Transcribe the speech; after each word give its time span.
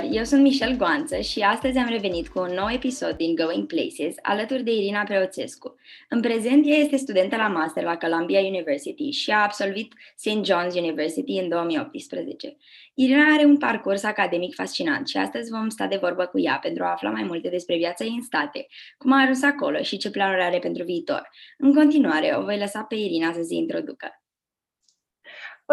tuturor! 0.00 0.16
Eu 0.16 0.24
sunt 0.24 0.42
Michelle 0.42 0.76
Goanță 0.76 1.16
și 1.16 1.40
astăzi 1.40 1.78
am 1.78 1.88
revenit 1.88 2.28
cu 2.28 2.38
un 2.38 2.54
nou 2.54 2.68
episod 2.70 3.16
din 3.16 3.34
Going 3.34 3.66
Places 3.66 4.14
alături 4.22 4.62
de 4.62 4.70
Irina 4.72 5.02
Preoțescu. 5.02 5.74
În 6.08 6.20
prezent, 6.20 6.66
ea 6.66 6.76
este 6.76 6.96
studentă 6.96 7.36
la 7.36 7.48
master 7.48 7.82
la 7.82 7.96
Columbia 7.96 8.40
University 8.40 9.10
și 9.10 9.30
a 9.30 9.42
absolvit 9.42 9.92
St. 10.16 10.52
John's 10.52 10.74
University 10.74 11.32
în 11.32 11.48
2018. 11.48 12.56
Irina 12.94 13.34
are 13.34 13.44
un 13.44 13.56
parcurs 13.56 14.02
academic 14.02 14.54
fascinant 14.54 15.08
și 15.08 15.16
astăzi 15.16 15.50
vom 15.50 15.68
sta 15.68 15.86
de 15.86 15.96
vorbă 15.96 16.26
cu 16.26 16.40
ea 16.40 16.58
pentru 16.62 16.84
a 16.84 16.90
afla 16.90 17.10
mai 17.10 17.22
multe 17.22 17.48
despre 17.48 17.76
viața 17.76 18.04
ei 18.04 18.14
în 18.16 18.22
state, 18.22 18.66
cum 18.98 19.12
a 19.12 19.20
ajuns 19.20 19.42
acolo 19.42 19.82
și 19.82 19.96
ce 19.96 20.10
planuri 20.10 20.42
are 20.42 20.58
pentru 20.58 20.84
viitor. 20.84 21.30
În 21.58 21.74
continuare, 21.74 22.34
o 22.38 22.42
voi 22.42 22.58
lăsa 22.58 22.82
pe 22.82 22.94
Irina 22.94 23.32
să 23.32 23.42
se 23.42 23.54
introducă. 23.54 24.20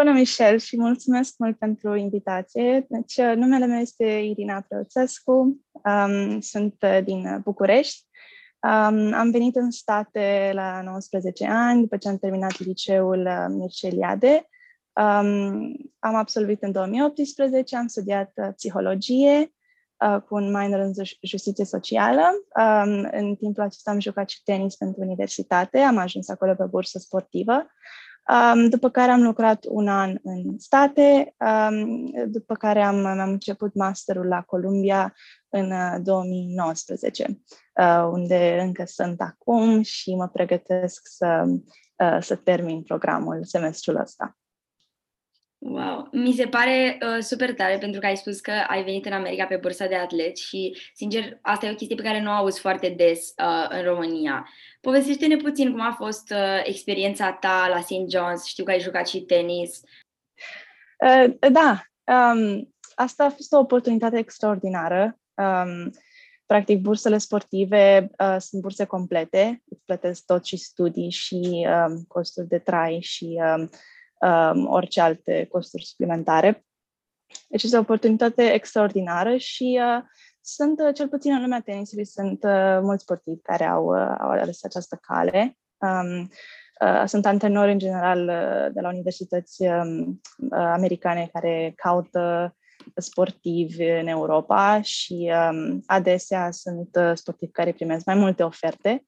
Bună, 0.02 0.12
Michel, 0.12 0.58
și 0.58 0.78
mulțumesc 0.78 1.34
mult 1.38 1.58
pentru 1.58 1.94
invitație. 1.94 2.86
Deci, 2.88 3.16
uh, 3.16 3.32
numele 3.36 3.66
meu 3.66 3.78
este 3.78 4.04
Irina 4.04 4.64
Preoțescu, 4.68 5.32
um, 5.72 6.40
sunt 6.40 6.74
uh, 6.80 6.98
din 7.04 7.40
București. 7.44 8.06
Um, 8.62 9.12
am 9.12 9.30
venit 9.30 9.56
în 9.56 9.70
state 9.70 10.50
la 10.54 10.82
19 10.82 11.46
ani, 11.46 11.80
după 11.80 11.96
ce 11.96 12.08
am 12.08 12.18
terminat 12.18 12.58
liceul 12.58 13.26
uh, 13.26 13.46
Mircea 13.48 14.18
Um, 14.92 15.76
am 15.98 16.14
absolvit 16.14 16.62
în 16.62 16.72
2018, 16.72 17.76
am 17.76 17.86
studiat 17.86 18.32
uh, 18.34 18.48
psihologie 18.56 19.52
uh, 20.04 20.22
cu 20.28 20.34
un 20.34 20.50
minor 20.50 20.80
în 20.80 20.92
justiție 21.22 21.64
socială. 21.64 22.22
Um, 22.56 23.08
în 23.12 23.34
timpul 23.34 23.62
acesta 23.62 23.90
am 23.90 24.00
jucat 24.00 24.28
și 24.28 24.42
tenis 24.42 24.76
pentru 24.76 25.00
universitate, 25.00 25.78
am 25.78 25.96
ajuns 25.96 26.28
acolo 26.28 26.54
pe 26.54 26.64
bursă 26.64 26.98
sportivă 26.98 27.66
Um, 28.28 28.68
după 28.68 28.90
care 28.90 29.10
am 29.10 29.22
lucrat 29.22 29.64
un 29.68 29.88
an 29.88 30.18
în 30.22 30.58
state, 30.58 31.34
um, 31.38 32.10
după 32.26 32.54
care 32.54 32.82
am, 32.82 33.04
am 33.04 33.30
început 33.30 33.74
masterul 33.74 34.26
la 34.26 34.42
Columbia 34.42 35.14
în 35.48 35.72
2019, 36.02 37.26
uh, 37.28 37.34
uh, 37.84 38.08
unde 38.12 38.58
încă 38.60 38.84
sunt 38.86 39.20
acum 39.20 39.82
și 39.82 40.14
mă 40.14 40.28
pregătesc 40.28 41.00
să, 41.04 41.44
uh, 41.96 42.18
să 42.20 42.36
termin 42.36 42.82
programul 42.82 43.44
semestrul 43.44 43.96
ăsta. 43.96 44.37
Wow! 45.60 46.08
Mi 46.12 46.32
se 46.32 46.46
pare 46.46 46.98
uh, 47.02 47.22
super 47.22 47.54
tare 47.54 47.78
pentru 47.78 48.00
că 48.00 48.06
ai 48.06 48.16
spus 48.16 48.40
că 48.40 48.52
ai 48.68 48.84
venit 48.84 49.06
în 49.06 49.12
America 49.12 49.44
pe 49.44 49.56
bursa 49.56 49.86
de 49.86 49.94
atlet 49.94 50.36
și, 50.36 50.76
sincer, 50.94 51.38
asta 51.42 51.66
e 51.66 51.70
o 51.70 51.74
chestie 51.74 51.96
pe 51.96 52.02
care 52.02 52.20
nu 52.20 52.30
o 52.30 52.32
auzi 52.32 52.60
foarte 52.60 52.88
des 52.88 53.32
uh, 53.42 53.66
în 53.68 53.82
România. 53.82 54.48
Povestește-ne 54.80 55.36
puțin 55.36 55.70
cum 55.70 55.80
a 55.80 55.94
fost 55.98 56.30
uh, 56.30 56.60
experiența 56.64 57.32
ta 57.32 57.66
la 57.68 57.80
St. 57.80 58.16
John's. 58.16 58.46
Știu 58.46 58.64
că 58.64 58.70
ai 58.70 58.80
jucat 58.80 59.08
și 59.08 59.20
tenis. 59.20 59.80
Uh, 61.06 61.34
da, 61.50 61.82
um, 62.04 62.74
asta 62.94 63.24
a 63.24 63.30
fost 63.30 63.52
o 63.52 63.58
oportunitate 63.58 64.18
extraordinară. 64.18 65.18
Um, 65.34 65.90
practic, 66.46 66.80
bursele 66.80 67.18
sportive 67.18 68.10
uh, 68.18 68.36
sunt 68.38 68.62
burse 68.62 68.84
complete, 68.84 69.62
îți 69.68 69.84
plătesc 69.84 70.24
tot 70.24 70.44
și 70.44 70.56
studii 70.56 71.10
și 71.10 71.66
um, 71.68 72.04
costuri 72.08 72.48
de 72.48 72.58
trai 72.58 72.98
și 73.00 73.40
um, 73.56 73.70
um, 74.20 74.66
orice 74.66 75.00
alte 75.00 75.46
costuri 75.50 75.84
suplimentare. 75.84 76.64
Deci 77.48 77.62
este 77.62 77.76
o 77.76 77.80
oportunitate 77.80 78.52
extraordinară 78.52 79.36
și 79.36 79.80
uh, 79.82 80.02
sunt, 80.40 80.80
uh, 80.80 80.94
cel 80.94 81.08
puțin 81.08 81.32
în 81.32 81.40
lumea 81.40 81.60
tenisului, 81.60 82.06
sunt 82.06 82.42
uh, 82.42 82.78
mulți 82.82 83.02
sportivi 83.02 83.40
care 83.40 83.64
au, 83.64 83.84
uh, 83.84 84.16
au 84.18 84.28
ales 84.28 84.64
această 84.64 84.98
cale. 85.02 85.56
Um, 85.76 86.30
uh, 86.80 87.02
sunt 87.06 87.26
antrenori 87.26 87.72
în 87.72 87.78
general 87.78 88.20
uh, 88.20 88.72
de 88.74 88.80
la 88.80 88.88
universități 88.88 89.62
um, 89.62 90.20
uh, 90.38 90.58
americane 90.58 91.28
care 91.32 91.72
caută 91.76 92.52
sportivi 92.96 93.84
în 93.84 94.06
Europa 94.06 94.80
și 94.82 95.32
um, 95.50 95.82
adesea 95.86 96.50
sunt 96.50 96.88
uh, 97.00 97.10
sportivi 97.14 97.52
care 97.52 97.72
primesc 97.72 98.04
mai 98.04 98.14
multe 98.14 98.42
oferte. 98.42 99.04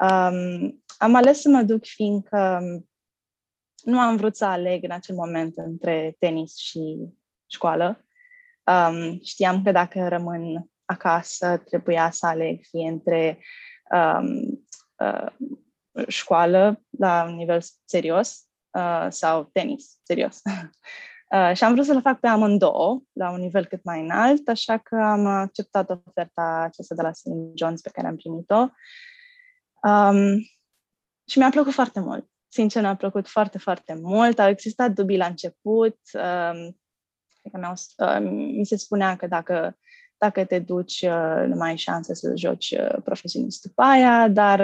Um, 0.00 0.82
am 0.98 1.14
ales 1.14 1.40
să 1.40 1.48
mă 1.48 1.62
duc 1.62 1.84
fiindcă 1.84 2.58
um, 2.62 2.89
nu 3.82 4.00
am 4.00 4.16
vrut 4.16 4.36
să 4.36 4.44
aleg 4.44 4.84
în 4.84 4.90
acel 4.90 5.14
moment 5.14 5.56
între 5.56 6.16
tenis 6.18 6.56
și 6.56 7.08
școală. 7.46 8.04
Um, 8.64 9.20
știam 9.22 9.62
că 9.62 9.72
dacă 9.72 10.08
rămân 10.08 10.70
acasă, 10.84 11.56
trebuia 11.56 12.10
să 12.10 12.26
aleg 12.26 12.64
fie 12.68 12.88
între 12.88 13.38
um, 13.90 14.64
uh, 14.96 15.26
școală 16.08 16.82
la 16.98 17.24
un 17.28 17.34
nivel 17.34 17.60
serios 17.84 18.44
uh, 18.70 19.06
sau 19.08 19.48
tenis 19.52 19.98
serios. 20.02 20.40
uh, 21.34 21.52
și 21.54 21.64
am 21.64 21.72
vrut 21.72 21.84
să 21.84 21.92
le 21.92 22.00
fac 22.00 22.20
pe 22.20 22.26
amândouă 22.26 23.02
la 23.12 23.30
un 23.30 23.40
nivel 23.40 23.66
cât 23.66 23.84
mai 23.84 24.00
înalt, 24.00 24.48
așa 24.48 24.78
că 24.78 24.96
am 24.96 25.26
acceptat 25.26 25.90
oferta 25.90 26.42
aceasta 26.42 26.94
de 26.94 27.02
la 27.02 27.12
St. 27.12 27.28
John's 27.28 27.82
pe 27.82 27.90
care 27.92 28.06
am 28.06 28.16
primit-o. 28.16 28.68
Um, 29.82 30.38
și 31.26 31.38
mi-a 31.38 31.50
plăcut 31.50 31.72
foarte 31.72 32.00
mult. 32.00 32.28
Sincer, 32.52 32.82
mi-a 32.82 32.96
plăcut 32.96 33.28
foarte, 33.28 33.58
foarte 33.58 33.94
mult. 33.94 34.38
Au 34.38 34.48
existat 34.48 34.90
dubii 34.90 35.16
la 35.16 35.26
început. 35.26 35.98
Um, 36.12 36.78
uh, 37.96 38.18
mi 38.56 38.66
se 38.66 38.76
spunea 38.76 39.16
că 39.16 39.26
dacă, 39.26 39.78
dacă 40.18 40.44
te 40.44 40.58
duci, 40.58 41.00
uh, 41.00 41.44
nu 41.46 41.54
mai 41.54 41.70
ai 41.70 41.76
șanse 41.76 42.14
să 42.14 42.32
joci 42.36 42.70
uh, 42.70 43.02
profesionist 43.04 43.62
după 43.62 43.82
aia, 43.82 44.28
dar 44.28 44.60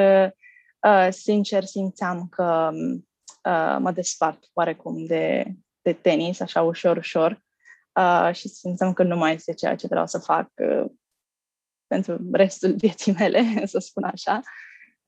uh, 0.80 1.08
sincer 1.10 1.64
simțeam 1.64 2.28
că 2.28 2.70
uh, 2.74 3.76
mă 3.78 3.92
despart 3.94 4.44
oarecum 4.52 5.04
de, 5.04 5.54
de 5.82 5.92
tenis, 5.92 6.40
așa 6.40 6.62
ușor, 6.62 6.96
ușor. 6.96 7.44
Uh, 7.92 8.30
și 8.32 8.48
simțeam 8.48 8.92
că 8.92 9.02
nu 9.02 9.16
mai 9.16 9.34
este 9.34 9.54
ceea 9.54 9.76
ce 9.76 9.86
vreau 9.86 10.06
să 10.06 10.18
fac 10.18 10.50
uh, 10.54 10.90
pentru 11.86 12.28
restul 12.32 12.74
vieții 12.74 13.12
mele, 13.12 13.42
să 13.66 13.78
spun 13.78 14.04
așa. 14.04 14.40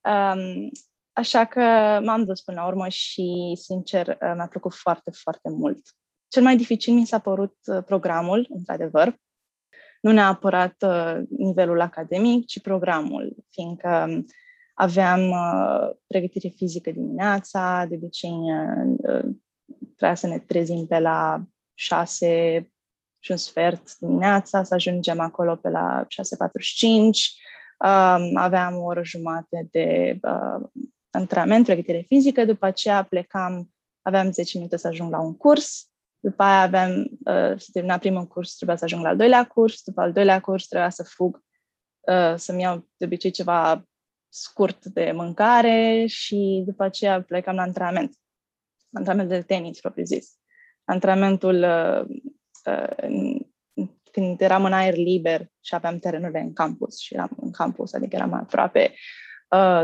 Um, 0.00 0.70
Așa 1.18 1.44
că 1.44 1.60
m-am 2.04 2.24
dus 2.24 2.40
până 2.40 2.60
la 2.60 2.66
urmă 2.66 2.88
și, 2.88 3.56
sincer, 3.62 4.06
uh, 4.06 4.32
mi-a 4.34 4.46
plăcut 4.50 4.74
foarte, 4.74 5.10
foarte 5.10 5.50
mult. 5.50 5.78
Cel 6.28 6.42
mai 6.42 6.56
dificil 6.56 6.94
mi 6.94 7.06
s-a 7.06 7.18
părut 7.18 7.56
uh, 7.64 7.84
programul, 7.84 8.46
într-adevăr. 8.48 9.16
Nu 10.00 10.12
neapărat 10.12 10.74
uh, 10.86 11.18
nivelul 11.28 11.80
academic, 11.80 12.46
ci 12.46 12.60
programul, 12.60 13.36
fiindcă 13.50 14.06
um, 14.08 14.24
aveam 14.74 15.20
pregătire 16.06 16.48
fizică 16.48 16.90
dimineața, 16.90 17.84
de 17.88 17.94
obicei 17.94 18.38
trebuia 19.96 20.14
să 20.14 20.26
ne 20.26 20.38
trezim 20.38 20.86
pe 20.86 20.98
la 20.98 21.42
6 21.74 22.72
și 23.18 23.30
un 23.30 23.36
sfert 23.36 23.98
dimineața, 23.98 24.62
să 24.62 24.74
ajungem 24.74 25.20
acolo 25.20 25.56
pe 25.56 25.68
la 25.68 26.06
6.45. 26.06 26.10
Um, 27.78 28.36
aveam 28.36 28.74
o 28.74 28.84
oră 28.84 29.02
jumate 29.04 29.68
de 29.70 30.18
antrenament, 31.18 31.64
pregătire 31.64 32.04
fizică, 32.08 32.44
după 32.44 32.66
aceea 32.66 33.02
plecam, 33.02 33.70
aveam 34.02 34.32
10 34.32 34.56
minute 34.56 34.76
să 34.76 34.86
ajung 34.86 35.10
la 35.10 35.20
un 35.20 35.36
curs, 35.36 35.90
după 36.20 36.42
aia 36.42 36.60
aveam, 36.60 37.00
uh, 37.00 37.54
să 37.56 37.68
termina 37.72 37.98
primul 37.98 38.26
curs, 38.26 38.54
trebuia 38.54 38.76
să 38.76 38.84
ajung 38.84 39.02
la 39.02 39.08
al 39.08 39.16
doilea 39.16 39.46
curs, 39.46 39.82
după 39.82 40.00
al 40.00 40.12
doilea 40.12 40.40
curs 40.40 40.66
trebuia 40.66 40.90
să 40.90 41.02
fug, 41.02 41.42
uh, 42.00 42.34
să-mi 42.36 42.62
iau 42.62 42.88
de 42.96 43.04
obicei 43.04 43.30
ceva 43.30 43.84
scurt 44.28 44.84
de 44.84 45.12
mâncare 45.14 46.06
și 46.06 46.62
după 46.66 46.82
aceea 46.82 47.22
plecam 47.22 47.54
la 47.54 47.62
antrenament. 47.62 48.14
Antrenament 48.92 49.28
de 49.28 49.42
tenis, 49.42 49.80
propriu 49.80 50.04
zis. 50.04 50.38
Antrenamentul 50.84 51.62
uh, 51.62 52.16
uh, 52.64 53.40
când 54.12 54.40
eram 54.40 54.64
în 54.64 54.72
aer 54.72 54.94
liber 54.94 55.50
și 55.60 55.74
aveam 55.74 55.98
terenurile 55.98 56.40
în 56.40 56.52
campus 56.52 56.98
și 56.98 57.14
eram 57.14 57.30
în 57.40 57.50
campus, 57.50 57.92
adică 57.92 58.16
eram 58.16 58.32
aproape 58.32 58.90
uh, 58.92 59.27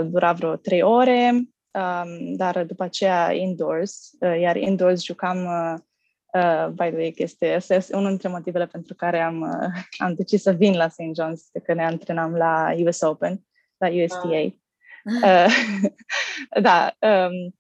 dura 0.05 0.33
vreo 0.33 0.57
trei 0.57 0.83
ore, 0.83 1.31
um, 1.75 2.35
dar 2.37 2.65
după 2.65 2.83
aceea 2.83 3.33
indoors, 3.33 4.11
uh, 4.21 4.41
iar 4.41 4.57
indoors 4.57 5.05
jucam, 5.05 5.45
uh, 5.45 5.75
uh, 6.33 6.69
by 6.69 6.89
the 6.89 6.97
way, 6.97 7.15
este, 7.17 7.47
este 7.47 7.97
unul 7.97 8.09
dintre 8.09 8.29
motivele 8.29 8.67
pentru 8.67 8.95
care 8.95 9.21
am, 9.21 9.41
uh, 9.41 9.83
am 9.99 10.15
decis 10.15 10.43
să 10.43 10.53
vin 10.53 10.77
la 10.77 10.89
St. 10.89 11.03
John's, 11.03 11.51
de 11.53 11.61
că 11.61 11.75
ne 11.75 11.85
antrenam 11.85 12.35
la 12.35 12.75
US 12.85 13.01
Open, 13.01 13.47
la 13.77 13.89
USTA. 13.89 14.39
Ah. 14.39 14.53
Uh, 15.23 15.85
da, 16.67 16.97
um, 16.99 17.55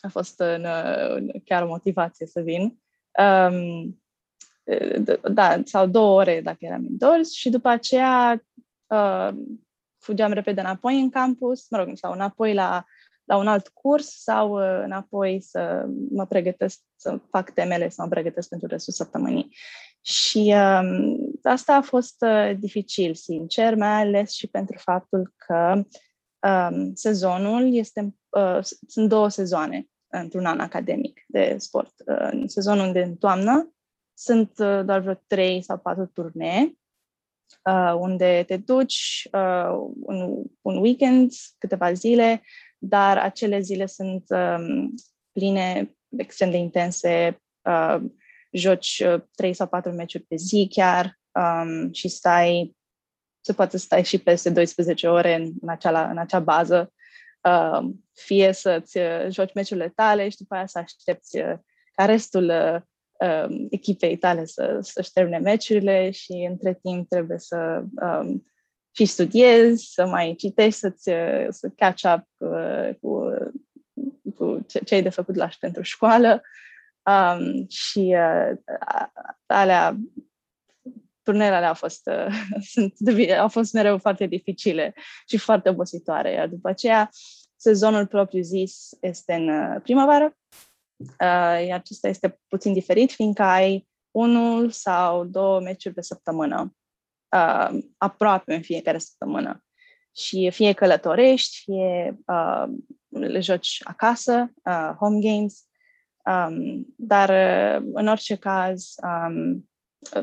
a 0.00 0.08
fost 0.08 0.40
în, 0.40 0.64
uh, 0.64 1.40
chiar 1.44 1.62
o 1.62 1.66
motivație 1.66 2.26
să 2.26 2.40
vin. 2.40 2.78
Um, 3.18 4.02
da, 5.32 5.60
sau 5.64 5.86
două 5.86 6.20
ore 6.20 6.40
dacă 6.40 6.58
eram 6.60 6.84
indoors 6.84 7.32
și 7.32 7.50
după 7.50 7.68
aceea 7.68 8.44
uh, 8.86 9.28
fugeam 10.04 10.32
repede 10.32 10.60
înapoi 10.60 11.00
în 11.00 11.10
campus, 11.10 11.68
mă 11.70 11.78
rog, 11.78 11.96
sau 11.96 12.12
înapoi 12.12 12.54
la, 12.54 12.84
la 13.24 13.36
un 13.36 13.46
alt 13.46 13.68
curs 13.68 14.22
sau 14.22 14.52
uh, 14.52 14.82
înapoi 14.84 15.40
să 15.40 15.86
mă 16.10 16.26
pregătesc, 16.26 16.80
să 16.96 17.20
fac 17.30 17.50
temele, 17.50 17.88
să 17.88 18.02
mă 18.02 18.08
pregătesc 18.08 18.48
pentru 18.48 18.68
restul 18.68 18.92
săptămânii. 18.92 19.56
Și 20.00 20.54
um, 20.56 21.16
asta 21.42 21.74
a 21.74 21.80
fost 21.80 22.24
uh, 22.26 22.52
dificil, 22.58 23.14
sincer, 23.14 23.74
mai 23.74 24.00
ales 24.00 24.30
și 24.30 24.46
pentru 24.46 24.78
faptul 24.78 25.32
că 25.36 25.82
um, 26.48 26.94
sezonul 26.94 27.74
este, 27.74 28.14
uh, 28.28 28.58
sunt 28.86 29.08
două 29.08 29.28
sezoane 29.28 29.86
într-un 30.06 30.44
an 30.44 30.60
academic 30.60 31.24
de 31.26 31.54
sport. 31.58 31.92
Uh, 32.06 32.42
sezonul 32.46 32.92
de 32.92 33.14
toamnă 33.18 33.74
sunt 34.14 34.50
uh, 34.58 34.84
doar 34.84 35.00
vreo 35.00 35.20
trei 35.26 35.62
sau 35.62 35.78
patru 35.78 36.06
turnee 36.06 36.74
uh, 37.64 37.94
unde 37.98 38.44
te 38.46 38.56
duci 38.56 39.28
uh, 39.32 39.90
un, 40.00 40.44
un 40.60 40.76
weekend, 40.76 41.32
câteva 41.58 41.92
zile, 41.92 42.42
dar 42.78 43.18
acele 43.18 43.60
zile 43.60 43.86
sunt 43.86 44.24
um, 44.28 44.94
pline, 45.32 45.96
extrem 46.16 46.50
de 46.50 46.56
intense, 46.56 47.42
uh, 47.62 48.02
joci 48.50 49.02
uh, 49.06 49.22
trei 49.34 49.54
sau 49.54 49.66
patru 49.66 49.92
meciuri 49.92 50.24
pe 50.24 50.36
zi 50.36 50.68
chiar 50.70 51.18
um, 51.32 51.92
și 51.92 52.08
stai, 52.08 52.76
se 53.40 53.52
poate 53.52 53.76
stai 53.76 54.04
și 54.04 54.18
peste 54.18 54.50
12 54.50 55.08
ore 55.08 55.34
în, 55.34 55.52
în, 55.60 55.68
acea, 55.68 56.10
în 56.10 56.18
acea 56.18 56.40
bază, 56.40 56.92
uh, 57.40 57.90
fie 58.12 58.52
să-ți 58.52 58.98
uh, 58.98 59.26
joci 59.28 59.54
meciurile 59.54 59.92
tale 59.94 60.28
și 60.28 60.36
după 60.36 60.54
aia 60.54 60.66
să 60.66 60.78
aștepți 60.78 61.38
uh, 61.38 61.54
ca 61.94 62.04
restul 62.04 62.52
uh, 63.18 63.44
um, 63.48 63.66
echipei 63.70 64.16
tale 64.16 64.44
să, 64.44 64.78
să-și 64.82 65.12
termine 65.12 65.38
meciurile 65.38 66.10
și 66.10 66.46
între 66.50 66.78
timp 66.82 67.08
trebuie 67.08 67.38
să 67.38 67.84
um, 67.94 68.46
și 68.90 69.04
studiezi, 69.04 69.92
să 69.92 70.06
mai 70.06 70.34
citești, 70.38 70.78
să-ți, 70.78 71.10
să 71.48 71.68
catch 71.76 72.02
up 72.16 72.26
uh, 72.36 72.94
cu, 73.00 73.30
cu 74.36 74.66
ce 74.84 74.94
ai 74.94 75.02
de 75.02 75.08
făcut 75.08 75.34
la 75.34 75.48
pentru 75.60 75.82
școală. 75.82 76.42
Um, 77.02 77.68
și 77.68 78.16
uh, 78.18 78.58
alea, 79.46 79.96
turnele 81.22 81.54
alea 81.54 81.68
au 81.68 81.74
fost, 81.74 82.06
uh, 82.06 82.34
sunt, 82.72 82.94
au 83.38 83.48
fost 83.48 83.72
mereu 83.72 83.98
foarte 83.98 84.26
dificile 84.26 84.94
și 85.26 85.36
foarte 85.36 85.68
obositoare. 85.68 86.32
Iar 86.32 86.48
după 86.48 86.68
aceea, 86.68 87.10
sezonul 87.56 88.06
propriu 88.06 88.42
zis 88.42 88.88
este 89.00 89.32
în 89.32 89.48
uh, 89.48 89.80
primăvară 89.82 90.24
Uh, 90.24 90.73
iar 91.66 91.78
acesta 91.78 92.08
este 92.08 92.40
puțin 92.48 92.72
diferit, 92.72 93.12
fiindcă 93.12 93.42
ai 93.42 93.88
unul 94.10 94.70
sau 94.70 95.24
două 95.24 95.60
meciuri 95.60 95.94
pe 95.94 96.02
săptămână, 96.02 96.76
uh, 97.36 97.78
aproape 97.96 98.54
în 98.54 98.62
fiecare 98.62 98.98
săptămână. 98.98 99.64
Și 100.16 100.50
fie 100.50 100.72
călătorești, 100.72 101.56
fie 101.62 102.18
uh, 102.26 102.64
le 103.08 103.40
joci 103.40 103.80
acasă, 103.84 104.52
uh, 104.64 104.94
home 104.98 105.20
games, 105.20 105.64
um, 106.24 106.86
dar 106.96 107.28
uh, 107.28 107.88
în 107.92 108.08
orice 108.08 108.36
caz 108.36 108.94
um, 109.02 109.68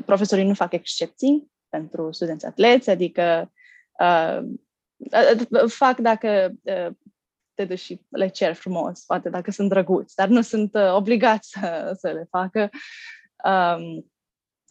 profesorii 0.05 0.45
nu 0.45 0.53
fac 0.53 0.73
excepții 0.73 1.51
pentru 1.69 2.11
studenți 2.11 2.45
atleți, 2.45 2.89
adică 2.89 3.51
uh, 3.99 4.39
uh 4.41 5.67
fac 5.67 5.97
dacă 5.97 6.51
uh, 6.63 6.87
te 7.61 7.67
duci 7.67 7.79
și 7.79 8.01
le 8.09 8.27
cer 8.27 8.53
frumos, 8.53 9.03
poate 9.05 9.29
dacă 9.29 9.51
sunt 9.51 9.69
drăguți, 9.69 10.15
dar 10.15 10.27
nu 10.27 10.41
sunt 10.41 10.73
uh, 10.73 10.93
obligați 10.93 11.49
să, 11.49 11.95
să 11.99 12.07
le 12.11 12.27
facă. 12.29 12.69
Um, 13.43 14.11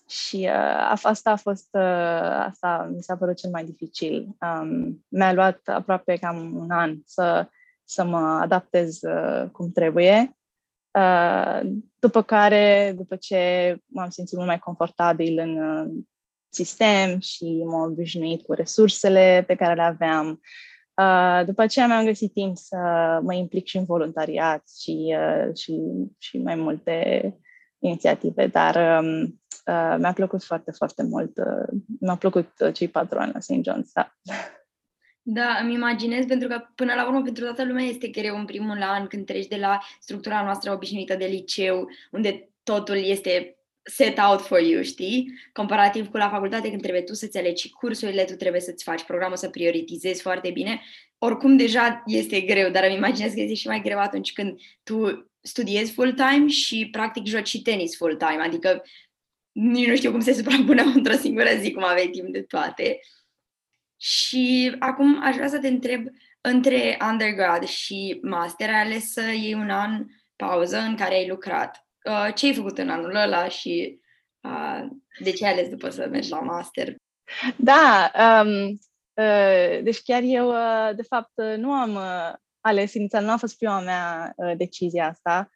și 0.08 0.36
uh, 0.36 0.98
asta 1.02 1.30
a 1.30 1.36
fost, 1.36 1.68
uh, 1.70 2.44
asta 2.46 2.90
mi 2.94 3.02
s-a 3.02 3.16
părut 3.16 3.36
cel 3.36 3.50
mai 3.50 3.64
dificil. 3.64 4.36
Um, 4.40 5.04
mi-a 5.08 5.32
luat 5.32 5.60
aproape 5.64 6.16
cam 6.16 6.56
un 6.56 6.70
an 6.70 6.96
să, 7.04 7.48
să 7.84 8.04
mă 8.04 8.38
adaptez 8.42 9.02
uh, 9.02 9.50
cum 9.52 9.70
trebuie. 9.70 10.36
Uh, 10.98 11.60
după 11.98 12.22
care, 12.22 12.94
după 12.96 13.16
ce 13.16 13.76
m-am 13.86 14.10
simțit 14.10 14.36
mult 14.36 14.48
mai 14.48 14.58
confortabil 14.58 15.38
în 15.38 15.58
uh, 15.58 16.04
sistem 16.48 17.18
și 17.18 17.62
m-am 17.64 17.90
obișnuit 17.90 18.42
cu 18.42 18.52
resursele 18.52 19.44
pe 19.46 19.54
care 19.54 19.74
le 19.74 19.82
aveam, 19.82 20.28
Uh, 20.28 20.69
după 21.46 21.62
aceea 21.62 21.86
mi-am 21.86 22.04
găsit 22.04 22.32
timp 22.32 22.56
să 22.56 22.76
mă 23.22 23.34
implic 23.34 23.66
și 23.66 23.76
în 23.76 23.84
voluntariat 23.84 24.62
și, 24.82 25.16
uh, 25.18 25.56
și, 25.56 25.80
și 26.18 26.38
mai 26.38 26.54
multe 26.54 27.34
inițiative, 27.78 28.46
dar 28.46 29.02
um, 29.02 29.22
uh, 29.66 29.96
mi-a 29.98 30.12
plăcut 30.12 30.44
foarte, 30.44 30.70
foarte 30.70 31.02
mult. 31.02 31.36
Uh, 31.36 31.80
mi-a 32.00 32.16
plăcut 32.16 32.48
uh, 32.58 32.74
cei 32.74 32.88
patru 32.88 33.18
ani 33.18 33.32
la 33.32 33.40
St. 33.40 33.52
John's, 33.52 33.92
da. 33.92 34.12
Da, 35.22 35.58
îmi 35.62 35.74
imaginez, 35.74 36.24
pentru 36.24 36.48
că 36.48 36.62
până 36.74 36.94
la 36.94 37.06
urmă 37.06 37.22
pentru 37.22 37.44
toată 37.44 37.64
lumea 37.64 37.84
este 37.84 38.08
greu 38.08 38.36
în 38.36 38.44
primul 38.44 38.82
an 38.82 39.06
când 39.06 39.26
treci 39.26 39.46
de 39.46 39.56
la 39.56 39.78
structura 40.00 40.42
noastră 40.42 40.72
obișnuită 40.72 41.16
de 41.16 41.24
liceu, 41.24 41.88
unde 42.10 42.50
totul 42.62 42.96
este 42.96 43.59
set 43.82 44.18
out 44.18 44.40
for 44.40 44.60
you, 44.60 44.82
știi? 44.82 45.32
Comparativ 45.52 46.08
cu 46.08 46.16
la 46.16 46.28
facultate 46.28 46.68
când 46.68 46.80
trebuie 46.80 47.02
tu 47.02 47.14
să-ți 47.14 47.38
alegi 47.38 47.70
cursurile, 47.70 48.24
tu 48.24 48.34
trebuie 48.34 48.60
să-ți 48.60 48.84
faci 48.84 49.02
programul, 49.02 49.36
să 49.36 49.48
prioritizezi 49.48 50.22
foarte 50.22 50.50
bine. 50.50 50.80
Oricum 51.18 51.56
deja 51.56 52.02
este 52.06 52.40
greu, 52.40 52.70
dar 52.70 52.84
îmi 52.84 52.94
imaginez 52.94 53.32
că 53.32 53.40
este 53.40 53.54
și 53.54 53.66
mai 53.66 53.80
greu 53.80 53.98
atunci 53.98 54.32
când 54.32 54.60
tu 54.82 55.30
studiezi 55.40 55.92
full-time 55.92 56.46
și 56.46 56.88
practic 56.90 57.26
joci 57.26 57.48
și 57.48 57.62
tenis 57.62 57.96
full-time, 57.96 58.42
adică 58.42 58.82
nici 59.52 59.86
nu 59.86 59.96
știu 59.96 60.10
cum 60.10 60.20
se 60.20 60.32
suprapune 60.32 60.82
într-o 60.94 61.16
singură 61.16 61.50
zi, 61.58 61.72
cum 61.72 61.84
aveai 61.84 62.08
timp 62.08 62.32
de 62.32 62.42
toate. 62.42 63.00
Și 63.96 64.76
acum 64.78 65.22
aș 65.22 65.34
vrea 65.34 65.48
să 65.48 65.58
te 65.58 65.68
întreb, 65.68 66.06
între 66.40 66.98
undergrad 67.10 67.64
și 67.64 68.18
master, 68.22 68.68
ai 68.68 68.80
ales 68.80 69.12
să 69.12 69.20
iei 69.20 69.54
un 69.54 69.70
an 69.70 70.06
pauză 70.36 70.78
în 70.78 70.96
care 70.96 71.14
ai 71.14 71.28
lucrat 71.28 71.89
uh, 72.04 72.34
ce 72.34 72.46
ai 72.46 72.54
făcut 72.54 72.78
în 72.78 72.88
anul 72.88 73.14
ăla 73.14 73.48
și 73.48 74.00
uh, 74.40 74.86
de 75.18 75.30
ce 75.30 75.46
ai 75.46 75.52
ales 75.52 75.68
după 75.68 75.90
să 75.90 76.08
mergi 76.10 76.30
la 76.30 76.40
master? 76.40 76.94
Da, 77.56 78.12
um, 78.18 78.78
uh, 79.14 79.80
deci 79.82 80.02
chiar 80.02 80.22
eu, 80.24 80.48
uh, 80.48 80.90
de 80.96 81.02
fapt, 81.02 81.32
uh, 81.34 81.56
nu 81.56 81.72
am 81.72 81.94
uh, 81.94 82.32
ales 82.60 82.94
inițial, 82.94 83.24
nu 83.24 83.30
a 83.30 83.36
fost 83.36 83.56
prima 83.56 83.80
mea 83.80 84.32
uh, 84.36 84.52
decizie 84.56 85.00
asta. 85.00 85.50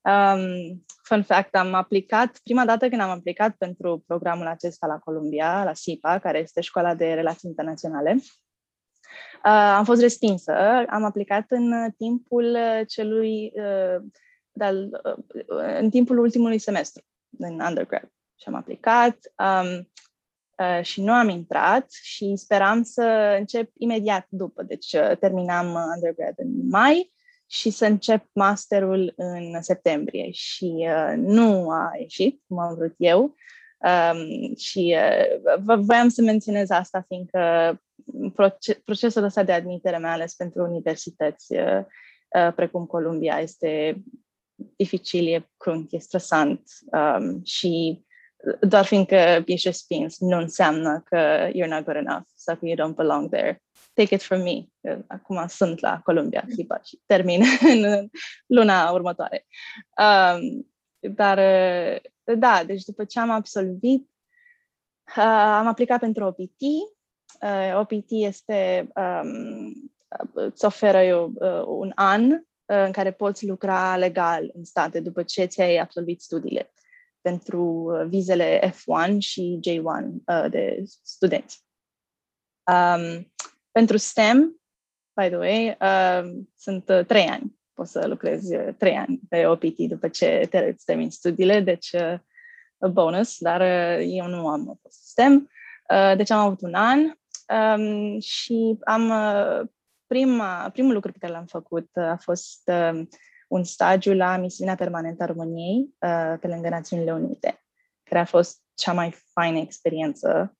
Um, 0.00 0.84
fun 1.02 1.22
fact, 1.22 1.54
am 1.54 1.74
aplicat, 1.74 2.38
prima 2.42 2.64
dată 2.64 2.88
când 2.88 3.00
am 3.00 3.10
aplicat 3.10 3.56
pentru 3.56 4.04
programul 4.06 4.46
acesta 4.46 4.86
la 4.86 4.98
Columbia, 4.98 5.64
la 5.64 5.74
SIPA, 5.74 6.18
care 6.18 6.38
este 6.38 6.60
Școala 6.60 6.94
de 6.94 7.12
Relații 7.12 7.48
Internaționale, 7.48 8.16
uh, 9.44 9.74
am 9.76 9.84
fost 9.84 10.00
respinsă. 10.00 10.52
Am 10.88 11.04
aplicat 11.04 11.44
în 11.48 11.90
timpul 11.96 12.58
celui 12.88 13.52
uh, 13.54 14.02
dar 14.54 14.74
uh, 14.74 15.78
în 15.80 15.90
timpul 15.90 16.18
ultimului 16.18 16.58
semestru 16.58 17.02
în 17.38 17.60
undergrad 17.60 18.10
și 18.34 18.48
am 18.48 18.54
aplicat 18.54 19.18
um, 19.38 19.90
uh, 20.58 20.84
și 20.84 21.02
nu 21.02 21.12
am 21.12 21.28
intrat 21.28 21.90
și 21.90 22.32
speram 22.36 22.82
să 22.82 23.36
încep 23.38 23.70
imediat 23.78 24.26
după. 24.28 24.62
Deci 24.62 24.92
uh, 24.92 25.16
terminam 25.18 25.66
undergrad 25.94 26.34
în 26.36 26.68
mai 26.68 27.12
și 27.46 27.70
să 27.70 27.86
încep 27.86 28.24
masterul 28.32 29.12
în 29.16 29.62
septembrie 29.62 30.30
și 30.30 30.86
uh, 30.88 31.14
nu 31.16 31.70
a 31.70 31.90
ieșit 31.98 32.42
cum 32.46 32.58
am 32.58 32.74
vrut 32.74 32.94
eu. 32.96 33.34
Um, 33.78 34.54
și 34.56 34.96
uh, 34.96 35.76
voiam 35.80 36.08
să 36.08 36.22
menționez 36.22 36.70
asta 36.70 37.04
fiindcă 37.08 37.40
procesul 38.84 39.24
ăsta 39.24 39.42
de 39.42 39.52
admitere, 39.52 39.98
mai 39.98 40.10
ales 40.10 40.34
pentru 40.34 40.62
universități 40.62 41.54
uh, 41.54 41.84
uh, 42.36 42.54
precum 42.54 42.86
Columbia, 42.86 43.38
este 43.40 44.02
dificil, 44.76 45.26
e 45.34 45.50
crunt, 45.56 45.92
e 45.92 45.98
stresant 45.98 46.62
um, 46.84 47.44
și 47.44 48.04
doar 48.60 48.84
fiindcă 48.84 49.42
ești 49.46 49.66
respins 49.66 50.18
nu 50.18 50.36
înseamnă 50.36 51.02
că 51.04 51.48
you're 51.48 51.68
not 51.68 51.84
good 51.84 51.96
enough 51.96 52.26
sau 52.34 52.56
că 52.56 52.66
you 52.66 52.74
don't 52.76 52.94
belong 52.94 53.30
there. 53.30 53.62
Take 53.92 54.14
it 54.14 54.22
from 54.22 54.40
me. 54.40 54.64
Acum 55.06 55.46
sunt 55.46 55.80
la 55.80 56.00
Columbia 56.04 56.44
clipa 56.48 56.80
și 56.84 57.00
termin 57.06 57.42
în 57.72 58.08
luna 58.46 58.90
următoare. 58.90 59.46
Um, 59.98 60.72
dar, 61.00 61.38
da, 62.36 62.64
deci 62.66 62.82
după 62.82 63.04
ce 63.04 63.20
am 63.20 63.30
absolvit, 63.30 64.08
uh, 65.16 65.24
am 65.58 65.66
aplicat 65.66 66.00
pentru 66.00 66.24
OPT. 66.24 66.60
Uh, 67.40 67.78
OPT 67.78 68.06
este, 68.08 68.88
um, 68.94 69.92
îți 70.32 70.64
oferă 70.64 70.98
eu, 70.98 71.32
uh, 71.34 71.62
un 71.66 71.92
an 71.94 72.44
în 72.66 72.92
care 72.92 73.12
poți 73.12 73.46
lucra 73.46 73.96
legal 73.96 74.50
în 74.54 74.64
state 74.64 75.00
după 75.00 75.22
ce 75.22 75.44
ți-ai 75.44 75.76
absolvit 75.76 76.20
studiile 76.20 76.72
pentru 77.20 77.62
uh, 77.62 78.06
vizele 78.08 78.60
F1 78.70 79.18
și 79.18 79.60
J1 79.68 80.06
uh, 80.26 80.50
de 80.50 80.84
studenți. 81.02 81.64
Um, 82.72 83.32
pentru 83.72 83.96
STEM, 83.96 84.60
by 85.20 85.28
the 85.28 85.36
way, 85.36 85.76
um, 85.80 86.52
sunt 86.56 86.88
uh, 86.88 87.04
trei 87.06 87.26
ani. 87.26 87.58
Poți 87.72 87.90
să 87.90 88.06
lucrezi 88.06 88.56
uh, 88.56 88.74
trei 88.78 88.96
ani 88.96 89.20
pe 89.28 89.46
OPT 89.46 89.78
după 89.78 90.08
ce 90.08 90.46
te 90.50 90.74
termini 90.84 91.12
studiile, 91.12 91.60
deci 91.60 91.92
uh, 91.92 92.90
bonus, 92.90 93.38
dar 93.38 93.60
uh, 93.60 94.06
eu 94.08 94.26
nu 94.26 94.48
am 94.48 94.78
fost 94.82 95.06
STEM. 95.06 95.50
Uh, 95.90 96.16
deci 96.16 96.30
am 96.30 96.38
avut 96.38 96.60
un 96.60 96.74
an 96.74 97.00
um, 97.48 98.20
și 98.20 98.78
am 98.84 99.10
uh, 99.10 99.68
prima, 100.06 100.70
primul 100.70 100.92
lucru 100.92 101.12
pe 101.12 101.18
care 101.18 101.32
l-am 101.32 101.46
făcut 101.46 101.88
uh, 101.92 102.04
a 102.04 102.16
fost 102.16 102.62
uh, 102.64 103.06
un 103.48 103.64
stagiu 103.64 104.14
la 104.14 104.36
misiunea 104.36 104.74
permanentă 104.74 105.22
a 105.22 105.26
României 105.26 105.94
uh, 105.98 106.34
pe 106.40 106.46
lângă 106.46 106.68
Națiunile 106.68 107.12
Unite, 107.12 107.64
care 108.02 108.20
a 108.20 108.24
fost 108.24 108.62
cea 108.74 108.92
mai 108.92 109.14
faină 109.32 109.58
experiență 109.58 110.56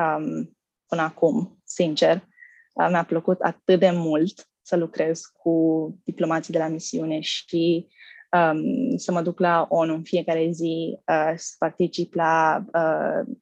um, 0.00 0.56
până 0.86 1.02
acum, 1.02 1.60
sincer. 1.64 2.28
Uh, 2.72 2.88
mi-a 2.90 3.04
plăcut 3.04 3.40
atât 3.40 3.78
de 3.78 3.90
mult 3.90 4.46
să 4.62 4.76
lucrez 4.76 5.20
cu 5.20 5.86
diplomații 6.04 6.52
de 6.52 6.58
la 6.58 6.68
misiune 6.68 7.20
și 7.20 7.88
um, 8.30 8.96
să 8.96 9.12
mă 9.12 9.22
duc 9.22 9.38
la 9.38 9.66
ONU 9.68 9.94
în 9.94 10.02
fiecare 10.02 10.50
zi, 10.50 10.98
uh, 11.06 11.32
să 11.36 11.54
particip 11.58 12.14
la 12.14 12.64
uh, 12.72 13.36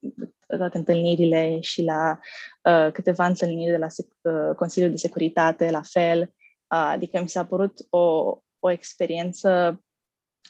toate 0.56 0.78
întâlnirile 0.78 1.60
și 1.60 1.82
la 1.82 2.18
uh, 2.62 2.92
câteva 2.92 3.26
întâlniri 3.26 3.70
de 3.70 3.76
la 3.76 3.86
uh, 4.22 4.54
Consiliul 4.56 4.90
de 4.90 4.96
Securitate, 4.96 5.70
la 5.70 5.82
fel. 5.82 6.20
Uh, 6.20 6.26
adică 6.68 7.20
mi 7.20 7.28
s-a 7.28 7.44
părut 7.44 7.86
o, 7.90 8.36
o 8.58 8.70
experiență 8.70 9.80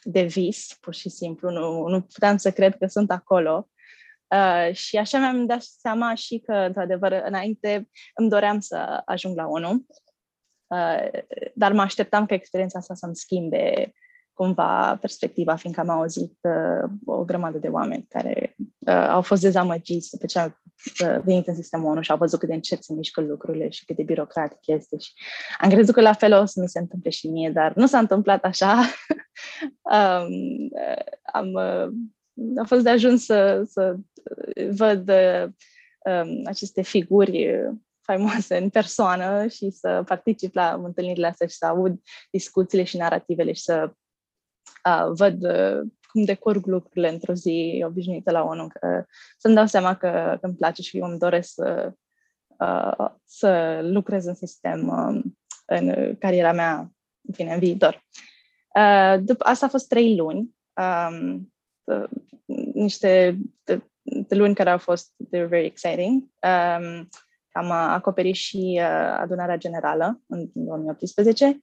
de 0.03 0.23
vis, 0.23 0.77
pur 0.81 0.95
și 0.95 1.09
simplu. 1.09 1.51
Nu, 1.51 1.87
nu 1.87 2.01
puteam 2.01 2.37
să 2.37 2.51
cred 2.51 2.77
că 2.77 2.87
sunt 2.87 3.11
acolo. 3.11 3.69
Uh, 4.35 4.75
și 4.75 4.97
așa 4.97 5.19
mi-am 5.19 5.47
dat 5.47 5.63
seama 5.63 6.15
și 6.15 6.39
că, 6.39 6.53
într-adevăr, 6.53 7.13
înainte 7.13 7.89
îmi 8.15 8.29
doream 8.29 8.61
să 8.61 9.03
ajung 9.05 9.37
la 9.37 9.47
ONU, 9.47 9.87
uh, 10.67 11.09
dar 11.55 11.73
mă 11.73 11.81
așteptam 11.81 12.27
ca 12.27 12.35
experiența 12.35 12.79
asta 12.79 12.95
să-mi 12.95 13.17
schimbe 13.17 13.93
cumva 14.33 14.97
perspectiva, 15.01 15.57
fiindcă 15.57 15.81
am 15.81 15.89
auzit 15.89 16.39
uh, 16.41 16.91
o 17.05 17.25
grămadă 17.25 17.59
de 17.59 17.69
oameni 17.69 18.07
care 18.09 18.57
uh, 18.59 19.07
au 19.09 19.23
fost 19.23 19.43
dezamăgiți 19.43 20.11
după 20.11 20.27
ce 20.27 20.39
au 20.39 20.47
uh, 21.03 21.21
venit 21.25 21.47
în 21.47 21.55
sistemul 21.55 21.91
ONU 21.91 22.01
și 22.01 22.11
au 22.11 22.17
văzut 22.17 22.39
cât 22.39 22.49
de 22.49 22.55
încet 22.55 22.85
se 22.85 22.93
mișcă 22.93 23.21
lucrurile 23.21 23.69
și 23.69 23.85
cât 23.85 23.97
de 23.97 24.03
birocratic 24.03 24.59
este. 24.67 24.99
Și 24.99 25.13
am 25.59 25.71
crezut 25.71 25.95
că 25.95 26.01
la 26.01 26.13
fel 26.13 26.33
o 26.33 26.45
să 26.45 26.61
mi 26.61 26.69
se 26.69 26.79
întâmple 26.79 27.11
și 27.11 27.29
mie, 27.29 27.51
dar 27.51 27.75
nu 27.75 27.87
s-a 27.87 27.99
întâmplat 27.99 28.45
așa. 28.45 28.75
um, 29.97 30.33
uh, 30.73 31.05
am, 31.33 31.53
uh, 31.53 31.89
a 32.57 32.65
fost 32.65 32.83
de 32.83 32.91
ajuns 32.91 33.25
să, 33.25 33.63
să 33.67 33.97
văd 34.71 35.09
uh, 35.09 35.49
um, 36.05 36.43
aceste 36.45 36.83
figuri 36.83 37.61
faimoase 38.01 38.57
în 38.57 38.69
persoană 38.69 39.47
și 39.47 39.71
să 39.71 40.03
particip 40.07 40.55
la 40.55 40.81
întâlnirile 40.85 41.27
astea 41.27 41.47
și 41.47 41.57
să 41.57 41.67
aud 41.67 42.01
discuțiile 42.31 42.85
și 42.85 42.97
narativele 42.97 43.53
și 43.53 43.63
să 43.63 43.93
uh, 44.85 45.11
văd 45.13 45.45
uh, 45.45 45.81
cum 46.13 46.25
decurg 46.25 46.67
lucrurile 46.67 47.09
într-o 47.09 47.33
zi 47.33 47.85
obișnuită 47.87 48.31
la 48.31 48.43
ONU, 48.43 48.69
că 48.69 49.05
să-mi 49.39 49.55
dau 49.55 49.67
seama 49.67 49.97
că, 49.97 50.37
că 50.41 50.47
îmi 50.47 50.55
place 50.55 50.83
și 50.83 50.99
eu 50.99 51.07
îmi 51.07 51.19
doresc 51.19 51.53
să, 51.53 51.93
uh, 52.59 53.11
să 53.25 53.81
lucrez 53.83 54.25
în 54.25 54.35
sistem 54.35 54.89
uh, 54.89 55.33
în 55.67 56.17
cariera 56.19 56.53
mea, 56.53 56.93
în 57.29 57.35
fine, 57.35 57.53
în 57.53 57.59
viitor. 57.59 58.05
Uh, 58.75 59.21
după, 59.21 59.45
asta 59.45 59.67
a 59.67 59.69
fost 59.69 59.89
trei 59.89 60.17
luni, 60.17 60.57
um, 60.73 61.53
uh, 61.85 62.09
niște 62.75 63.39
de, 63.65 63.83
de 64.03 64.35
luni 64.35 64.55
care 64.55 64.71
au 64.71 64.79
fost 64.79 65.15
they 65.31 65.41
were 65.41 65.47
very 65.47 65.67
exciting. 65.67 66.23
Um, 66.23 67.09
am 67.53 67.71
acoperit 67.71 68.35
și 68.35 68.81
uh, 68.81 69.17
adunarea 69.21 69.57
generală 69.57 70.21
în 70.27 70.51
2018 70.53 71.61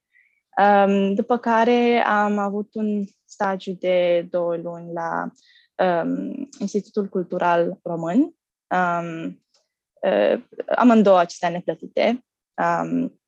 Um, 0.58 1.14
după 1.14 1.38
care 1.38 2.04
am 2.06 2.38
avut 2.38 2.74
un 2.74 3.04
stagiu 3.26 3.72
de 3.72 4.28
două 4.30 4.56
luni 4.56 4.94
la 4.94 5.32
um, 5.76 6.50
Institutul 6.60 7.08
Cultural 7.08 7.80
Român. 7.84 8.36
Um, 8.76 9.44
uh, 10.02 10.44
amândouă 10.76 11.18
acestea 11.18 11.50
neplătite. 11.50 12.26
Um, 12.56 13.20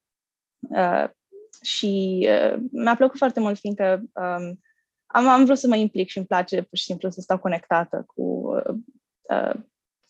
uh, 0.59 1.09
și 1.61 2.27
uh, 2.29 2.61
mi-a 2.71 2.95
plăcut 2.95 3.17
foarte 3.17 3.39
mult, 3.39 3.59
fiindcă 3.59 4.03
um, 4.13 4.59
am, 5.05 5.27
am 5.27 5.45
vrut 5.45 5.57
să 5.57 5.67
mă 5.67 5.75
implic 5.75 6.09
și 6.09 6.17
îmi 6.17 6.27
place 6.27 6.61
pur 6.61 6.77
și 6.77 6.83
simplu 6.83 7.09
să 7.09 7.21
stau 7.21 7.39
conectată 7.39 8.03
cu, 8.07 8.21
uh, 8.21 8.75
uh, 9.21 9.61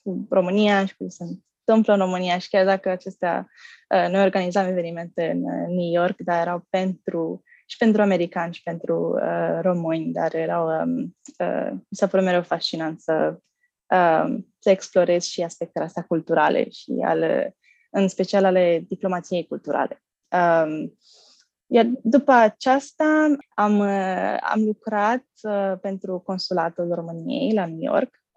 cu 0.02 0.28
România 0.30 0.86
și 0.86 0.96
cu 0.96 1.10
sunt 1.10 1.44
întâmplă 1.70 1.94
în 1.94 2.00
România 2.00 2.38
și 2.38 2.50
chiar 2.50 2.66
dacă 2.66 2.90
acestea, 2.90 3.48
uh, 3.96 4.12
noi 4.12 4.24
organizam 4.24 4.68
evenimente 4.68 5.30
în 5.30 5.44
uh, 5.44 5.68
New 5.68 5.92
York, 5.92 6.16
dar 6.18 6.42
erau 6.42 6.66
pentru 6.70 7.44
și 7.66 7.78
pentru 7.78 8.02
americani 8.02 8.54
și 8.54 8.64
pentru 8.64 9.20
uh, 9.24 9.60
români, 9.62 10.12
dar 10.12 10.36
erau, 10.36 10.68
um, 10.68 11.16
uh, 11.40 11.70
mi 11.72 11.98
s-a 11.98 12.08
părut 12.08 12.26
mereu 12.26 12.42
fascinant 12.42 13.02
să, 13.02 13.40
uh, 13.94 14.38
să 14.60 14.70
explorez 14.70 15.24
și 15.24 15.42
aspectele 15.42 15.86
astea 15.86 16.04
culturale 16.04 16.70
și 16.70 16.92
ale, 17.04 17.56
în 17.90 18.08
special 18.08 18.46
ale 18.46 18.86
diplomației 18.88 19.48
culturale. 19.48 20.04
Um, 20.32 20.98
iar 21.66 21.86
după 22.04 22.32
aceasta 22.32 23.36
am, 23.56 23.80
uh, 23.80 24.38
am 24.40 24.64
lucrat 24.66 25.26
uh, 25.42 25.74
pentru 25.82 26.20
Consulatul 26.20 26.94
României 26.94 27.54
la 27.54 27.66
New 27.66 27.94
York 27.94 28.20
Um, 28.20 28.29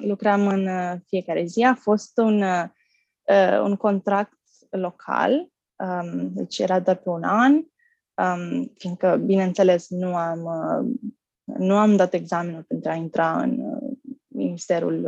lucram 0.00 0.46
în 0.46 0.66
uh, 0.66 0.94
fiecare 1.06 1.44
zi. 1.44 1.62
A 1.62 1.74
fost 1.74 2.18
un, 2.18 2.42
uh, 2.42 3.60
un 3.62 3.76
contract 3.76 4.38
local, 4.70 5.50
um, 5.76 6.32
deci 6.34 6.58
era 6.58 6.80
doar 6.80 6.96
pe 6.96 7.08
un 7.08 7.22
an, 7.22 7.52
um, 7.54 8.72
fiindcă, 8.78 9.16
bineînțeles, 9.16 9.88
nu 9.88 10.16
am, 10.16 10.44
uh, 10.44 11.10
nu 11.58 11.76
am 11.76 11.96
dat 11.96 12.12
examenul 12.12 12.62
pentru 12.62 12.90
a 12.90 12.94
intra 12.94 13.42
în 13.42 13.58
uh, 13.60 13.96
ministerul 14.26 15.04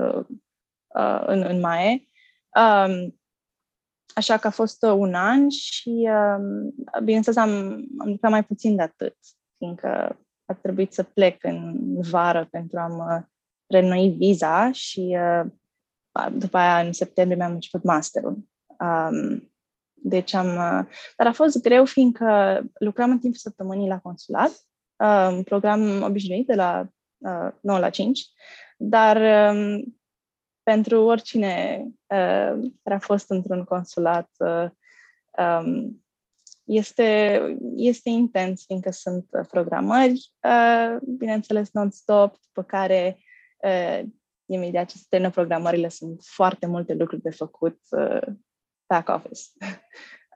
uh, 0.97 1.23
în, 1.27 1.43
în 1.43 1.61
MAE. 1.61 2.05
Um, 2.57 3.21
așa 4.15 4.37
că 4.37 4.47
a 4.47 4.51
fost 4.51 4.83
un 4.83 5.15
an 5.15 5.49
și, 5.49 6.09
um, 6.11 6.75
bineînțeles, 7.05 7.37
am, 7.37 7.51
am 7.99 8.09
lucrat 8.09 8.31
mai 8.31 8.45
puțin 8.45 8.77
de 8.77 8.83
atât, 8.83 9.17
fiindcă 9.57 10.19
a 10.45 10.55
trebuit 10.55 10.93
să 10.93 11.03
plec 11.03 11.45
în 11.45 11.77
vară 12.01 12.49
pentru 12.51 12.79
a 12.79 12.87
mă 12.87 13.25
renoi 13.71 14.09
viza 14.09 14.73
și 14.73 15.19
uh, 15.19 15.51
după 16.33 16.57
aia 16.57 16.87
în 16.87 16.93
septembrie 16.93 17.37
mi-am 17.37 17.53
început 17.53 17.83
masterul. 17.83 18.39
Um, 18.79 19.53
deci 19.93 20.35
am... 20.35 20.47
Uh, 20.47 20.87
dar 21.17 21.27
a 21.27 21.33
fost 21.33 21.63
greu 21.63 21.85
fiindcă 21.85 22.61
lucram 22.79 23.11
în 23.11 23.19
timp 23.19 23.37
săptămânii 23.37 23.89
la 23.89 23.99
consulat, 23.99 24.51
uh, 24.97 25.29
un 25.31 25.43
program 25.43 26.03
obișnuit 26.03 26.47
de 26.47 26.55
la 26.55 26.89
uh, 27.19 27.53
9 27.61 27.79
la 27.79 27.91
5, 27.91 28.21
dar 28.79 29.17
um, 29.55 29.99
pentru 30.63 31.03
oricine 31.05 31.83
uh, 31.85 32.71
care 32.83 32.95
a 32.95 32.99
fost 32.99 33.31
într-un 33.31 33.65
consulat 33.65 34.31
uh, 34.39 34.71
um, 35.39 36.03
este, 36.65 37.41
este 37.77 38.09
intens, 38.09 38.65
fiindcă 38.65 38.91
sunt 38.91 39.27
programări, 39.49 40.33
uh, 40.43 40.97
bineînțeles 41.17 41.71
non-stop, 41.73 42.37
după 42.47 42.63
care 42.63 43.17
uh, 43.17 43.30
imediat 44.47 44.89
ce 44.89 44.97
se 44.97 45.05
termină 45.09 45.31
programările, 45.31 45.89
sunt 45.89 46.21
foarte 46.25 46.67
multe 46.67 46.95
lucruri 46.95 47.23
de 47.23 47.31
făcut 47.31 47.79
uh, 47.91 48.27
back 48.87 49.09
office. 49.09 49.43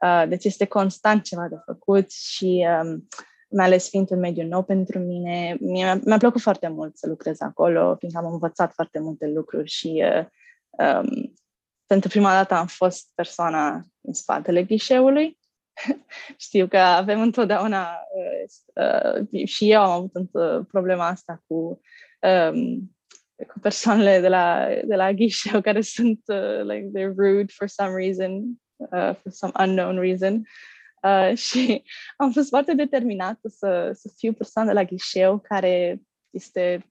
Uh, 0.03 0.25
deci 0.31 0.45
este 0.45 0.65
constant 0.65 1.23
ceva 1.23 1.49
de 1.49 1.57
făcut 1.65 2.11
și 2.11 2.67
um, 2.83 3.09
mai 3.49 3.65
ales 3.65 3.89
fiind 3.89 4.11
un 4.11 4.19
mediu 4.19 4.47
nou 4.47 4.63
pentru 4.63 4.99
mine, 4.99 5.57
mi-a, 5.61 6.01
mi-a 6.05 6.19
plăcut 6.19 6.41
foarte 6.41 6.69
mult 6.69 6.97
să 6.97 7.09
lucrez 7.09 7.41
acolo, 7.41 7.97
fiindcă 7.99 8.21
am 8.21 8.33
învățat 8.33 8.73
foarte 8.73 8.99
multe 8.99 9.27
lucruri 9.27 9.69
și 9.71 10.05
uh, 10.05 10.27
um, 10.71 11.35
pentru 11.87 12.09
prima 12.09 12.33
dată 12.33 12.55
am 12.55 12.67
fost 12.67 13.11
persoana 13.15 13.85
în 14.01 14.13
spatele 14.13 14.63
ghișeului. 14.63 15.39
Știu 16.37 16.67
că 16.67 16.79
avem 16.79 17.21
întotdeauna, 17.21 17.89
uh, 18.15 19.25
uh, 19.33 19.47
și 19.49 19.71
eu 19.71 19.81
am 19.81 19.91
avut 19.91 20.29
uh, 20.33 20.67
problema 20.69 21.07
asta 21.07 21.43
cu 21.47 21.81
um, 22.21 22.95
cu 23.49 23.59
persoanele 23.59 24.21
de 24.21 24.29
la, 24.29 24.69
de 24.85 24.95
la 24.95 25.13
ghișeu 25.13 25.61
care 25.69 25.81
sunt 25.81 26.21
uh, 26.27 26.61
like 26.63 26.91
they're 26.95 27.15
rude 27.17 27.53
for 27.53 27.69
some 27.69 27.95
reason, 27.97 28.43
uh, 28.77 29.15
for 29.15 29.31
some 29.31 29.53
unknown 29.59 29.99
reason. 29.99 30.43
Uh, 31.03 31.37
și 31.47 31.83
am 32.17 32.33
fost 32.33 32.49
foarte 32.49 32.75
determinată 32.75 33.49
să, 33.49 33.91
să 33.95 34.13
fiu 34.17 34.33
persoană 34.33 34.69
de 34.69 34.75
la 34.75 34.85
ghișeu 34.85 35.39
care 35.39 36.01
este 36.31 36.87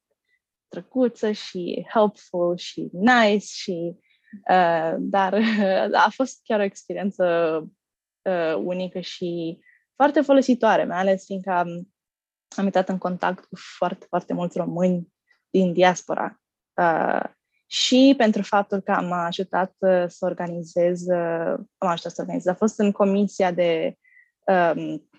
drăguță 0.70 1.32
și 1.32 1.86
helpful 1.94 2.58
și 2.58 2.90
nice 2.92 3.46
și 3.46 3.96
uh, 4.50 4.96
dar 5.00 5.34
uh, 5.34 5.94
a 6.06 6.10
fost 6.10 6.40
chiar 6.44 6.60
o 6.60 6.64
experiență 6.64 7.26
uh, 8.22 8.56
unică 8.56 9.00
și 9.00 9.60
foarte 9.96 10.22
folositoare, 10.22 10.84
mai 10.84 10.98
ales 10.98 11.26
fiindcă 11.26 11.52
am, 11.52 11.94
am 12.58 12.66
intrat 12.66 12.90
în 12.90 12.98
contact 12.98 13.46
cu 13.46 13.56
foarte, 13.78 14.06
foarte 14.10 14.34
mulți 14.34 14.58
români 14.58 15.13
din 15.54 15.74
diaspora. 15.74 16.42
Uh, 16.74 17.24
și 17.68 18.14
pentru 18.18 18.42
faptul 18.42 18.80
că 18.80 18.92
am 18.92 19.12
ajutat 19.12 19.76
uh, 19.80 20.06
să 20.08 20.26
organizez, 20.26 21.08
uh, 21.08 21.54
am 21.78 21.88
ajutat 21.88 22.12
să 22.12 22.22
organizez, 22.22 22.46
a 22.48 22.56
fost 22.56 22.80
în 22.80 22.92
comisia 22.92 23.52
de, 23.52 23.96
um, 24.76 25.10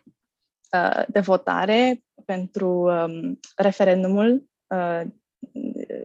uh, 0.72 1.02
de 1.08 1.20
votare 1.20 2.04
pentru 2.24 2.68
um, 2.68 3.40
referendumul 3.56 4.48
uh, 4.66 5.00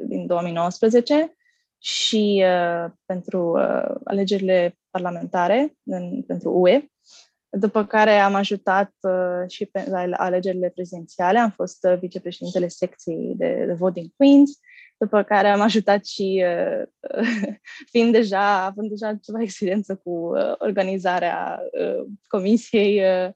din 0.08 0.26
2019 0.28 1.34
și 1.78 2.44
uh, 2.46 2.92
pentru 3.06 3.52
uh, 3.58 3.96
alegerile 4.04 4.78
parlamentare 4.90 5.78
în, 5.84 6.24
pentru 6.24 6.52
UE. 6.52 6.86
După 7.52 7.86
care 7.86 8.12
am 8.12 8.34
ajutat 8.34 8.94
uh, 9.02 9.50
și 9.50 9.66
pe, 9.66 9.86
la 9.90 10.16
alegerile 10.16 10.70
prezidențiale, 10.70 11.40
am 11.40 11.52
fost 11.52 11.84
uh, 11.84 11.98
vicepreședintele 12.00 12.68
secției 12.68 13.34
de, 13.36 13.64
de 13.66 13.74
Voting 13.74 14.10
Queens, 14.16 14.60
după 14.98 15.24
care 15.24 15.48
am 15.48 15.62
ajutat 15.62 16.06
și, 16.06 16.46
uh, 16.46 16.88
fiind 17.92 18.12
deja, 18.12 18.66
având 18.66 18.90
deja 18.90 19.16
ceva 19.16 19.42
experiență 19.42 19.96
cu 19.96 20.10
uh, 20.10 20.54
organizarea 20.58 21.60
uh, 21.72 22.06
comisiei, 22.28 23.02
uh, 23.04 23.30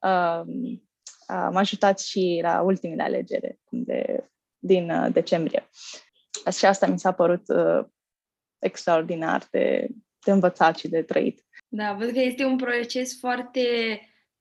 um, 0.00 0.82
m-a 1.28 1.58
ajutat 1.58 2.00
și 2.00 2.40
la 2.42 2.60
ultimele 2.60 3.02
alegeri 3.02 3.58
de, 3.68 4.28
din 4.58 4.90
uh, 4.90 5.12
decembrie. 5.12 5.68
Și 6.56 6.66
asta 6.66 6.86
mi 6.86 6.98
s-a 6.98 7.12
părut 7.12 7.48
uh, 7.48 7.84
extraordinar 8.58 9.46
de, 9.50 9.88
de 10.24 10.30
învățat 10.30 10.76
și 10.76 10.88
de 10.88 11.02
trăit. 11.02 11.43
Da, 11.76 11.92
văd 11.92 12.10
că 12.10 12.20
este 12.20 12.44
un 12.44 12.56
proces 12.56 13.18
foarte 13.18 13.60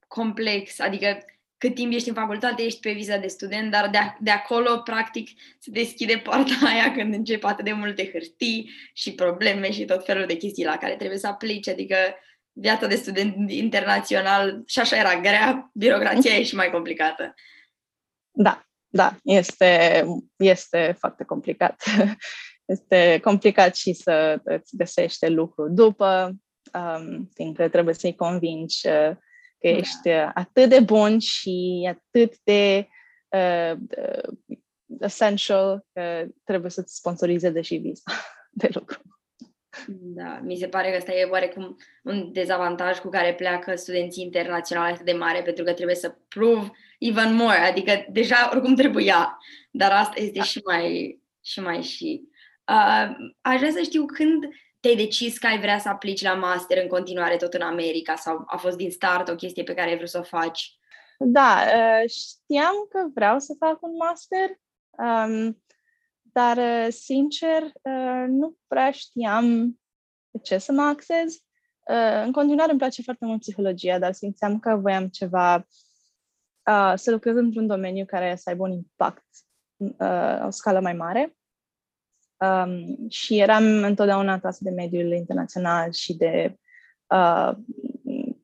complex, 0.07 0.79
adică 0.79 1.25
cât 1.57 1.75
timp 1.75 1.93
ești 1.93 2.09
în 2.09 2.15
facultate, 2.15 2.63
ești 2.63 2.79
pe 2.79 2.91
viza 2.91 3.17
de 3.17 3.27
student, 3.27 3.71
dar 3.71 3.89
de, 3.89 3.97
de 4.19 4.31
acolo, 4.31 4.77
practic, 4.77 5.29
se 5.59 5.71
deschide 5.71 6.17
poarta 6.17 6.53
aia 6.73 6.91
când 6.91 7.13
încep 7.13 7.43
atât 7.43 7.65
de 7.65 7.71
multe 7.71 8.09
hârtii 8.11 8.69
și 8.93 9.13
probleme 9.13 9.71
și 9.71 9.85
tot 9.85 10.05
felul 10.05 10.25
de 10.25 10.35
chestii 10.35 10.65
la 10.65 10.77
care 10.77 10.95
trebuie 10.95 11.17
să 11.17 11.27
aplici, 11.27 11.67
adică 11.67 11.95
viața 12.51 12.87
de 12.87 12.95
student 12.95 13.51
internațional 13.51 14.63
și 14.65 14.79
așa 14.79 14.97
era 14.97 15.19
grea, 15.19 15.71
birocrația 15.73 16.31
e 16.31 16.43
și 16.43 16.55
mai 16.55 16.69
complicată. 16.69 17.33
Da, 18.31 18.65
da, 18.87 19.15
este, 19.23 20.03
este 20.35 20.95
foarte 20.99 21.23
complicat. 21.23 21.83
Este 22.65 23.19
complicat 23.23 23.75
și 23.75 23.93
să 23.93 24.41
îți 24.43 24.75
găsești 24.75 25.27
lucru 25.27 25.69
după, 25.69 26.31
um, 26.73 27.29
fiindcă 27.33 27.69
trebuie 27.69 27.93
să-i 27.93 28.15
convingi 28.15 28.87
uh, 28.87 29.15
că 29.63 29.69
da. 29.69 29.69
ești 29.69 30.09
uh, 30.09 30.31
atât 30.33 30.69
de 30.69 30.79
bun 30.79 31.19
și 31.19 31.89
atât 31.89 32.33
de 32.43 32.87
uh, 33.29 33.73
uh, 33.97 34.57
essential 34.99 35.85
că 35.93 36.25
trebuie 36.43 36.71
să-ți 36.71 36.95
sponsorizeze 36.95 37.61
și 37.61 37.75
visa 37.75 38.11
de 38.61 38.69
lucru. 38.73 39.01
Da, 39.87 40.39
mi 40.43 40.55
se 40.55 40.67
pare 40.67 40.89
că 40.89 40.97
ăsta 40.97 41.13
e 41.13 41.23
oarecum 41.23 41.75
un 42.03 42.31
dezavantaj 42.31 42.99
cu 42.99 43.09
care 43.09 43.33
pleacă 43.33 43.75
studenții 43.75 44.23
internaționali 44.23 44.93
atât 44.93 45.05
de 45.05 45.11
mare, 45.11 45.41
pentru 45.41 45.63
că 45.63 45.73
trebuie 45.73 45.95
să 45.95 46.15
prove 46.27 46.71
even 46.99 47.35
more, 47.35 47.57
adică 47.57 48.05
deja 48.09 48.49
oricum 48.51 48.75
trebuia, 48.75 49.37
dar 49.71 49.91
asta 49.91 50.21
este 50.21 50.37
da. 50.37 50.43
și 50.43 50.61
mai 50.65 51.19
și 51.43 51.59
mai 51.59 51.81
și. 51.81 52.21
Uh, 52.67 53.15
aș 53.41 53.57
vrea 53.57 53.71
să 53.71 53.81
știu 53.81 54.05
când 54.05 54.43
te-ai 54.83 54.95
decis 54.95 55.37
că 55.37 55.47
ai 55.47 55.59
vrea 55.59 55.79
să 55.79 55.89
aplici 55.89 56.21
la 56.21 56.33
master 56.33 56.81
în 56.81 56.87
continuare 56.87 57.35
tot 57.35 57.53
în 57.53 57.61
America 57.61 58.15
sau 58.15 58.43
a 58.47 58.57
fost 58.57 58.77
din 58.77 58.91
start 58.91 59.29
o 59.29 59.35
chestie 59.35 59.63
pe 59.63 59.73
care 59.73 59.89
ai 59.89 59.95
vrut 59.95 60.09
să 60.09 60.19
o 60.19 60.23
faci? 60.23 60.77
Da, 61.17 61.61
uh, 61.65 62.09
știam 62.09 62.73
că 62.89 63.07
vreau 63.13 63.39
să 63.39 63.55
fac 63.59 63.81
un 63.81 63.95
master, 63.95 64.49
um, 64.89 65.63
dar, 66.21 66.57
uh, 66.57 66.87
sincer, 66.89 67.63
uh, 67.63 68.25
nu 68.27 68.57
prea 68.67 68.91
știam 68.91 69.79
pe 70.31 70.39
ce 70.43 70.57
să 70.57 70.71
mă 70.71 70.81
axez. 70.81 71.37
În 72.25 72.31
continuare 72.31 72.69
îmi 72.69 72.79
place 72.79 73.01
foarte 73.01 73.25
mult 73.25 73.39
psihologia, 73.39 73.99
dar 73.99 74.13
simțeam 74.13 74.59
că 74.59 74.75
voiam 74.75 75.07
ceva, 75.07 75.67
să 76.95 77.11
lucrez 77.11 77.35
într-un 77.35 77.67
domeniu 77.67 78.05
care 78.05 78.35
să 78.35 78.49
aibă 78.49 78.63
un 78.63 78.71
impact 78.71 79.25
o 80.45 80.49
scală 80.49 80.79
mai 80.79 80.93
mare. 80.93 81.35
Um, 82.37 83.09
și 83.09 83.39
eram 83.39 83.63
întotdeauna 83.63 84.33
atrasă 84.33 84.59
de 84.61 84.69
mediul 84.69 85.11
internațional 85.11 85.91
și 85.91 86.13
de, 86.13 86.55
uh, 87.07 87.51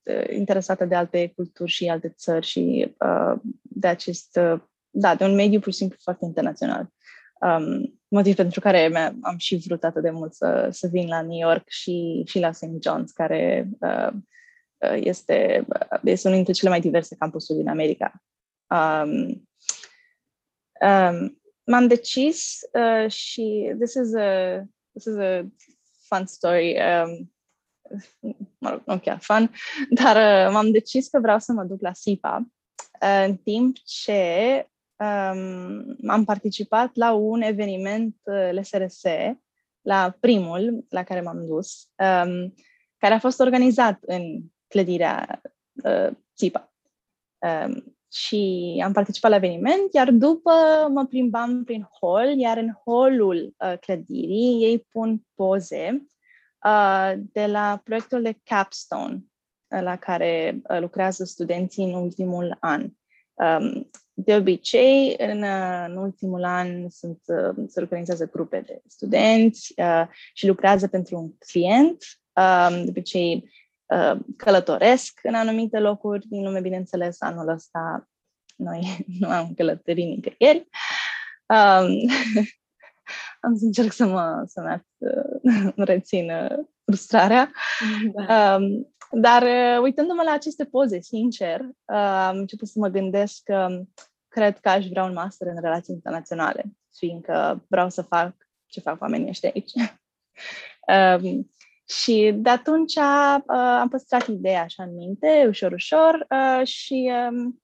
de 0.03 0.33
interesată 0.35 0.85
de 0.85 0.95
alte 0.95 1.31
culturi 1.35 1.71
și 1.71 1.87
alte 1.87 2.09
țări 2.09 2.45
și 2.45 2.95
uh, 2.99 3.39
de 3.61 3.87
acest, 3.87 4.39
uh, 4.41 4.61
da, 4.89 5.15
de 5.15 5.23
un 5.23 5.35
mediu 5.35 5.59
pur 5.59 5.71
și 5.71 5.77
simplu 5.77 5.97
foarte 6.01 6.25
internațional. 6.25 6.89
Um, 7.41 7.99
motiv 8.07 8.35
pentru 8.35 8.59
care 8.59 8.91
am 9.21 9.37
și 9.37 9.63
vrut 9.67 9.83
atât 9.83 10.01
de 10.01 10.09
mult 10.09 10.33
să, 10.33 10.67
să 10.71 10.87
vin 10.87 11.07
la 11.07 11.21
New 11.21 11.39
York 11.39 11.69
și, 11.69 12.23
și 12.25 12.39
la 12.39 12.51
St. 12.51 12.65
John's, 12.65 13.13
care 13.13 13.69
uh, 13.79 14.13
este, 14.95 15.67
este 16.03 16.27
unul 16.27 16.37
dintre 16.37 16.53
cele 16.53 16.69
mai 16.69 16.79
diverse 16.79 17.15
campusuri 17.15 17.57
din 17.57 17.69
America. 17.69 18.23
Um, 18.69 19.47
um, 20.81 21.38
m-am 21.69 21.87
decis 21.87 22.59
uh, 22.73 23.11
și 23.11 23.73
this 23.79 23.93
is 23.93 24.13
a 24.15 24.63
this 24.91 25.05
is 25.05 25.15
a 25.17 25.45
fun 26.07 26.25
story. 26.25 26.77
Um, 26.77 27.33
mă 28.57 28.69
rog, 28.69 28.81
nu 28.85 28.99
chiar 28.99 29.19
fun, 29.21 29.51
dar 30.01 30.15
uh, 30.15 30.53
m-am 30.53 30.71
decis 30.71 31.07
că 31.07 31.19
vreau 31.19 31.39
să 31.39 31.51
mă 31.51 31.63
duc 31.63 31.81
la 31.81 31.93
SIPA 31.93 32.47
uh, 33.01 33.23
în 33.27 33.37
timp 33.37 33.77
ce 33.77 34.67
um, 34.95 35.97
am 36.07 36.23
participat 36.25 36.95
la 36.95 37.13
un 37.13 37.41
eveniment 37.41 38.15
uh, 38.23 38.49
LSRS, 38.51 39.01
la 39.81 40.17
primul 40.19 40.85
la 40.89 41.03
care 41.03 41.21
m-am 41.21 41.45
dus, 41.45 41.89
um, 41.95 42.53
care 42.97 43.13
a 43.13 43.19
fost 43.19 43.39
organizat 43.39 43.99
în 44.01 44.41
clădirea 44.67 45.41
uh, 45.83 46.09
SIPA. 46.33 46.73
Um, 47.37 47.98
și 48.11 48.81
am 48.83 48.91
participat 48.91 49.31
la 49.31 49.37
eveniment, 49.37 49.93
iar 49.93 50.11
după 50.11 50.51
mă 50.89 51.05
plimbam 51.05 51.63
prin 51.63 51.87
hall, 52.01 52.39
iar 52.39 52.57
în 52.57 52.73
hallul 52.85 53.55
uh, 53.57 53.73
clădirii 53.79 54.63
ei 54.63 54.79
pun 54.91 55.21
poze 55.35 56.05
uh, 56.65 57.13
de 57.17 57.45
la 57.45 57.81
proiectul 57.83 58.21
de 58.21 58.39
capstone 58.43 59.23
uh, 59.67 59.81
la 59.81 59.95
care 59.95 60.61
uh, 60.69 60.79
lucrează 60.79 61.23
studenții 61.23 61.83
în 61.83 61.93
ultimul 61.93 62.57
an. 62.59 62.89
Um, 63.33 63.89
de 64.13 64.35
obicei, 64.35 65.15
în, 65.17 65.41
uh, 65.41 65.85
în 65.87 65.97
ultimul 65.97 66.43
an 66.43 66.89
sunt, 66.89 67.21
uh, 67.25 67.63
se 67.67 67.81
organizează 67.81 68.29
grupe 68.29 68.63
de 68.65 68.81
studenți 68.87 69.73
uh, 69.77 70.07
și 70.33 70.47
lucrează 70.47 70.87
pentru 70.87 71.17
un 71.17 71.31
client. 71.37 71.97
Uh, 72.33 72.81
de 72.83 72.89
obicei, 72.89 73.33
Uh, 73.43 73.49
călătoresc 74.37 75.19
în 75.23 75.33
anumite 75.33 75.79
locuri 75.79 76.27
din 76.27 76.43
lume, 76.43 76.59
bineînțeles, 76.59 77.21
anul 77.21 77.47
ăsta 77.47 78.09
noi 78.59 79.05
nu 79.19 79.29
am 79.29 79.53
călătorit 79.53 80.05
nicăieri. 80.05 80.67
Um, 81.47 82.09
am 83.41 83.55
să 83.55 83.65
încerc 83.65 83.91
să 83.91 84.05
mă, 84.05 84.43
să 84.47 84.61
mă 84.61 84.81
uh, 84.97 85.73
rețin 85.91 86.31
uh, 86.31 86.65
frustrarea. 86.85 87.51
Da. 88.13 88.55
Um, 88.55 88.93
dar 89.11 89.43
uitându-mă 89.81 90.21
la 90.23 90.31
aceste 90.31 90.65
poze, 90.65 90.99
sincer, 90.99 91.59
uh, 91.61 91.95
am 92.27 92.37
început 92.37 92.67
să 92.67 92.79
mă 92.79 92.87
gândesc 92.87 93.43
că 93.43 93.83
cred 94.27 94.59
că 94.59 94.69
aș 94.69 94.87
vrea 94.87 95.03
un 95.03 95.13
master 95.13 95.47
în 95.47 95.61
relații 95.61 95.93
internaționale, 95.93 96.63
fiindcă 96.93 97.65
vreau 97.67 97.89
să 97.89 98.01
fac 98.01 98.35
ce 98.65 98.79
fac 98.79 99.01
oamenii 99.01 99.29
ăștia 99.29 99.51
aici. 99.53 99.71
um, 101.21 101.51
și 101.89 102.31
de 102.35 102.49
atunci 102.49 102.95
uh, 102.95 103.43
am 103.79 103.87
păstrat 103.89 104.27
ideea 104.27 104.61
așa 104.61 104.83
în 104.83 104.95
minte, 104.95 105.45
ușor, 105.47 105.71
ușor, 105.71 106.27
uh, 106.29 106.67
și 106.67 107.11
um, 107.29 107.61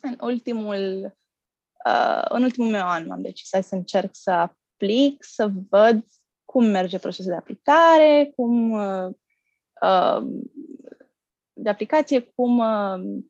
în 0.00 0.16
ultimul, 0.20 1.16
uh, 1.86 2.24
în 2.28 2.42
ultimul 2.42 2.70
meu 2.70 2.86
an 2.86 3.06
m-am 3.06 3.22
decis 3.22 3.48
să 3.48 3.74
încerc 3.74 4.10
să 4.12 4.30
aplic, 4.30 5.24
să 5.24 5.50
văd 5.68 6.04
cum 6.44 6.64
merge 6.64 6.98
procesul 6.98 7.30
de 7.30 7.36
aplicare, 7.36 8.32
cum 8.36 8.70
uh, 8.70 9.14
uh, 9.82 10.26
de 11.52 11.68
aplicație, 11.68 12.20
cum, 12.20 12.58
uh, 12.58 13.22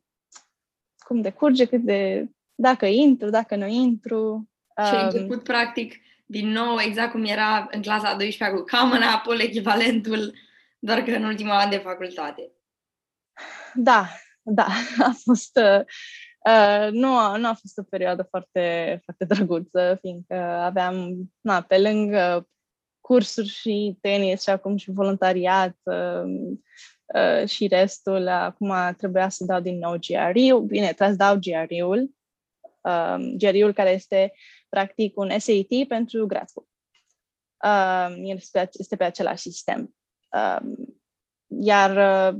cum 0.97 1.21
decurge, 1.21 1.65
cât 1.65 1.81
de, 1.81 2.29
dacă 2.55 2.85
intru, 2.85 3.29
dacă 3.29 3.55
nu 3.55 3.67
intru. 3.67 4.49
Și 4.85 4.95
ai 4.95 5.03
um, 5.03 5.09
început, 5.09 5.43
practic, 5.43 5.95
din 6.31 6.49
nou, 6.49 6.79
exact 6.79 7.11
cum 7.11 7.23
era 7.23 7.67
în 7.71 7.81
clasa 7.81 8.09
a 8.09 8.15
12 8.15 8.57
cu 8.57 8.63
Common 8.63 9.01
Apple, 9.01 9.43
echivalentul, 9.43 10.33
doar 10.79 11.01
că 11.01 11.11
în 11.11 11.23
ultima 11.23 11.57
an 11.57 11.69
de 11.69 11.77
facultate. 11.77 12.51
Da, 13.73 14.07
da, 14.41 14.67
a 15.09 15.11
fost... 15.23 15.57
Uh, 15.57 15.79
uh, 16.45 16.91
nu, 16.91 17.17
a, 17.17 17.37
nu 17.37 17.47
a 17.47 17.53
fost 17.53 17.77
o 17.77 17.83
perioadă 17.83 18.23
foarte, 18.29 18.99
foarte 19.03 19.25
drăguță, 19.25 19.97
fiindcă 20.01 20.35
aveam, 20.43 21.15
na, 21.41 21.61
pe 21.61 21.77
lângă 21.77 22.49
cursuri 23.01 23.47
și 23.47 23.97
tenis 24.01 24.41
și 24.41 24.49
acum 24.49 24.77
și 24.77 24.91
voluntariat 24.91 25.77
uh, 25.83 26.23
uh, 27.15 27.47
și 27.47 27.67
restul, 27.67 28.27
acum 28.27 28.73
trebuia 28.97 29.29
să 29.29 29.45
dau 29.45 29.59
din 29.59 29.77
nou 29.77 29.97
GRE-ul. 30.07 30.61
Bine, 30.61 30.93
trebuie 30.93 31.17
să 31.17 31.23
dau 31.23 31.37
GRE-ul, 31.39 32.09
um, 32.81 33.37
GRE-ul 33.37 33.73
care 33.73 33.89
este 33.89 34.33
practic 34.69 35.17
un 35.17 35.39
SAT 35.39 35.87
pentru 35.87 36.25
grad 36.25 36.47
school. 36.47 36.67
Um, 37.63 38.25
este, 38.25 38.69
este 38.73 38.95
pe 38.95 39.03
același 39.03 39.41
sistem. 39.41 39.95
Um, 40.61 40.75
iar 41.47 41.91
uh, 42.33 42.39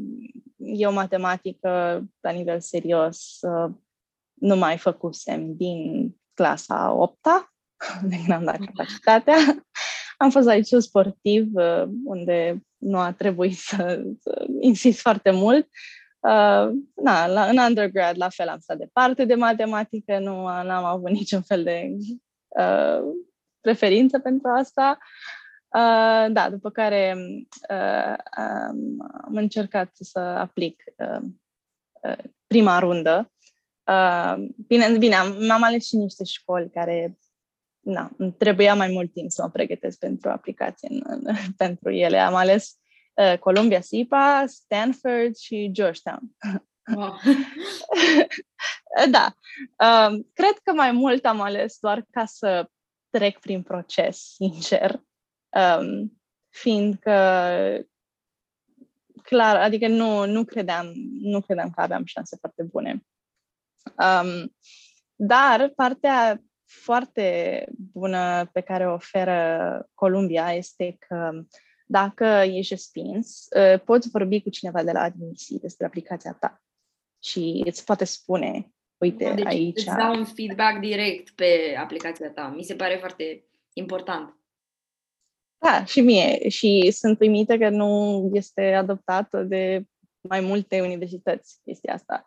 eu 0.57 0.93
matematică 0.93 2.03
la 2.19 2.31
nivel 2.31 2.59
serios 2.59 3.37
uh, 3.41 3.71
nu 4.33 4.55
mai 4.55 4.77
făcusem 4.77 5.55
din 5.55 6.11
clasa 6.33 6.91
8 6.91 7.17
de 8.09 8.15
când 8.15 8.31
am 8.31 8.43
dat 8.43 8.57
capacitatea. 8.65 9.35
Am 10.17 10.29
fost 10.29 10.47
aici 10.47 10.67
sportiv, 10.67 11.49
uh, 11.53 11.83
unde 12.03 12.63
nu 12.77 12.97
a 12.97 13.11
trebuit 13.11 13.57
să, 13.57 14.03
să 14.21 14.45
insist 14.59 14.99
foarte 14.99 15.31
mult. 15.31 15.67
Uh, 16.19 16.69
na, 16.95 17.27
la, 17.27 17.45
în 17.45 17.57
undergrad, 17.57 18.17
la 18.17 18.29
fel, 18.29 18.47
am 18.47 18.59
stat 18.59 18.77
departe 18.77 19.25
de 19.25 19.35
matematică, 19.35 20.19
nu 20.19 20.45
am 20.45 20.83
avut 20.83 21.09
niciun 21.09 21.41
fel 21.41 21.63
de 21.63 21.89
uh, 22.47 23.01
preferință 23.61 24.19
pentru 24.19 24.49
asta. 24.49 24.97
Uh, 25.67 26.31
da, 26.31 26.49
după 26.49 26.69
care 26.69 27.15
uh, 27.69 28.15
um, 28.37 29.09
am 29.25 29.35
încercat 29.35 29.89
să 29.93 30.19
aplic 30.19 30.83
uh, 30.97 31.21
uh, 32.01 32.23
prima 32.47 32.79
rundă 32.79 33.31
Uh, 33.89 34.47
bine, 34.67 34.97
bine 34.97 35.15
am, 35.15 35.49
am 35.49 35.63
ales 35.63 35.85
și 35.85 35.95
niște 35.95 36.23
școli 36.23 36.69
care 36.69 37.17
na, 37.79 38.11
îmi 38.17 38.33
trebuia 38.33 38.75
mai 38.75 38.89
mult 38.91 39.13
timp 39.13 39.31
să 39.31 39.41
mă 39.41 39.49
pregătesc 39.49 39.99
pentru 39.99 40.29
aplicație 40.29 40.87
în, 40.91 41.01
în, 41.05 41.35
pentru 41.57 41.91
ele. 41.91 42.17
Am 42.17 42.35
ales 42.35 42.69
uh, 42.69 42.88
Columbia 43.39 43.81
SIPA, 43.81 44.43
Stanford 44.47 45.35
și 45.35 45.69
Georgetown. 45.71 46.35
Wow. 46.95 47.15
da. 49.11 49.35
Uh, 49.77 50.19
cred 50.33 50.57
că 50.63 50.73
mai 50.73 50.91
mult 50.91 51.25
am 51.25 51.41
ales 51.41 51.77
doar 51.79 52.05
ca 52.11 52.25
să 52.25 52.69
trec 53.09 53.39
prin 53.39 53.63
proces, 53.63 54.17
sincer. 54.17 55.01
Um, 55.49 56.19
fiindcă 56.49 57.11
clar, 59.23 59.55
adică 59.55 59.87
nu, 59.87 60.25
nu 60.25 60.43
credeam, 60.43 60.91
nu 61.21 61.41
credeam 61.41 61.69
că 61.69 61.81
aveam 61.81 62.05
șanse 62.05 62.37
foarte 62.39 62.63
bune. 62.63 63.05
Um, 63.83 64.55
dar 65.15 65.71
partea 65.75 66.41
foarte 66.65 67.67
bună 67.91 68.45
pe 68.53 68.61
care 68.61 68.87
o 68.87 68.93
oferă 68.93 69.89
Columbia 69.93 70.53
este 70.53 70.95
că 71.07 71.43
dacă 71.91 72.25
ești 72.45 72.73
respins, 72.73 73.47
uh, 73.55 73.81
poți 73.81 74.09
vorbi 74.09 74.41
cu 74.41 74.49
cineva 74.49 74.83
de 74.83 74.91
la 74.91 75.01
admisii 75.01 75.59
despre 75.59 75.85
aplicația 75.85 76.33
ta 76.33 76.61
și 77.23 77.63
îți 77.65 77.85
poate 77.85 78.05
spune, 78.05 78.73
uite, 78.97 79.33
deci 79.33 79.45
aici... 79.45 79.77
Îți 79.77 79.95
dau 79.95 80.15
un 80.15 80.25
feedback 80.25 80.79
direct 80.79 81.29
pe 81.29 81.75
aplicația 81.79 82.31
ta. 82.31 82.53
Mi 82.55 82.63
se 82.63 82.75
pare 82.75 82.95
foarte 82.95 83.45
important. 83.73 84.37
Da, 85.57 85.85
și 85.85 86.01
mie. 86.01 86.49
Și 86.49 86.91
sunt 86.91 87.19
uimită 87.19 87.57
că 87.57 87.69
nu 87.69 88.29
este 88.33 88.73
adoptată 88.73 89.43
de 89.43 89.83
mai 90.21 90.39
multe 90.39 90.81
universități 90.81 91.59
chestia 91.63 91.93
asta, 91.93 92.25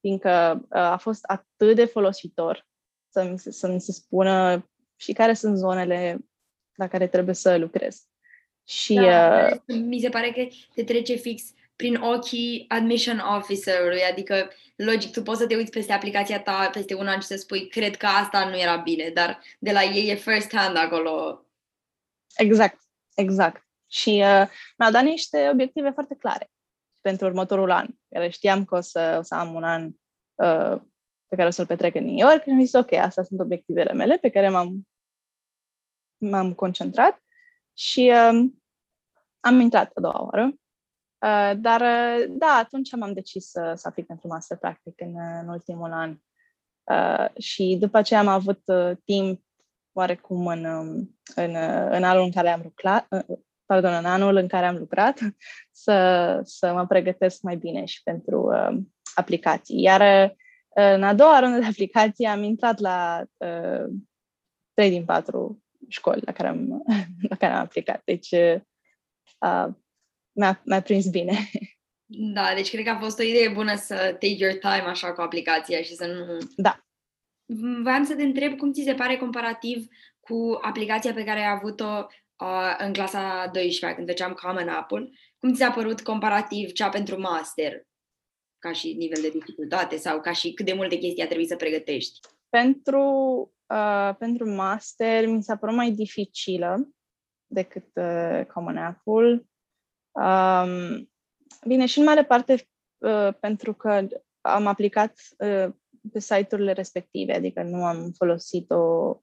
fiindcă 0.00 0.60
uh, 0.62 0.76
a 0.76 0.96
fost 0.96 1.24
atât 1.24 1.76
de 1.76 1.84
folositor 1.84 2.66
să 3.08 3.24
mi 3.24 3.38
se, 3.38 3.50
să 3.50 3.68
mi 3.68 3.80
se 3.80 3.92
spună 3.92 4.68
și 4.96 5.12
care 5.12 5.34
sunt 5.34 5.56
zonele 5.56 6.18
la 6.74 6.88
care 6.88 7.06
trebuie 7.06 7.34
să 7.34 7.56
lucrez. 7.56 8.06
Și, 8.64 8.94
da, 8.94 9.48
uh, 9.66 9.76
mi 9.76 10.00
se 10.00 10.08
pare 10.08 10.30
că 10.30 10.46
te 10.74 10.84
trece 10.84 11.14
fix 11.14 11.42
prin 11.76 11.94
ochii 11.94 12.64
admission 12.68 13.18
officerului, 13.18 14.02
adică 14.02 14.50
logic 14.76 15.12
tu 15.12 15.22
poți 15.22 15.40
să 15.40 15.46
te 15.46 15.56
uiți 15.56 15.70
peste 15.70 15.92
aplicația 15.92 16.42
ta 16.42 16.70
peste 16.72 16.94
un 16.94 17.06
an 17.06 17.20
și 17.20 17.26
să 17.26 17.36
spui 17.36 17.68
cred 17.68 17.96
că 17.96 18.06
asta 18.06 18.48
nu 18.48 18.58
era 18.58 18.76
bine, 18.76 19.08
dar 19.08 19.40
de 19.58 19.72
la 19.72 19.82
ei 19.82 20.10
e 20.10 20.14
first 20.14 20.54
hand 20.56 20.76
acolo. 20.76 21.46
Exact, 22.36 22.80
exact. 23.14 23.66
Și 23.90 24.08
uh, 24.08 24.48
mi-au 24.78 24.90
dat 24.90 25.02
niște 25.02 25.48
obiective 25.52 25.90
foarte 25.90 26.14
clare 26.14 26.50
pentru 27.00 27.26
următorul 27.26 27.70
an, 27.70 27.86
care 28.08 28.28
știam 28.28 28.64
că 28.64 28.76
o 28.76 28.80
să, 28.80 29.16
o 29.18 29.22
să 29.22 29.34
am 29.34 29.54
un 29.54 29.64
an 29.64 29.84
uh, 30.34 30.80
pe 31.26 31.36
care 31.36 31.48
o 31.48 31.50
să-l 31.50 31.66
petrec 31.66 31.94
în 31.94 32.04
New 32.04 32.28
York 32.28 32.42
și 32.42 32.50
am 32.50 32.60
zis, 32.60 32.72
ok, 32.72 32.92
astea 32.92 33.22
sunt 33.22 33.40
obiectivele 33.40 33.92
mele 33.92 34.16
pe 34.16 34.30
care 34.30 34.48
m-am, 34.48 34.88
m-am 36.16 36.54
concentrat 36.54 37.21
și 37.72 38.12
uh, 38.14 38.50
am 39.40 39.60
intrat 39.60 39.90
a 39.94 40.00
doua 40.00 40.22
oară. 40.22 40.44
Uh, 41.18 41.52
dar, 41.56 41.80
uh, 41.80 42.24
da, 42.28 42.46
atunci 42.46 42.94
m-am 42.96 43.12
decis 43.12 43.50
să, 43.50 43.72
să 43.76 43.88
aplic 43.88 44.06
pentru 44.06 44.26
master 44.28 44.56
practic 44.56 45.00
în, 45.00 45.14
în 45.40 45.48
ultimul 45.48 45.92
an. 45.92 46.16
Uh, 46.82 47.42
și 47.42 47.76
după 47.80 47.98
aceea 47.98 48.20
am 48.20 48.26
avut 48.26 48.60
uh, 48.64 48.90
timp 49.04 49.42
oarecum 49.92 50.46
în, 50.46 50.64
um, 50.64 51.18
în, 51.34 51.50
uh, 51.50 51.86
în 51.90 52.04
anul 52.04 52.24
în 52.24 52.30
care 52.30 52.48
am 52.48 52.60
lucrat, 52.62 53.06
uh, 53.10 53.38
pardon, 53.66 53.92
în 53.92 54.04
anul 54.04 54.36
în 54.36 54.48
care 54.48 54.66
am 54.66 54.76
lucrat, 54.76 55.18
să, 55.84 56.40
să 56.44 56.72
mă 56.72 56.86
pregătesc 56.86 57.42
mai 57.42 57.56
bine 57.56 57.84
și 57.84 58.02
pentru 58.02 58.40
uh, 58.42 58.78
aplicații. 59.14 59.82
Iar 59.82 60.00
uh, 60.00 60.36
în 60.74 61.02
a 61.02 61.14
doua 61.14 61.40
rundă 61.40 61.58
de 61.58 61.66
aplicații 61.66 62.26
am 62.26 62.42
intrat 62.42 62.78
la 62.78 63.24
uh, 63.36 63.84
3 64.74 64.90
din 64.90 65.04
4 65.04 65.62
școli 65.88 66.22
la 66.24 66.32
care 66.32 66.48
am, 66.48 66.82
la 67.30 67.36
care 67.36 67.52
am 67.52 67.60
aplicat. 67.60 68.02
Deci 68.04 68.30
uh, 68.30 69.66
mi-a, 70.32 70.62
mi-a 70.64 70.82
prins 70.82 71.06
bine. 71.06 71.36
Da, 72.14 72.52
deci 72.54 72.70
cred 72.70 72.84
că 72.84 72.90
a 72.90 72.98
fost 72.98 73.18
o 73.18 73.22
idee 73.22 73.48
bună 73.48 73.74
să 73.76 73.94
take 73.94 74.36
your 74.38 74.52
time 74.52 74.84
așa 74.86 75.12
cu 75.12 75.20
aplicația 75.20 75.82
și 75.82 75.94
să 75.94 76.06
nu... 76.06 76.38
Da. 76.56 76.86
Vreau 77.82 78.04
să 78.04 78.14
te 78.14 78.22
întreb 78.22 78.56
cum 78.56 78.72
ți 78.72 78.82
se 78.82 78.94
pare 78.94 79.16
comparativ 79.16 79.86
cu 80.20 80.58
aplicația 80.62 81.12
pe 81.12 81.24
care 81.24 81.40
ai 81.40 81.56
avut-o 81.56 82.06
uh, 82.36 82.76
în 82.78 82.92
clasa 82.92 83.50
12 83.52 83.96
când 83.96 84.08
făceam 84.08 84.32
Common 84.32 84.68
Apple. 84.68 85.10
Cum 85.38 85.52
ți 85.52 85.58
s-a 85.58 85.70
părut 85.70 86.02
comparativ 86.02 86.72
cea 86.72 86.88
pentru 86.88 87.20
master? 87.20 87.86
ca 88.62 88.72
și 88.72 88.92
nivel 88.92 89.22
de 89.22 89.30
dificultate 89.30 89.96
sau 89.96 90.20
ca 90.20 90.32
și 90.32 90.52
cât 90.52 90.66
de 90.66 90.72
multe 90.72 90.96
chestii 90.96 91.22
a 91.22 91.26
trebuit 91.26 91.48
să 91.48 91.56
pregătești? 91.56 92.20
Pentru, 92.48 93.02
uh, 93.72 94.16
pentru 94.18 94.50
master 94.50 95.26
mi 95.26 95.42
s-a 95.42 95.56
părut 95.56 95.74
mai 95.74 95.90
dificilă 95.90 96.88
decât 97.46 97.86
uh, 97.94 98.46
Common 98.54 98.76
Apple. 98.76 99.46
Um, 100.10 101.10
bine, 101.66 101.86
și 101.86 101.98
în 101.98 102.04
mare 102.04 102.24
parte 102.24 102.68
uh, 102.98 103.34
pentru 103.40 103.74
că 103.74 104.06
am 104.40 104.66
aplicat 104.66 105.14
uh, 105.38 105.72
pe 106.12 106.18
site-urile 106.18 106.72
respective, 106.72 107.34
adică 107.34 107.62
nu 107.62 107.84
am 107.84 108.10
folosit 108.16 108.70
o, 108.70 108.76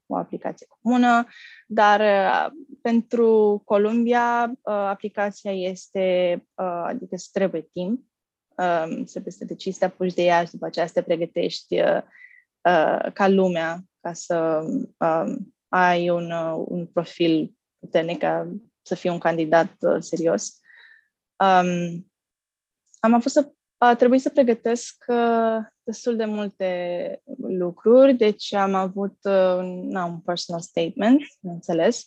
o 0.06 0.16
aplicație 0.16 0.66
comună, 0.80 1.26
dar 1.66 2.00
uh, 2.00 2.52
pentru 2.82 3.62
Columbia 3.64 4.50
uh, 4.50 4.74
aplicația 4.74 5.52
este, 5.52 6.34
uh, 6.54 6.82
adică 6.86 7.14
îți 7.14 7.30
trebuie 7.32 7.68
timp 7.72 8.04
um, 8.56 9.04
să 9.04 9.20
te 9.20 9.44
decizi 9.44 9.78
să 9.78 9.86
te 9.86 9.92
apuci 9.92 10.14
de 10.14 10.22
ea 10.22 10.44
și 10.44 10.50
după 10.50 10.66
aceea 10.66 10.86
să 10.86 10.92
te 10.92 11.02
pregătești 11.02 11.80
uh, 11.80 12.02
uh, 12.60 13.12
ca 13.12 13.28
lumea, 13.28 13.84
ca 14.00 14.12
să 14.12 14.64
um, 14.98 15.54
ai 15.68 16.08
un, 16.08 16.30
uh, 16.30 16.64
un 16.68 16.86
profil 16.86 17.54
puternic, 17.78 18.18
ca 18.18 18.48
să 18.82 18.94
fii 18.94 19.10
un 19.10 19.18
candidat 19.18 19.72
uh, 19.80 19.96
serios. 19.98 20.60
Um, 21.36 22.10
am 23.00 23.14
avut 23.14 23.32
să 23.32 23.52
a 23.82 23.94
trebuit 23.94 24.20
să 24.20 24.30
pregătesc 24.30 25.04
uh, 25.06 25.56
destul 25.82 26.16
de 26.16 26.24
multe 26.24 27.22
lucruri, 27.36 28.14
deci 28.14 28.54
am 28.54 28.74
avut 28.74 29.16
uh, 29.22 29.60
na, 29.82 30.04
un 30.04 30.20
personal 30.20 30.60
statement, 30.60 31.22
înțeles. 31.40 32.06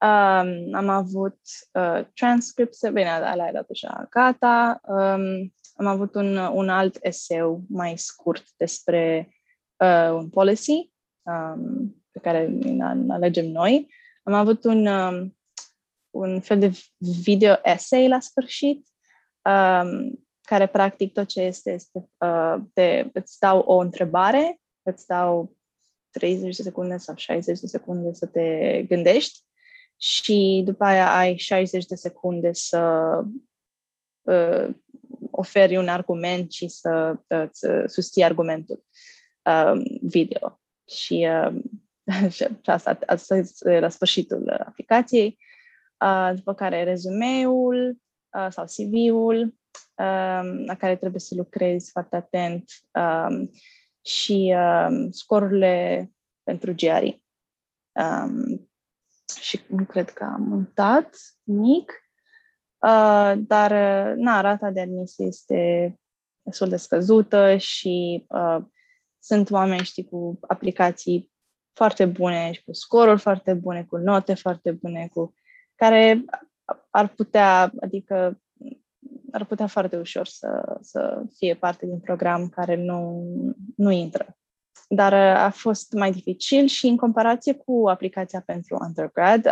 Um, 0.00 0.74
am 0.74 0.88
avut 0.88 1.38
uh, 1.72 2.00
transcripts, 2.14 2.88
bine, 2.88 3.10
alea 3.10 3.46
era 3.48 3.62
deja 3.62 4.06
gata. 4.10 4.80
Um, 4.82 5.54
am 5.74 5.86
avut 5.86 6.14
un, 6.14 6.36
un 6.36 6.68
alt 6.68 6.98
eseu 7.00 7.62
mai 7.68 7.96
scurt 7.96 8.44
despre 8.56 9.28
uh, 9.76 10.10
un 10.12 10.28
policy 10.28 10.92
um, 11.22 11.96
pe 12.10 12.18
care 12.18 12.44
îl 12.44 13.10
alegem 13.10 13.46
noi. 13.46 13.88
Am 14.22 14.32
avut 14.32 14.64
un, 14.64 14.86
um, 14.86 15.36
un 16.10 16.40
fel 16.40 16.58
de 16.58 16.72
video 16.98 17.54
essay 17.62 18.08
la 18.08 18.20
sfârșit, 18.20 18.86
um, 19.42 20.24
care 20.40 20.66
practic 20.66 21.12
tot 21.12 21.26
ce 21.26 21.40
este, 21.40 21.72
este 21.72 22.08
uh, 22.18 22.56
de, 22.72 23.10
îți 23.12 23.38
dau 23.38 23.58
o 23.58 23.78
întrebare, 23.78 24.60
îți 24.82 25.06
dau 25.06 25.56
30 26.10 26.56
de 26.56 26.62
secunde 26.62 26.96
sau 26.96 27.16
60 27.16 27.60
de 27.60 27.66
secunde 27.66 28.12
să 28.12 28.26
te 28.26 28.82
gândești 28.88 29.40
și 29.96 30.62
după 30.64 30.84
aia 30.84 31.16
ai 31.16 31.36
60 31.36 31.86
de 31.86 31.94
secunde 31.94 32.52
să 32.52 33.12
uh, 34.22 34.74
oferi 35.30 35.76
un 35.76 35.88
argument 35.88 36.52
și 36.52 36.68
să 36.68 37.16
îți 37.26 37.66
susții 37.86 38.24
argumentul 38.24 38.84
um, 39.44 39.82
video. 40.00 40.59
Și, 40.90 41.28
um, 41.46 41.62
și 42.30 42.46
asta, 42.64 42.98
asta 43.06 43.36
este 43.36 43.80
la 43.80 43.88
sfârșitul 43.88 44.50
aplicației. 44.66 45.38
Uh, 46.04 46.30
după 46.34 46.54
care 46.54 46.84
rezumeul 46.84 47.98
uh, 48.36 48.46
sau 48.50 48.64
CV-ul 48.64 49.40
um, 49.40 50.64
la 50.64 50.74
care 50.78 50.96
trebuie 50.96 51.20
să 51.20 51.34
lucrezi 51.34 51.90
foarte 51.90 52.16
atent 52.16 52.64
um, 52.90 53.50
și 54.04 54.54
um, 54.56 55.10
scorurile 55.10 56.10
pentru 56.42 56.74
GRE. 56.74 57.22
Um, 57.92 58.70
și 59.40 59.60
nu 59.68 59.84
cred 59.84 60.10
că 60.10 60.24
am 60.24 60.52
uitat 60.52 61.16
nimic. 61.42 61.92
Uh, 62.78 63.32
dar, 63.36 63.70
uh, 63.70 64.16
na, 64.16 64.40
rata 64.40 64.70
de 64.70 64.80
admisie 64.80 65.26
este 65.26 65.94
destul 66.42 66.68
de 66.68 66.76
scăzută 66.76 67.56
și 67.56 68.24
uh, 68.28 68.58
sunt 69.20 69.50
oameni, 69.50 69.84
știi, 69.84 70.04
cu 70.04 70.38
aplicații 70.40 71.30
foarte 71.72 72.06
bune 72.06 72.52
și 72.52 72.64
cu 72.64 72.72
scoruri 72.72 73.20
foarte 73.20 73.54
bune, 73.54 73.84
cu 73.84 73.96
note 73.96 74.34
foarte 74.34 74.70
bune, 74.70 75.08
cu 75.12 75.34
care 75.74 76.24
ar 76.90 77.08
putea, 77.08 77.72
adică 77.80 78.40
ar 79.32 79.44
putea 79.44 79.66
foarte 79.66 79.96
ușor 79.96 80.26
să, 80.26 80.78
să 80.80 81.22
fie 81.36 81.54
parte 81.54 81.86
din 81.86 82.00
program 82.00 82.48
care 82.48 82.76
nu, 82.76 83.24
nu 83.76 83.90
intră. 83.90 84.38
Dar 84.88 85.12
uh, 85.12 85.42
a 85.42 85.50
fost 85.50 85.92
mai 85.92 86.12
dificil 86.12 86.66
și 86.66 86.86
în 86.86 86.96
comparație 86.96 87.54
cu 87.54 87.88
aplicația 87.88 88.42
pentru 88.46 88.76
undergrad, 88.80 89.46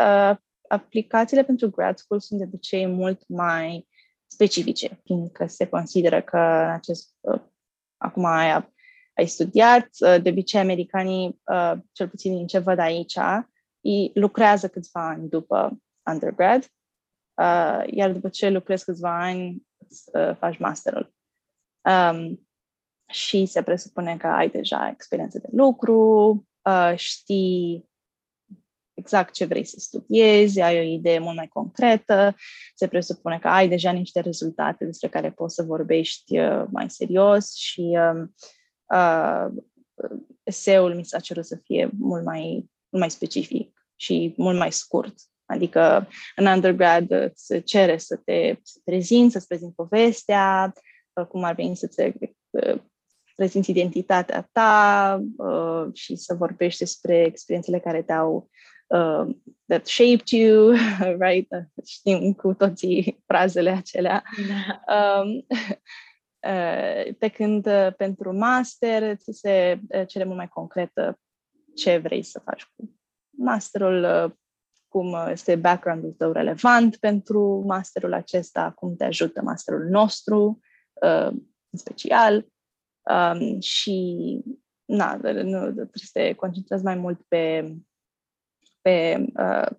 aplicațiile 0.69 1.45
pentru 1.45 1.71
grad 1.71 1.97
school 1.97 2.21
sunt 2.21 2.39
de 2.39 2.45
obicei 2.45 2.87
mult 2.87 3.29
mai 3.29 3.89
specifice, 4.27 5.01
fiindcă 5.05 5.47
se 5.47 5.67
consideră 5.67 6.23
că 6.23 6.37
în 6.37 6.71
acest, 6.71 7.15
uh, 7.21 7.41
acum 7.97 8.25
ai, 8.25 8.73
ai 9.19 9.27
studiat. 9.27 9.89
Uh, 9.99 10.23
de 10.23 10.31
obicei, 10.31 10.61
americanii, 10.61 11.41
uh, 11.45 11.73
cel 11.93 12.09
puțin 12.09 12.37
din 12.37 12.47
ce 12.47 12.59
văd 12.59 12.79
aici, 12.79 13.17
ei 13.81 14.11
lucrează 14.15 14.69
câțiva 14.69 15.09
ani 15.09 15.29
după 15.29 15.79
undergrad, 16.11 16.63
uh, 17.35 17.83
iar 17.87 18.13
după 18.13 18.29
ce 18.29 18.49
lucrezi 18.49 18.85
câțiva 18.85 19.23
ani, 19.23 19.67
uh, 20.13 20.37
faci 20.37 20.59
masterul. 20.59 21.15
Um, 21.89 22.49
și 23.11 23.47
se 23.47 23.63
presupune 23.63 24.17
că 24.17 24.27
ai 24.27 24.49
deja 24.49 24.89
experiență 24.93 25.39
de 25.39 25.49
lucru, 25.51 26.33
uh, 26.63 26.93
știi 26.97 27.89
exact 28.95 29.35
ce 29.35 29.45
vrei 29.45 29.65
să 29.65 29.77
studiezi, 29.79 30.61
ai 30.61 30.79
o 30.79 30.83
idee 30.83 31.19
mult 31.19 31.37
mai 31.37 31.49
concretă, 31.49 32.35
se 32.75 32.89
presupune 32.89 33.39
că 33.39 33.49
ai 33.49 33.69
deja 33.69 33.91
niște 33.91 34.21
rezultate 34.21 34.85
despre 34.85 35.09
care 35.09 35.31
poți 35.31 35.55
să 35.55 35.63
vorbești 35.63 36.39
uh, 36.39 36.65
mai 36.71 36.91
serios 36.91 37.55
și 37.55 37.99
uh, 38.95 39.47
uh, 39.95 40.21
eseul 40.43 40.95
mi 40.95 41.05
s-a 41.05 41.19
cerut 41.19 41.45
să 41.45 41.57
fie 41.65 41.91
mult 41.99 42.25
mai, 42.25 42.51
mult 42.89 43.03
mai 43.03 43.11
specific 43.11 43.87
și 43.97 44.35
mult 44.37 44.59
mai 44.59 44.73
scurt. 44.73 45.15
Adică 45.47 46.09
în 46.37 46.47
undergrad 46.47 47.11
îți 47.11 47.61
cere 47.65 47.99
să 47.99 48.17
te, 48.17 48.57
să 48.63 48.79
te 48.85 48.91
prezinți, 48.91 49.33
să-ți 49.33 49.47
prezinți 49.47 49.75
povestea, 49.75 50.73
uh, 51.13 51.27
cum 51.27 51.45
ar 51.45 51.55
veni 51.55 51.77
să-ți 51.77 52.01
uh, 52.01 52.81
prezinți 53.39 53.71
identitatea 53.71 54.49
ta 54.53 55.23
uh, 55.37 55.87
și 55.93 56.17
să 56.17 56.35
vorbești 56.35 56.79
despre 56.79 57.25
experiențele 57.25 57.79
care 57.79 58.03
te-au 58.03 58.51
uh, 58.87 59.37
that 59.67 59.87
shaped 59.87 60.29
you, 60.29 60.75
right? 61.25 61.49
Știm 61.87 62.33
cu 62.33 62.55
toții 62.55 63.23
frazele 63.27 63.71
acelea. 63.71 64.23
Da. 64.49 64.95
Um, 64.95 65.45
uh, 65.49 65.77
pe 67.19 67.29
când 67.33 67.67
uh, 67.67 67.95
pentru 67.97 68.37
master 68.37 69.17
ți 69.17 69.33
se 69.33 69.81
uh, 69.89 70.07
cere 70.07 70.25
mult 70.25 70.37
mai 70.37 70.49
concretă 70.49 71.19
ce 71.75 71.97
vrei 71.97 72.23
să 72.23 72.41
faci 72.45 72.65
cu 72.77 72.99
masterul, 73.31 74.05
uh, 74.05 74.33
cum 74.89 75.15
este 75.31 75.57
background-ul 75.57 76.13
tău 76.13 76.33
relevant 76.33 76.97
pentru 76.97 77.65
masterul 77.67 78.13
acesta, 78.13 78.73
cum 78.73 78.97
te 78.97 79.05
ajută 79.05 79.43
masterul 79.43 79.89
nostru, 79.89 80.61
uh, 80.93 81.31
în 81.71 81.79
special. 81.79 82.47
Um, 83.11 83.61
și 83.61 83.97
na, 84.85 85.15
nu, 85.23 85.61
trebuie 85.61 85.91
să 85.93 86.09
te 86.13 86.33
concentrezi 86.33 86.85
mai 86.85 86.95
mult 86.95 87.21
pe 87.29 87.75
pe 88.81 89.25
uh, 89.35 89.71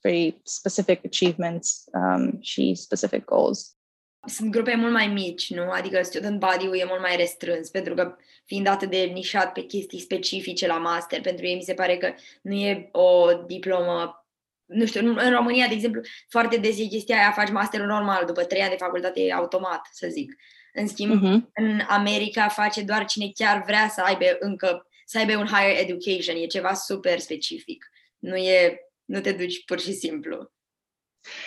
very 0.00 0.40
specific 0.42 1.04
achievements 1.04 1.84
um, 1.92 2.40
și 2.40 2.74
specific 2.74 3.24
goals. 3.24 3.77
Sunt 4.26 4.50
grupe 4.50 4.74
mult 4.74 4.92
mai 4.92 5.06
mici, 5.06 5.50
nu? 5.50 5.70
Adică 5.70 6.02
student 6.02 6.38
body-ul 6.38 6.78
e 6.78 6.84
mult 6.84 7.00
mai 7.00 7.16
restrâns, 7.16 7.68
pentru 7.68 7.94
că 7.94 8.16
fiind 8.44 8.66
atât 8.66 8.90
de 8.90 8.98
nișat 8.98 9.52
pe 9.52 9.60
chestii 9.60 10.00
specifice 10.00 10.66
la 10.66 10.78
master, 10.78 11.20
pentru 11.20 11.46
ei 11.46 11.54
mi 11.54 11.62
se 11.62 11.74
pare 11.74 11.96
că 11.96 12.14
nu 12.42 12.54
e 12.54 12.88
o 12.92 13.32
diplomă 13.46 14.22
nu 14.68 14.86
știu, 14.86 15.14
în 15.16 15.30
România, 15.30 15.66
de 15.66 15.74
exemplu, 15.74 16.00
foarte 16.28 16.56
des 16.56 16.78
e 16.78 16.84
chestia 16.84 17.16
aia, 17.16 17.32
faci 17.32 17.50
masterul 17.50 17.86
normal, 17.86 18.24
după 18.26 18.44
trei 18.44 18.60
ani 18.60 18.70
de 18.70 18.76
facultate 18.76 19.20
e 19.20 19.32
automat, 19.32 19.88
să 19.92 20.08
zic. 20.10 20.34
În 20.72 20.88
schimb, 20.88 21.16
uh-huh. 21.16 21.50
în 21.54 21.80
America 21.88 22.48
face 22.48 22.82
doar 22.82 23.04
cine 23.04 23.30
chiar 23.34 23.62
vrea 23.66 23.88
să 23.88 24.00
aibă 24.00 24.24
încă, 24.38 24.86
să 25.04 25.18
aibă 25.18 25.36
un 25.36 25.46
higher 25.46 25.88
education, 25.88 26.36
e 26.36 26.46
ceva 26.46 26.74
super 26.74 27.18
specific. 27.18 27.90
Nu 28.18 28.36
e, 28.36 28.78
nu 29.04 29.20
te 29.20 29.32
duci 29.32 29.64
pur 29.64 29.80
și 29.80 29.92
simplu. 29.92 30.52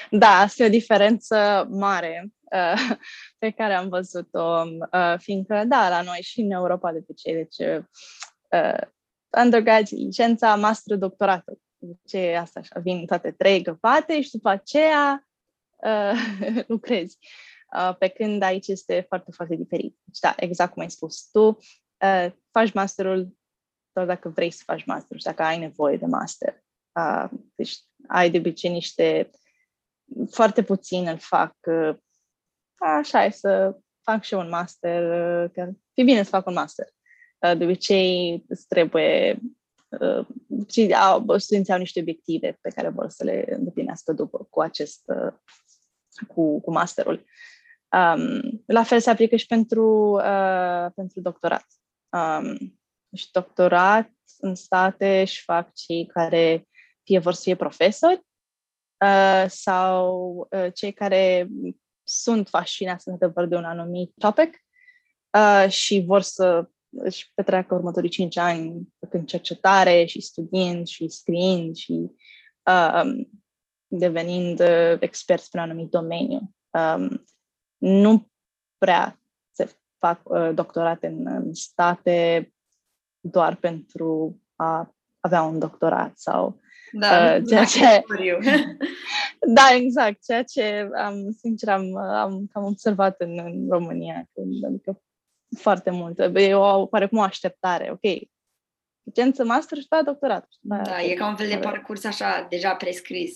Da, 0.10 0.40
asta 0.40 0.64
e 0.64 0.66
o 0.66 0.70
diferență 0.70 1.68
mare 1.70 2.32
uh, 2.56 2.98
pe 3.40 3.50
care 3.50 3.74
am 3.74 3.90
văzut-o, 3.90 4.64
uh, 4.94 5.16
fiindcă, 5.18 5.64
da, 5.68 5.90
la 5.90 6.02
noi 6.02 6.20
și 6.22 6.42
în 6.42 6.52
Europa 6.52 6.92
de 6.92 6.98
obicei, 6.98 7.34
deci 7.34 7.58
uh, 8.50 8.82
undergrad, 9.44 9.88
licența, 9.90 10.56
master, 10.56 10.98
doctoratul. 10.98 11.60
Deci 11.78 12.36
asta 12.36 12.60
așa, 12.60 12.80
vin 12.80 13.06
toate 13.06 13.32
trei 13.32 13.62
găpate 13.62 14.22
și 14.22 14.32
după 14.32 14.50
aceea 14.50 15.28
uh, 15.84 16.38
lucrezi. 16.68 17.18
Uh, 17.76 17.96
pe 17.98 18.08
când 18.08 18.42
aici 18.42 18.68
este 18.68 19.06
foarte, 19.08 19.32
foarte 19.32 19.56
diferit. 19.56 19.98
Deci, 20.04 20.20
da, 20.20 20.34
exact 20.38 20.74
cum 20.74 20.82
ai 20.82 20.92
spus 20.92 21.30
tu, 21.32 21.48
uh, 21.48 22.32
faci 22.52 22.74
masterul 22.74 23.38
doar 23.94 24.06
dacă 24.06 24.30
vrei 24.30 24.52
să 24.52 24.64
faci 24.66 24.86
master 24.86 25.18
și 25.18 25.24
dacă 25.24 25.44
ai 25.44 25.60
nevoie 25.60 25.98
de 25.98 26.06
master. 26.06 26.64
Uh, 26.92 27.30
deci 27.56 27.78
ai 28.08 28.30
de 28.30 28.38
obicei 28.38 28.72
niște, 28.72 29.30
foarte 30.30 30.64
puțin 30.64 31.08
îl 31.08 31.18
fac, 31.18 31.56
uh, 31.66 31.98
așa 32.82 33.24
e 33.24 33.30
să 33.30 33.78
fac 34.04 34.24
și 34.24 34.34
un 34.34 34.50
master, 34.50 35.04
uh, 35.44 35.50
că 35.54 35.70
e 35.94 36.04
bine 36.04 36.24
să 36.24 36.30
fac 36.30 36.48
un 36.48 36.54
master. 36.54 36.86
Uh, 37.38 37.58
de 37.58 37.64
obicei 37.64 38.44
îți 38.48 38.68
trebuie, 38.68 39.40
uh, 39.90 40.26
și 40.68 40.94
au, 40.94 41.38
studenții 41.38 41.74
au 41.74 41.80
niște 41.80 42.00
obiective 42.00 42.58
pe 42.62 42.70
care 42.70 42.90
vor 42.90 43.10
să 43.10 43.24
le 43.24 43.46
îndeplinească 43.50 44.14
după 44.14 44.48
cu 44.50 44.62
acest, 44.62 45.02
uh, 45.06 45.34
cu, 46.28 46.62
cu 46.62 46.72
masterul. 46.72 47.26
Um, 47.92 48.64
la 48.66 48.84
fel 48.84 49.00
se 49.00 49.10
aplică 49.10 49.36
și 49.36 49.46
pentru, 49.46 50.12
uh, 50.12 50.92
pentru 50.96 51.22
doctorat. 51.22 51.66
Um, 52.10 52.80
și 53.16 53.32
doctorat 53.32 54.10
în 54.40 54.56
state 54.56 55.26
și 55.26 55.44
fac 55.44 55.74
cei 55.74 56.06
care 56.06 56.68
fie 57.04 57.20
vor 57.20 57.34
să 57.34 57.42
fie 57.44 57.56
profesori 57.56 58.22
uh, 59.06 59.46
sau 59.48 60.48
uh, 60.52 60.74
cei 60.74 60.94
care 60.94 61.48
sunt 62.12 62.48
fascinați 62.48 63.08
într-adevăr 63.08 63.46
de 63.46 63.56
un 63.56 63.64
anumit 63.64 64.12
topic 64.18 64.58
uh, 65.38 65.70
și 65.70 66.04
vor 66.06 66.22
să 66.22 66.70
își 66.90 67.32
petreacă 67.34 67.74
următorii 67.74 68.10
cinci 68.10 68.38
ani 68.38 68.88
în 69.00 69.26
cercetare 69.26 70.06
și 70.06 70.22
studiind 70.22 70.88
și 70.88 71.10
scriind 71.10 71.76
și 71.76 72.12
uh, 72.66 73.04
devenind 73.88 74.60
uh, 74.60 74.96
experți 75.00 75.50
pe 75.50 75.58
un 75.58 75.64
anumit 75.64 75.90
domeniu. 75.90 76.56
Um, 76.70 77.26
nu 77.78 78.30
prea 78.78 79.20
se 79.52 79.76
fac 79.98 80.22
uh, 80.24 80.52
doctorate 80.54 81.08
în, 81.08 81.28
în 81.28 81.54
state 81.54 82.52
doar 83.20 83.56
pentru 83.56 84.40
a 84.56 84.96
avea 85.20 85.42
un 85.42 85.60
doctorat 85.60 86.18
sau 86.18 86.60
da, 86.92 87.36
uh, 87.36 87.42
ceea 87.48 87.64
ce... 87.64 88.04
da, 89.48 89.74
exact, 89.76 90.24
ceea 90.24 90.44
ce 90.44 90.90
am, 90.96 91.32
sincer, 91.40 91.70
am, 91.70 91.96
am 91.98 92.48
cam 92.54 92.64
observat 92.64 93.16
în, 93.22 93.40
în 93.40 93.68
România, 93.70 94.30
când, 94.34 94.66
adică 94.66 95.02
foarte 95.58 95.90
mult. 95.90 96.20
E 96.36 96.56
o, 96.56 96.88
cum 96.88 97.18
o 97.18 97.22
așteptare, 97.22 97.90
ok, 97.92 98.22
licență 99.04 99.44
master 99.44 99.78
și 99.78 99.88
după 99.90 100.04
doctorat. 100.04 100.48
Da, 100.60 100.78
da 100.78 101.02
e 101.02 101.14
ca 101.14 101.28
un 101.28 101.36
fel 101.36 101.48
de 101.48 101.58
parcurs 101.58 102.04
așa, 102.04 102.48
deja 102.50 102.76
prescris. 102.76 103.32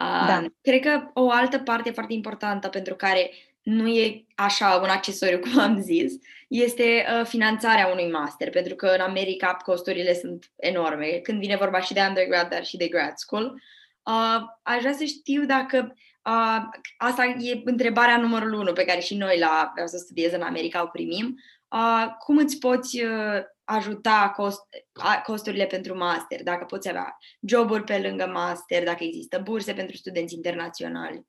Uh, 0.00 0.26
da. 0.26 0.44
Cred 0.60 0.80
că 0.80 1.10
o 1.14 1.30
altă 1.30 1.58
parte 1.58 1.90
foarte 1.90 2.12
importantă 2.12 2.68
pentru 2.68 2.94
care 2.94 3.30
nu 3.62 3.88
e 3.88 4.24
așa 4.34 4.80
un 4.82 4.88
accesoriu, 4.88 5.38
cum 5.44 5.58
am 5.58 5.80
zis, 5.80 6.12
este 6.48 6.82
uh, 6.82 7.26
finanțarea 7.26 7.86
unui 7.86 8.10
master, 8.10 8.50
pentru 8.50 8.74
că 8.74 8.86
în 8.86 9.00
America 9.00 9.56
costurile 9.64 10.14
sunt 10.14 10.52
enorme, 10.56 11.06
când 11.06 11.40
vine 11.40 11.56
vorba 11.56 11.80
și 11.80 11.92
de 11.92 12.00
undergrad, 12.08 12.48
dar 12.48 12.64
și 12.64 12.76
de 12.76 12.88
grad 12.88 13.12
school. 13.16 13.62
Uh, 14.08 14.42
aș 14.62 14.80
vrea 14.80 14.92
să 14.92 15.04
știu 15.04 15.44
dacă 15.44 15.94
uh, 16.24 16.62
asta 16.98 17.24
e 17.24 17.62
întrebarea 17.64 18.18
numărul 18.18 18.52
unu 18.52 18.72
pe 18.72 18.84
care 18.84 19.00
și 19.00 19.16
noi 19.16 19.38
la 19.38 19.70
vreau 19.72 19.86
să 19.86 19.96
studiez 19.96 20.32
în 20.32 20.42
America 20.42 20.82
o 20.82 20.86
primim. 20.86 21.36
Uh, 21.68 22.06
cum 22.18 22.36
îți 22.36 22.58
poți 22.58 23.02
uh, 23.02 23.42
ajuta 23.64 24.32
cost, 24.36 24.60
uh, 25.04 25.22
costurile 25.26 25.66
pentru 25.66 25.96
master, 25.96 26.42
dacă 26.42 26.64
poți 26.64 26.88
avea 26.88 27.16
joburi 27.40 27.84
pe 27.84 27.98
lângă 27.98 28.26
master, 28.26 28.84
dacă 28.84 29.04
există 29.04 29.40
burse 29.42 29.72
pentru 29.72 29.96
studenți 29.96 30.34
internaționali? 30.34 31.26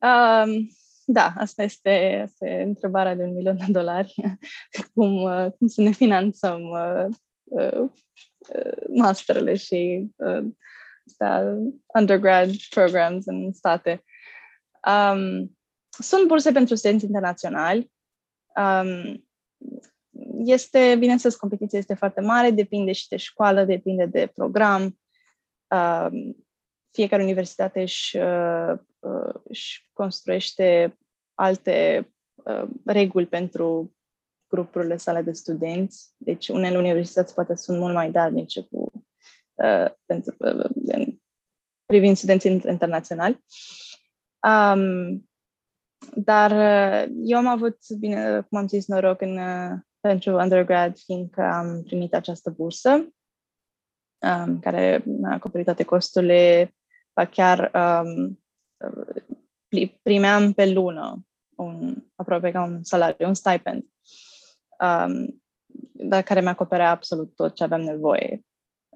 Um, 0.00 0.68
da, 1.04 1.32
asta 1.36 1.62
este, 1.62 2.20
este 2.22 2.62
întrebarea 2.62 3.14
de 3.14 3.22
un 3.22 3.34
milion 3.34 3.56
de 3.56 3.66
dolari. 3.68 4.14
cum, 4.94 5.22
uh, 5.22 5.46
cum 5.58 5.66
să 5.66 5.82
ne 5.82 5.90
finanțăm 5.90 6.60
uh, 6.62 7.06
uh, 7.44 7.90
masterele 8.94 9.56
și 9.56 10.10
uh, 10.16 10.44
undergrad 11.94 12.50
programs 12.70 13.26
în 13.26 13.52
state. 13.52 14.04
Um, 14.86 15.56
sunt 15.88 16.26
burse 16.26 16.52
pentru 16.52 16.74
studenți 16.74 17.04
internaționali. 17.04 17.92
Um, 18.56 19.24
este, 20.44 20.96
bineînțeles, 20.98 21.36
competiția 21.36 21.78
este 21.78 21.94
foarte 21.94 22.20
mare, 22.20 22.50
depinde 22.50 22.92
și 22.92 23.08
de 23.08 23.16
școală, 23.16 23.64
depinde 23.64 24.06
de 24.06 24.30
program. 24.34 24.82
Um, 25.68 26.36
fiecare 26.90 27.22
universitate 27.22 27.80
își, 27.80 28.16
uh, 28.16 28.72
uh, 28.98 29.34
își 29.44 29.88
construiește 29.92 30.98
alte 31.34 32.08
uh, 32.34 32.68
reguli 32.84 33.26
pentru 33.26 33.94
grupurile 34.48 34.96
sale 34.96 35.22
de 35.22 35.32
studenți. 35.32 36.14
Deci 36.16 36.48
unele 36.48 36.78
universități 36.78 37.34
poate 37.34 37.54
sunt 37.54 37.78
mult 37.78 37.94
mai 37.94 38.10
darnice 38.10 38.62
cu, 38.62 38.92
uh, 39.54 39.90
pentru, 40.06 40.36
uh, 40.38 41.06
privind 41.86 42.16
studenții 42.16 42.62
internaționali. 42.66 43.44
Um, 44.46 45.28
dar 46.14 46.52
eu 47.24 47.38
am 47.38 47.46
avut, 47.46 47.78
bine, 47.98 48.40
cum 48.40 48.58
am 48.58 48.68
zis, 48.68 48.86
noroc 48.86 49.20
în, 49.20 49.38
pentru 50.00 50.36
undergrad, 50.36 50.98
fiindcă 50.98 51.42
am 51.42 51.82
primit 51.82 52.14
această 52.14 52.50
bursă 52.50 53.08
um, 54.24 54.58
care 54.58 55.02
mi-a 55.06 55.32
acoperit 55.32 55.64
toate 55.64 55.84
costurile, 55.84 56.74
chiar 57.30 57.70
um, 57.74 58.38
primeam 60.02 60.52
pe 60.52 60.72
lună 60.72 61.26
un, 61.56 61.96
aproape 62.14 62.50
ca 62.50 62.62
un 62.62 62.82
salariu, 62.82 63.26
un 63.26 63.34
stipend, 63.34 63.84
um, 64.80 65.42
dar 65.92 66.22
care 66.22 66.40
mi 66.40 66.48
acoperea 66.48 66.90
absolut 66.90 67.34
tot 67.34 67.54
ce 67.54 67.64
aveam 67.64 67.80
nevoie. 67.80 68.44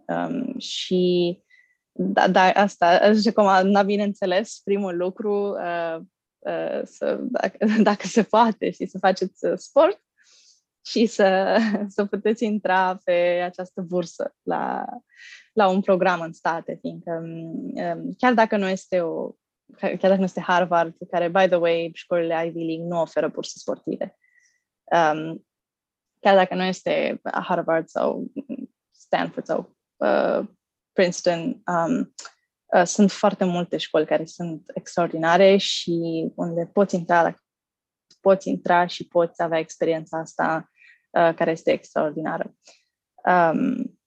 Um, 0.06 0.58
și 0.58 1.42
da, 1.92 2.28
da, 2.28 2.42
asta, 2.42 3.12
zice 3.12 3.32
cum 3.32 3.44
n-a 3.62 3.82
bineînțeles, 3.82 4.60
primul 4.64 4.96
lucru, 4.96 5.48
uh, 5.48 5.96
uh, 6.38 6.80
să, 6.84 7.18
dacă, 7.20 7.56
dacă 7.90 8.06
se 8.06 8.22
poate 8.22 8.70
și 8.70 8.86
să 8.86 8.98
faceți 8.98 9.46
uh, 9.46 9.52
sport 9.56 10.00
și 10.84 11.06
să, 11.06 11.58
să 11.94 12.04
puteți 12.04 12.44
intra 12.44 13.00
pe 13.04 13.42
această 13.44 13.80
bursă 13.80 14.34
la, 14.42 14.84
la 15.52 15.68
un 15.68 15.80
program 15.80 16.20
în 16.20 16.32
state, 16.32 16.78
fiindcă 16.80 17.20
um, 17.22 17.72
um 17.74 18.14
chiar 18.18 18.34
dacă 18.34 18.56
nu 18.56 18.68
este 18.68 19.00
o 19.00 19.32
chiar 19.78 19.98
dacă 19.98 20.16
nu 20.16 20.24
este 20.24 20.40
Harvard, 20.40 20.94
care, 21.10 21.28
by 21.28 21.46
the 21.46 21.56
way, 21.56 21.90
școlile 21.94 22.46
Ivy 22.46 22.64
League 22.64 22.86
nu 22.86 23.00
oferă 23.00 23.28
burse 23.28 23.58
sportive. 23.58 24.16
Um, 24.84 25.47
chiar 26.28 26.36
dacă 26.36 26.54
nu 26.54 26.62
este 26.62 27.20
Harvard 27.32 27.88
sau 27.88 28.32
Stanford 28.90 29.46
sau 29.46 29.76
uh, 29.96 30.48
Princeton, 30.92 31.62
um, 31.66 32.14
uh, 32.64 32.84
sunt 32.84 33.10
foarte 33.10 33.44
multe 33.44 33.76
școli 33.76 34.06
care 34.06 34.24
sunt 34.24 34.70
extraordinare 34.74 35.56
și 35.56 36.26
unde 36.34 36.66
poți 36.66 36.94
intra, 36.94 37.34
poți 38.20 38.48
intra 38.48 38.86
și 38.86 39.06
poți 39.06 39.42
avea 39.42 39.58
experiența 39.58 40.18
asta 40.18 40.70
uh, 41.10 41.34
care 41.34 41.50
este 41.50 41.70
extraordinară. 41.70 42.54
Um, 43.24 43.98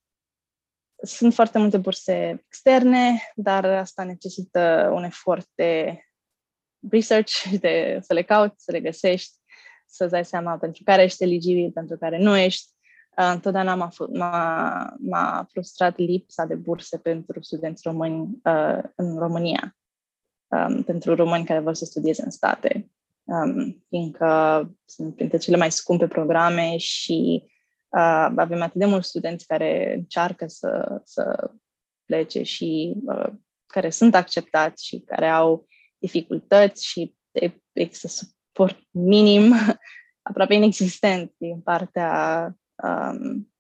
sunt 1.04 1.34
foarte 1.34 1.58
multe 1.58 1.78
burse 1.78 2.44
externe, 2.48 3.32
dar 3.36 3.66
asta 3.66 4.04
necesită 4.04 4.92
un 4.94 5.04
efort 5.04 5.48
de 5.56 6.02
research, 6.92 7.44
de 7.60 8.00
să 8.02 8.14
le 8.14 8.24
cauți, 8.24 8.64
să 8.64 8.72
le 8.72 8.80
găsești, 8.80 9.41
să-ți 9.92 10.12
dai 10.12 10.26
seama 10.26 10.58
pentru 10.58 10.84
care 10.86 11.04
ești 11.04 11.24
eligibil, 11.24 11.72
pentru 11.72 11.98
care 11.98 12.18
nu 12.18 12.38
ești. 12.38 12.70
Uh, 13.18 13.32
întotdeauna 13.34 13.76
m-a, 13.76 13.90
m-a, 14.14 14.96
m-a 15.00 15.48
frustrat 15.52 15.98
lipsa 15.98 16.46
de 16.46 16.56
burse 16.56 16.98
pentru 16.98 17.42
studenți 17.42 17.82
români 17.86 18.40
uh, 18.44 18.84
în 18.96 19.18
România, 19.18 19.76
um, 20.48 20.84
pentru 20.84 21.16
români 21.16 21.46
care 21.46 21.60
vor 21.60 21.74
să 21.74 21.86
studieze 21.86 22.24
în 22.24 22.32
state, 22.32 22.92
um, 23.24 23.84
fiindcă 23.90 24.72
sunt 24.86 25.16
printre 25.16 25.38
cele 25.38 25.58
mai 25.58 25.72
scumpe 25.72 26.08
programe 26.08 26.78
și 26.78 27.50
Uh, 27.98 28.32
avem 28.36 28.62
atât 28.62 28.80
de 28.80 28.86
mulți 28.86 29.08
studenți 29.08 29.46
care 29.46 29.94
încearcă 29.96 30.48
să, 30.48 31.02
să 31.04 31.52
plece 32.06 32.44
și 32.44 32.96
uh, 33.06 33.30
care 33.66 33.90
sunt 33.90 34.16
acceptați 34.16 34.86
și 34.86 35.00
care 35.00 35.30
au 35.30 35.68
dificultăți 35.98 36.86
și 36.86 37.16
există 37.72 38.08
suport 38.52 38.78
minim, 38.92 39.54
aproape 40.30 40.54
inexistent 40.54 41.34
din 41.38 41.62
partea, 41.62 42.56
um, 42.84 43.52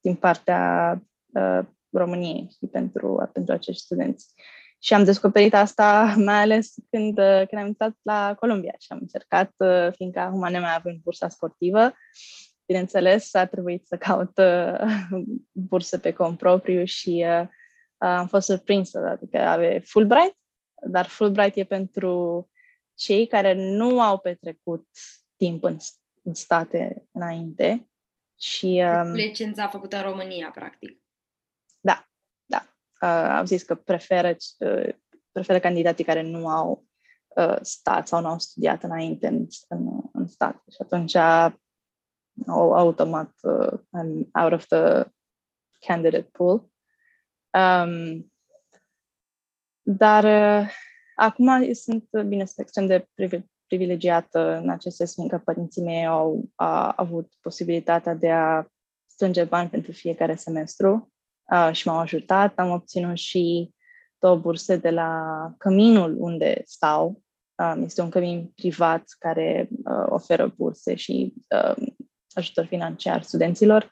din 0.00 0.14
partea 0.14 1.00
uh, 1.34 1.66
României 1.90 2.48
și 2.58 2.66
pentru, 2.66 3.30
pentru 3.32 3.54
acești 3.54 3.82
studenți. 3.82 4.34
Și 4.78 4.94
am 4.94 5.04
descoperit 5.04 5.54
asta 5.54 6.14
mai 6.28 6.40
ales 6.40 6.74
când, 6.90 7.18
uh, 7.18 7.46
când 7.48 7.60
am 7.62 7.66
intrat 7.66 7.96
la 8.02 8.34
Columbia 8.38 8.74
și 8.78 8.86
am 8.92 8.98
încercat, 9.00 9.52
uh, 9.56 9.92
fiindcă 9.92 10.20
acum 10.20 10.50
ne 10.50 10.58
mai 10.58 10.74
avem 10.74 11.00
bursa 11.02 11.28
sportivă, 11.28 11.92
bineînțeles, 12.66 13.34
a 13.34 13.46
trebuit 13.46 13.86
să 13.86 13.96
caut 13.96 14.38
uh, 14.38 14.80
burse 15.70 15.98
pe 15.98 16.12
cont 16.12 16.38
propriu 16.38 16.84
și 16.84 17.26
uh, 17.28 17.48
am 17.98 18.26
fost 18.26 18.46
surprinsă, 18.46 18.98
adică 18.98 19.38
are 19.38 19.82
Fulbright, 19.84 20.36
dar 20.86 21.06
Fulbright 21.06 21.56
e 21.56 21.64
pentru 21.64 22.48
cei 22.94 23.26
care 23.26 23.52
nu 23.52 24.00
au 24.00 24.18
petrecut 24.18 24.88
timp 25.36 25.64
în, 25.64 25.76
în 26.22 26.34
state 26.34 27.08
înainte. 27.12 27.88
Și, 28.40 28.82
um, 28.84 29.12
Licența 29.12 29.68
făcută 29.68 29.96
în 29.96 30.02
România, 30.02 30.50
practic. 30.50 31.00
Da, 31.80 32.08
da. 32.44 32.66
Uh, 33.00 33.36
au 33.38 33.44
zis 33.44 33.62
că 33.62 33.74
preferă, 33.74 34.36
uh, 34.58 34.94
preferă 35.32 35.58
candidații 35.58 36.04
care 36.04 36.22
nu 36.22 36.48
au 36.48 36.86
uh, 37.28 37.56
stat 37.60 38.08
sau 38.08 38.20
nu 38.20 38.28
au 38.28 38.38
studiat 38.38 38.82
înainte 38.82 39.26
în, 39.26 39.46
în, 39.68 40.00
în 40.12 40.26
state. 40.26 40.62
Și 40.70 40.76
atunci 40.78 41.14
automat 42.46 43.32
uh, 43.42 43.80
I'm 43.98 44.30
out 44.32 44.52
of 44.52 44.66
the 44.66 45.04
candidate 45.86 46.28
pool. 46.32 46.70
Um, 47.50 48.32
dar 49.82 50.24
uh, 50.24 50.70
acum 51.14 51.72
sunt, 51.72 52.04
bine, 52.26 52.44
sunt 52.44 52.58
extrem 52.58 52.86
de 52.86 53.08
privilegiată 53.66 54.60
în 54.62 54.68
acest 54.68 54.96
sens, 54.96 55.14
fiindcă 55.14 55.42
părinții 55.44 55.82
mei 55.82 56.06
au 56.06 56.44
a, 56.54 56.92
avut 56.96 57.32
posibilitatea 57.40 58.14
de 58.14 58.30
a 58.30 58.64
strânge 59.06 59.44
bani 59.44 59.68
pentru 59.68 59.92
fiecare 59.92 60.34
semestru 60.34 61.12
uh, 61.52 61.68
și 61.72 61.88
m-au 61.88 61.98
ajutat. 61.98 62.58
Am 62.58 62.70
obținut 62.70 63.16
și 63.16 63.74
două 64.18 64.36
burse 64.36 64.76
de 64.76 64.90
la 64.90 65.54
căminul 65.58 66.16
unde 66.18 66.62
stau. 66.64 67.22
Um, 67.54 67.82
este 67.82 68.02
un 68.02 68.10
cămin 68.10 68.52
privat 68.54 69.02
care 69.18 69.68
uh, 69.70 70.06
oferă 70.08 70.54
burse 70.56 70.94
și 70.94 71.34
uh, 71.48 71.86
ajutor 72.32 72.64
financiar 72.64 73.22
studenților 73.22 73.82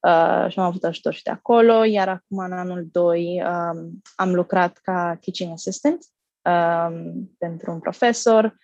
uh, 0.00 0.46
și 0.48 0.58
am 0.58 0.64
avut 0.64 0.84
ajutor 0.84 1.14
și 1.14 1.22
de 1.22 1.30
acolo, 1.30 1.84
iar 1.84 2.08
acum 2.08 2.38
în 2.38 2.52
anul 2.52 2.88
2 2.92 3.42
um, 3.42 4.02
am 4.14 4.34
lucrat 4.34 4.78
ca 4.82 5.18
teaching 5.20 5.52
assistant 5.52 6.04
um, 6.44 7.34
pentru 7.38 7.72
un 7.72 7.80
profesor 7.80 8.56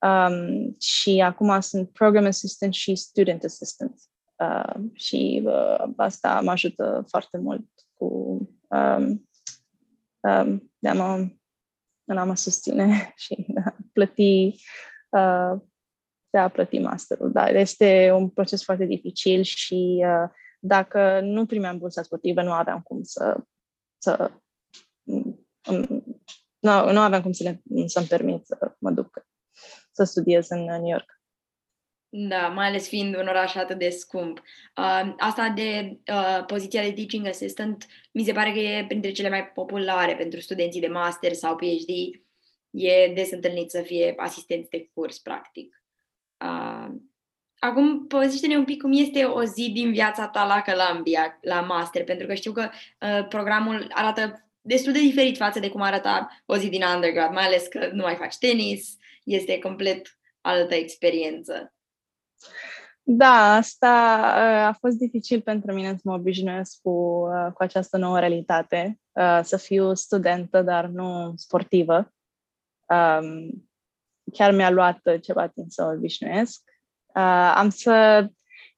um, 0.00 0.76
și 0.78 1.20
acum 1.20 1.60
sunt 1.60 1.90
program 1.90 2.24
assistant 2.24 2.74
și 2.74 2.94
student 2.94 3.44
assistant 3.44 4.00
uh, 4.36 4.74
și 4.92 5.42
uh, 5.44 5.84
asta 5.96 6.40
mă 6.40 6.50
ajută 6.50 7.04
foarte 7.08 7.38
mult 7.38 7.66
cu 7.94 8.06
um, 8.68 9.28
um, 10.20 10.72
de 10.78 10.88
a 10.88 10.94
mă, 10.94 11.28
a 12.06 12.24
mă 12.24 12.34
susține 12.34 13.12
și 13.16 13.46
a 13.64 13.76
plăti 13.92 14.54
uh, 15.10 15.60
de 16.30 16.40
a 16.40 16.48
plăti 16.48 16.78
masterul. 16.78 17.32
Da, 17.32 17.48
este 17.48 18.10
un 18.14 18.28
proces 18.28 18.64
foarte 18.64 18.84
dificil 18.84 19.42
și 19.42 20.04
uh, 20.06 20.30
dacă 20.60 21.20
nu 21.20 21.46
primeam 21.46 21.78
bursa 21.78 22.02
sportivă, 22.02 22.42
nu 22.42 22.52
aveam 22.52 22.80
cum 22.80 23.02
să, 23.02 23.44
să 23.98 24.30
um, 25.02 26.03
nu, 26.64 26.92
nu 26.92 27.00
aveam 27.00 27.22
cum 27.22 27.32
să 27.32 27.42
le, 27.42 27.62
să-mi 27.86 28.06
permit 28.06 28.46
să 28.46 28.74
mă 28.78 28.90
duc 28.90 29.26
să 29.92 30.04
studiez 30.04 30.48
în 30.48 30.64
New 30.64 30.88
York. 30.88 31.20
Da, 32.08 32.48
mai 32.48 32.66
ales 32.66 32.88
fiind 32.88 33.16
un 33.16 33.26
oraș 33.26 33.54
atât 33.54 33.78
de 33.78 33.88
scump. 33.88 34.38
Uh, 34.76 35.14
asta 35.18 35.48
de 35.48 35.98
uh, 36.12 36.44
poziția 36.46 36.82
de 36.82 36.92
teaching 36.92 37.26
assistant 37.26 37.86
mi 38.12 38.24
se 38.24 38.32
pare 38.32 38.52
că 38.52 38.58
e 38.58 38.84
printre 38.86 39.12
cele 39.12 39.28
mai 39.28 39.46
populare 39.46 40.16
pentru 40.16 40.40
studenții 40.40 40.80
de 40.80 40.86
master 40.86 41.32
sau 41.32 41.56
PhD. 41.56 42.22
E 42.70 43.12
des 43.14 43.30
întâlnit 43.30 43.70
să 43.70 43.80
fie 43.80 44.14
asistenți 44.16 44.70
de 44.70 44.90
curs, 44.94 45.18
practic. 45.18 45.82
Uh, 46.44 46.94
acum, 47.58 48.06
povestește-ne 48.06 48.56
un 48.56 48.64
pic 48.64 48.80
cum 48.80 48.92
este 48.92 49.24
o 49.24 49.44
zi 49.44 49.70
din 49.70 49.92
viața 49.92 50.28
ta 50.28 50.46
la 50.46 50.62
Columbia, 50.62 51.38
la 51.40 51.60
master, 51.60 52.04
pentru 52.04 52.26
că 52.26 52.34
știu 52.34 52.52
că 52.52 52.70
uh, 53.00 53.26
programul 53.28 53.86
arată 53.90 54.44
destul 54.66 54.92
de 54.92 54.98
diferit 54.98 55.36
față 55.36 55.60
de 55.60 55.70
cum 55.70 55.80
arăta 55.80 56.28
o 56.46 56.56
zi 56.56 56.68
din 56.68 56.82
undergrad, 56.94 57.32
mai 57.32 57.44
ales 57.44 57.66
că 57.66 57.90
nu 57.92 58.02
mai 58.02 58.16
faci 58.16 58.36
tenis, 58.36 58.96
este 59.24 59.58
complet 59.58 60.18
altă 60.40 60.74
experiență. 60.74 61.74
Da, 63.02 63.54
asta 63.54 63.88
uh, 64.36 64.66
a 64.66 64.76
fost 64.80 64.96
dificil 64.96 65.40
pentru 65.40 65.72
mine 65.72 65.88
să 65.88 66.00
mă 66.04 66.14
obișnuiesc 66.14 66.80
cu, 66.82 66.90
uh, 66.90 67.52
cu 67.52 67.62
această 67.62 67.96
nouă 67.96 68.18
realitate, 68.18 69.00
uh, 69.12 69.40
să 69.42 69.56
fiu 69.56 69.94
studentă, 69.94 70.62
dar 70.62 70.86
nu 70.86 71.32
sportivă. 71.36 72.12
Um, 72.88 73.68
chiar 74.32 74.52
mi-a 74.52 74.70
luat 74.70 75.00
uh, 75.04 75.20
ceva 75.20 75.46
timp 75.46 75.70
să 75.70 75.84
o 75.84 75.92
obișnuiesc. 75.96 76.62
Uh, 77.14 77.52
am 77.54 77.70
să 77.70 78.26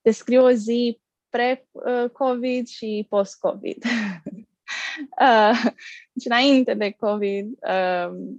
descriu 0.03 0.45
o 0.45 0.51
zi 0.51 1.01
pre-COVID 1.29 2.67
și 2.67 3.07
post-COVID. 3.09 3.85
uh, 5.21 5.73
deci 6.13 6.25
înainte 6.25 6.75
de 6.75 6.91
COVID, 6.91 7.47
uh, 7.47 8.37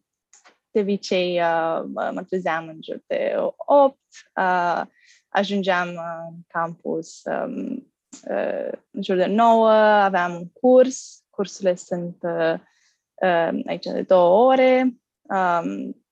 de 0.71 0.80
obicei 0.80 1.39
uh, 1.39 1.84
mă 1.93 2.23
trezeam 2.28 2.67
în 2.67 2.80
jur 2.82 3.03
de 3.07 3.36
8, 3.55 3.97
uh, 4.36 4.82
ajungeam 5.30 5.88
în 5.88 6.36
campus 6.47 7.21
um, 7.23 7.91
uh, 8.30 8.71
în 8.91 9.01
jur 9.01 9.15
de 9.15 9.25
9, 9.25 9.69
aveam 9.69 10.36
un 10.36 10.49
curs, 10.49 11.23
cursurile 11.30 11.75
sunt 11.75 12.17
uh, 12.21 12.53
uh, 13.13 13.59
aici 13.65 13.86
de 13.86 14.01
două 14.01 14.51
ore, 14.51 14.93
um, 15.21 16.03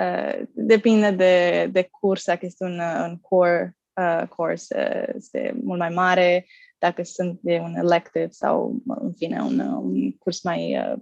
uh, 0.00 0.42
depinde 0.52 1.10
de, 1.10 1.66
de 1.72 1.82
curs, 1.82 2.24
dacă 2.24 2.46
este 2.46 2.64
un, 2.64 2.78
un 2.78 3.18
core 3.20 3.76
uh, 3.94 4.28
course, 4.28 4.76
uh, 4.78 5.14
este 5.14 5.54
mult 5.62 5.78
mai 5.78 5.90
mare, 5.90 6.46
dacă 6.82 7.02
sunt 7.02 7.40
de 7.40 7.58
un 7.58 7.74
elective 7.74 8.28
sau, 8.30 8.82
în 8.86 9.12
fine, 9.12 9.40
un, 9.40 9.58
un 9.58 10.12
curs 10.12 10.42
mai 10.42 10.78
uh, 10.78 10.98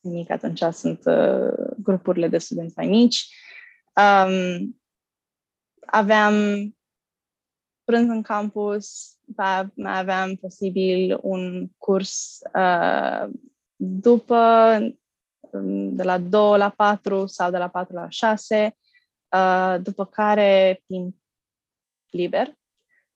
mic, 0.00 0.30
atunci 0.30 0.62
sunt 0.72 1.00
uh, 1.04 1.74
grupurile 1.82 2.28
de 2.28 2.38
studenți 2.38 2.74
mai 2.76 2.86
mici. 2.86 3.26
Um, 3.96 4.80
aveam 5.86 6.34
prânz 7.84 8.08
în 8.08 8.22
campus, 8.22 9.16
mai 9.74 9.98
aveam 9.98 10.34
posibil 10.34 11.18
un 11.22 11.68
curs 11.78 12.38
uh, 12.54 13.28
după, 13.76 14.78
um, 15.40 15.94
de 15.94 16.02
la 16.02 16.18
2 16.18 16.58
la 16.58 16.70
4 16.70 17.26
sau 17.26 17.50
de 17.50 17.58
la 17.58 17.68
4 17.68 17.94
la 17.94 18.08
6, 18.08 18.76
uh, 19.30 19.76
după 19.82 20.06
care 20.06 20.82
timp 20.86 21.16
liber. 22.10 22.54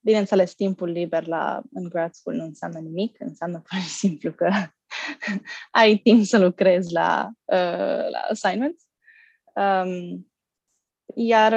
Bineînțeles, 0.00 0.54
timpul 0.54 0.88
liber 0.88 1.26
la, 1.26 1.62
în 1.72 1.88
grad 1.88 2.12
school 2.12 2.36
nu 2.36 2.44
înseamnă 2.44 2.78
nimic, 2.78 3.16
înseamnă 3.20 3.58
pur 3.58 3.78
și 3.78 3.88
simplu 3.88 4.32
că 4.32 4.50
ai 5.70 5.96
timp 5.96 6.24
să 6.24 6.38
lucrezi 6.38 6.92
la, 6.92 7.30
uh, 7.44 8.10
la 8.10 8.18
assignments. 8.30 8.82
Um, 9.54 10.26
iar 11.14 11.52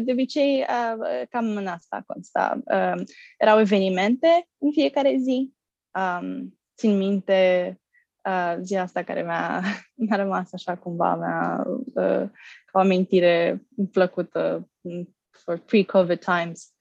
de 0.00 0.12
obicei 0.12 0.66
cam 1.30 1.56
în 1.56 1.66
asta 1.66 2.02
consta. 2.06 2.60
Um, 2.64 3.04
erau 3.38 3.60
evenimente 3.60 4.48
în 4.58 4.72
fiecare 4.72 5.16
zi. 5.18 5.54
Um, 5.94 6.58
țin 6.76 6.96
minte 6.96 7.80
uh, 8.28 8.56
ziua 8.60 8.82
asta 8.82 9.02
care 9.02 9.22
mi-a, 9.22 9.62
mi-a 10.06 10.16
rămas 10.16 10.52
așa 10.52 10.76
cumva 10.76 11.16
mea, 11.16 11.64
uh, 11.66 12.28
ca 12.64 12.72
o 12.72 12.78
amintire 12.78 13.62
plăcută 13.92 14.68
for 15.30 15.58
pre-COVID 15.58 16.18
times. 16.18 16.74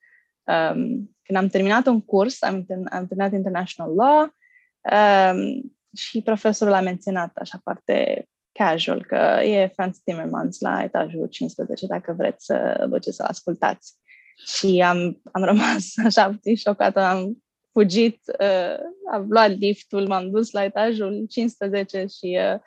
Um, 0.49 1.15
când 1.23 1.37
am 1.37 1.47
terminat 1.47 1.85
un 1.85 2.01
curs, 2.01 2.41
am, 2.41 2.65
am 2.91 3.07
terminat 3.07 3.31
International 3.33 3.93
Law 3.95 4.33
um, 4.91 5.75
și 5.95 6.21
profesorul 6.21 6.73
a 6.73 6.81
menționat 6.81 7.35
așa 7.35 7.59
foarte 7.63 8.27
casual 8.51 9.05
că 9.05 9.39
e 9.43 9.71
Franz 9.73 9.97
Timmermans 9.97 10.59
la 10.59 10.83
etajul 10.83 11.27
15 11.27 11.85
dacă 11.85 12.13
vreți 12.17 12.45
să 12.45 12.85
vă 12.89 12.99
ce 12.99 13.11
să 13.11 13.23
ascultați. 13.23 13.93
Și 14.45 14.81
am, 14.81 15.21
am 15.31 15.43
rămas 15.43 15.93
așa 16.05 16.29
puțin 16.29 16.55
șocată, 16.55 16.99
am 16.99 17.43
fugit, 17.71 18.21
uh, 18.39 18.77
am 19.11 19.25
luat 19.29 19.57
liftul, 19.57 20.07
m-am 20.07 20.29
dus 20.31 20.51
la 20.51 20.63
etajul 20.63 21.25
15 21.29 22.05
și 22.17 22.39
uh, 22.53 22.59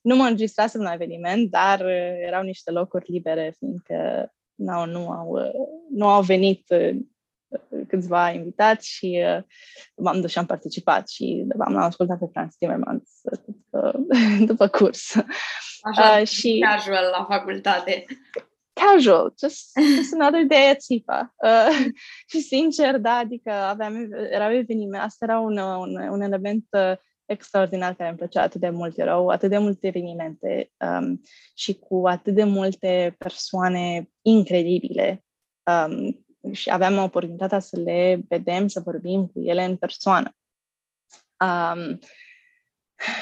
nu 0.00 0.16
mă 0.16 0.22
înregistrasem 0.22 0.80
la 0.80 0.92
eveniment, 0.92 1.50
dar 1.50 1.80
uh, 1.80 2.26
erau 2.26 2.42
niște 2.42 2.70
locuri 2.70 3.12
libere, 3.12 3.54
fiindcă 3.58 4.32
nu, 4.54 4.86
nu, 4.86 5.08
au, 5.08 5.28
uh, 5.28 5.68
nu 5.90 6.06
au 6.08 6.22
venit 6.22 6.64
uh, 6.68 6.96
câțiva 7.88 8.30
invitați 8.30 8.88
și 8.88 9.22
uh, 9.26 9.42
m-am 9.96 10.20
dus 10.20 10.30
și 10.30 10.38
am 10.38 10.46
participat 10.46 11.08
și 11.08 11.46
am 11.58 11.76
ascultat 11.76 12.18
pe 12.18 12.26
Franz 12.32 12.54
Timmermans 12.54 13.20
după, 13.46 14.06
după 14.50 14.68
curs. 14.68 15.16
Așa, 15.82 16.20
uh, 16.20 16.26
și 16.26 16.64
casual 16.68 17.10
la 17.18 17.24
facultate. 17.28 18.04
Casual, 18.72 19.34
just, 19.38 19.70
just 19.96 20.14
another 20.14 20.44
day 20.46 20.70
at 20.70 20.82
SIPA. 20.82 21.34
Uh, 21.44 21.86
și 22.26 22.40
sincer, 22.40 22.98
da, 22.98 23.12
adică 23.12 23.50
aveam, 23.50 24.08
erau 24.30 24.52
evenimente, 24.52 25.04
asta 25.04 25.24
era 25.24 25.38
un, 25.38 25.58
un, 25.58 25.96
un 26.10 26.20
element 26.20 26.64
uh, 26.70 26.96
extraordinar 27.24 27.94
care 27.94 28.08
îmi 28.08 28.18
plăcea 28.18 28.42
atât 28.42 28.60
de 28.60 28.70
mult. 28.70 28.98
Erau 28.98 29.28
atât 29.28 29.50
de 29.50 29.58
multe 29.58 29.86
evenimente 29.86 30.70
um, 30.76 31.20
și 31.54 31.74
cu 31.74 32.06
atât 32.06 32.34
de 32.34 32.44
multe 32.44 33.14
persoane 33.18 34.10
incredibile 34.22 35.24
um, 35.64 36.24
și 36.52 36.70
aveam 36.70 36.98
oportunitatea 36.98 37.58
să 37.58 37.76
le 37.76 38.20
vedem, 38.28 38.68
să 38.68 38.80
vorbim 38.80 39.26
cu 39.26 39.40
ele 39.40 39.64
în 39.64 39.76
persoană. 39.76 40.34
Um, 41.40 41.98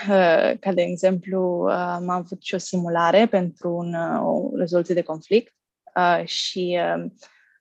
uh, 0.08 0.58
ca 0.60 0.72
de 0.72 0.82
exemplu, 0.82 1.64
uh, 1.66 1.72
am 1.72 2.08
avut 2.08 2.42
și 2.42 2.54
o 2.54 2.58
simulare 2.58 3.26
pentru 3.26 3.74
un, 3.74 3.94
uh, 3.94 4.20
o 4.22 4.56
rezoluție 4.56 4.94
de 4.94 5.02
conflict 5.02 5.54
uh, 5.94 6.26
și 6.26 6.78
uh, 6.80 7.04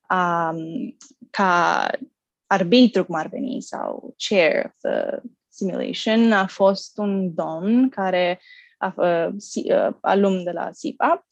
um, 0.09 0.97
ca 1.29 1.89
arbitru, 2.47 3.05
cum 3.05 3.15
ar 3.15 3.27
veni, 3.27 3.61
sau 3.61 4.15
chair 4.17 4.65
of 4.65 4.71
the 4.81 5.21
simulation, 5.47 6.31
a 6.31 6.47
fost 6.47 6.97
un 6.97 7.33
domn 7.33 7.89
care 7.89 8.39
a, 8.77 8.93
uh, 8.95 9.27
uh, 9.63 9.95
alum 10.01 10.43
de 10.43 10.51
la 10.51 10.69
SIPA, 10.71 11.27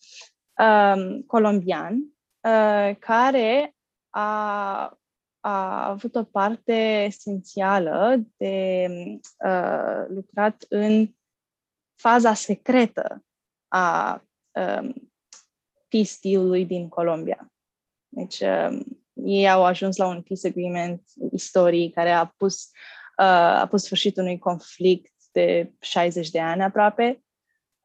um, 0.57 1.21
colombian, 1.21 1.95
uh, 2.41 2.95
care 2.99 3.74
a, 4.18 4.99
a 5.39 5.88
avut 5.89 6.16
o 6.16 6.24
parte 6.24 7.03
esențială 7.03 8.24
de 8.38 8.88
uh, 9.45 10.05
lucrat 10.07 10.66
în 10.70 11.16
faza 11.95 12.34
secretă 12.34 13.26
a 13.68 14.24
um, 14.51 15.11
peace 15.88 16.13
deal-ului 16.22 16.66
din 16.66 16.89
Colombia. 16.89 17.53
Deci, 18.07 18.39
um, 18.39 18.84
ei 19.13 19.49
au 19.49 19.63
ajuns 19.63 19.97
la 19.97 20.07
un 20.07 20.22
peace 20.22 20.47
agreement 20.47 21.01
istoric 21.32 21.93
care 21.93 22.11
a 22.11 22.26
pus, 22.26 22.63
uh, 23.18 23.26
a 23.61 23.68
pus 23.68 23.84
sfârșit 23.84 24.18
unui 24.18 24.38
conflict 24.38 25.13
de 25.32 25.74
60 25.80 26.30
de 26.30 26.39
ani 26.39 26.63
aproape, 26.63 27.26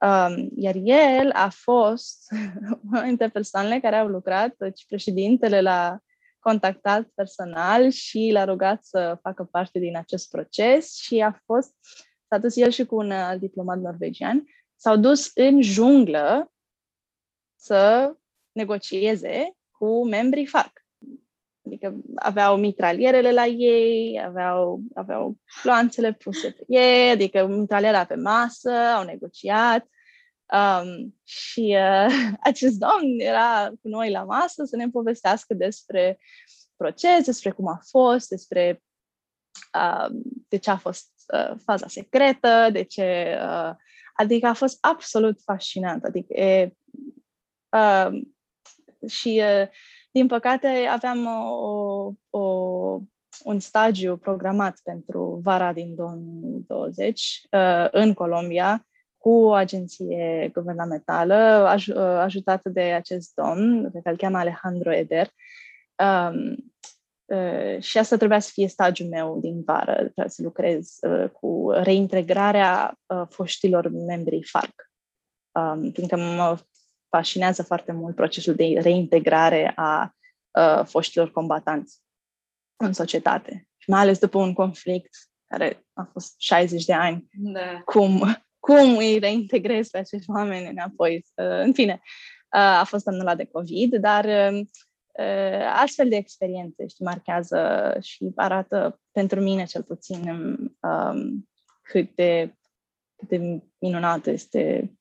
Um, 0.01 0.49
iar 0.57 0.75
el 0.85 1.31
a 1.33 1.49
fost 1.49 2.33
una 2.91 3.03
dintre 3.03 3.29
persoanele 3.29 3.81
care 3.81 3.97
au 3.97 4.07
lucrat, 4.07 4.55
deci 4.59 4.87
președintele 4.87 5.61
la 5.61 5.99
contactat 6.41 7.09
personal 7.15 7.91
și 7.91 8.31
l-a 8.33 8.45
rugat 8.45 8.85
să 8.85 9.19
facă 9.23 9.45
parte 9.45 9.79
din 9.79 9.97
acest 9.97 10.31
proces 10.31 10.95
și 10.95 11.21
a 11.21 11.41
fost, 11.45 11.75
s-a 12.29 12.39
dus 12.39 12.57
el 12.57 12.71
și 12.71 12.87
cu 12.87 12.97
un 12.97 13.11
alt 13.11 13.41
diplomat 13.41 13.79
norvegian, 13.79 14.45
s-au 14.77 14.97
dus 14.97 15.31
în 15.35 15.63
junglă 15.63 16.53
să 17.57 18.15
negocieze 18.53 19.57
cu 19.71 20.09
membrii 20.09 20.47
FARC. 20.47 20.85
Adică 21.67 21.97
aveau 22.15 22.57
mitralierele 22.57 23.33
la 23.33 23.47
ei, 23.47 24.23
aveau, 24.25 24.81
aveau 24.95 25.37
planțele 25.63 26.13
puse 26.13 26.51
pe 26.51 26.65
ei, 26.67 27.11
adică 27.11 27.47
mitraliera 27.47 28.05
pe 28.05 28.15
masă, 28.15 28.71
au 28.71 29.05
negociat. 29.05 29.87
Um, 30.53 31.21
și 31.25 31.77
uh, 31.79 32.15
acest 32.51 32.79
domn 32.79 33.19
era 33.19 33.69
cu 33.69 33.89
noi 33.89 34.11
la 34.11 34.23
masă 34.23 34.65
să 34.65 34.77
ne 34.77 34.89
povestească 34.89 35.55
despre 35.55 36.19
proces, 36.77 37.25
despre 37.25 37.51
cum 37.51 37.69
a 37.69 37.81
fost, 37.89 38.29
despre 38.29 38.83
uh, 39.75 40.07
de 40.49 40.57
ce 40.57 40.71
a 40.71 40.77
fost 40.77 41.11
uh, 41.35 41.57
faza 41.65 41.89
secretă, 41.89 42.69
de 42.73 42.83
ce. 42.83 43.39
Uh, 43.43 43.71
adică 44.15 44.47
a 44.47 44.55
fost 44.55 44.79
absolut 44.81 45.41
fascinant. 45.43 46.05
Adică 46.05 46.33
e, 46.33 46.77
uh, 47.77 48.21
și 49.09 49.43
uh, 49.45 49.69
din 50.11 50.27
păcate 50.27 50.67
aveam 50.91 51.27
o, 51.27 52.13
o, 52.31 52.41
un 53.45 53.59
stagiu 53.59 54.17
programat 54.17 54.81
pentru 54.83 55.41
vara 55.43 55.73
din 55.73 55.95
2020 55.95 57.41
uh, 57.51 57.89
în 57.91 58.15
Colombia 58.15 58.85
cu 59.21 59.31
o 59.31 59.53
agenție 59.53 60.51
guvernamentală 60.53 61.69
aj- 61.77 61.95
uh, 61.95 61.97
ajutată 61.97 62.69
de 62.69 62.81
acest 62.81 63.33
domn, 63.35 63.91
pe 63.91 64.01
care 64.03 64.11
îl 64.11 64.17
cheamă 64.17 64.39
Alejandro 64.39 64.93
Eder. 64.93 65.29
Um, 66.03 66.57
uh, 67.25 67.83
și 67.83 67.99
asta 67.99 68.17
trebuia 68.17 68.39
să 68.39 68.51
fie 68.53 68.69
stagiul 68.69 69.09
meu 69.09 69.39
din 69.41 69.63
vară, 69.63 69.95
trebuia 69.95 70.29
să 70.29 70.43
lucrez 70.43 70.97
uh, 71.01 71.31
cu 71.31 71.71
reintegrarea 71.71 72.99
uh, 73.07 73.23
foștilor 73.29 73.89
membrii 73.89 74.45
FARC. 74.45 74.91
Um, 75.51 75.91
fiindcă 75.93 76.17
mă 76.17 76.59
fascinează 77.09 77.63
foarte 77.63 77.93
mult 77.93 78.15
procesul 78.15 78.55
de 78.55 78.79
reintegrare 78.83 79.73
a 79.77 80.15
uh, 80.51 80.87
foștilor 80.87 81.31
combatanți 81.31 82.01
în 82.77 82.93
societate. 82.93 83.69
Și 83.77 83.91
mai 83.91 84.01
ales 84.01 84.19
după 84.19 84.39
un 84.39 84.53
conflict 84.53 85.11
care 85.47 85.87
a 85.93 86.09
fost 86.13 86.35
60 86.39 86.85
de 86.85 86.93
ani. 86.93 87.29
Da. 87.33 87.81
Cum 87.85 88.37
cum 88.61 88.97
îi 88.97 89.19
reintegrez 89.19 89.89
pe 89.89 89.99
acești 89.99 90.31
oameni 90.31 90.69
înapoi. 90.69 91.25
În 91.35 91.73
fine, 91.73 92.01
a 92.49 92.85
fost 92.85 93.07
anulat 93.09 93.37
de 93.37 93.45
COVID, 93.45 93.97
dar 93.97 94.53
astfel 95.75 96.09
de 96.09 96.17
experiențe 96.17 96.87
știi, 96.87 97.05
marchează 97.05 97.97
și 98.01 98.33
arată 98.35 99.01
pentru 99.11 99.41
mine 99.41 99.65
cel 99.65 99.83
puțin 99.83 100.29
um, 100.81 101.49
cât, 101.83 102.15
de, 102.15 102.55
cât 103.17 103.29
de 103.29 103.63
minunată 103.79 104.31
este 104.31 104.93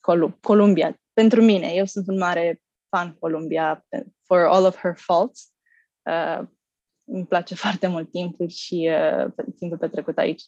Col- 0.00 0.38
Columbia. 0.40 1.00
Pentru 1.12 1.42
mine, 1.42 1.72
eu 1.74 1.84
sunt 1.84 2.06
un 2.08 2.18
mare 2.18 2.62
fan 2.88 3.14
Columbia 3.14 3.86
for 4.26 4.38
all 4.38 4.64
of 4.64 4.76
her 4.76 4.96
faults. 4.96 5.52
Uh, 6.02 6.46
îmi 7.04 7.26
place 7.26 7.54
foarte 7.64 7.86
mult 7.86 8.10
timpul 8.10 8.48
și 8.48 8.90
uh, 8.90 9.44
timpul 9.58 9.78
petrecut 9.78 10.18
aici. 10.18 10.42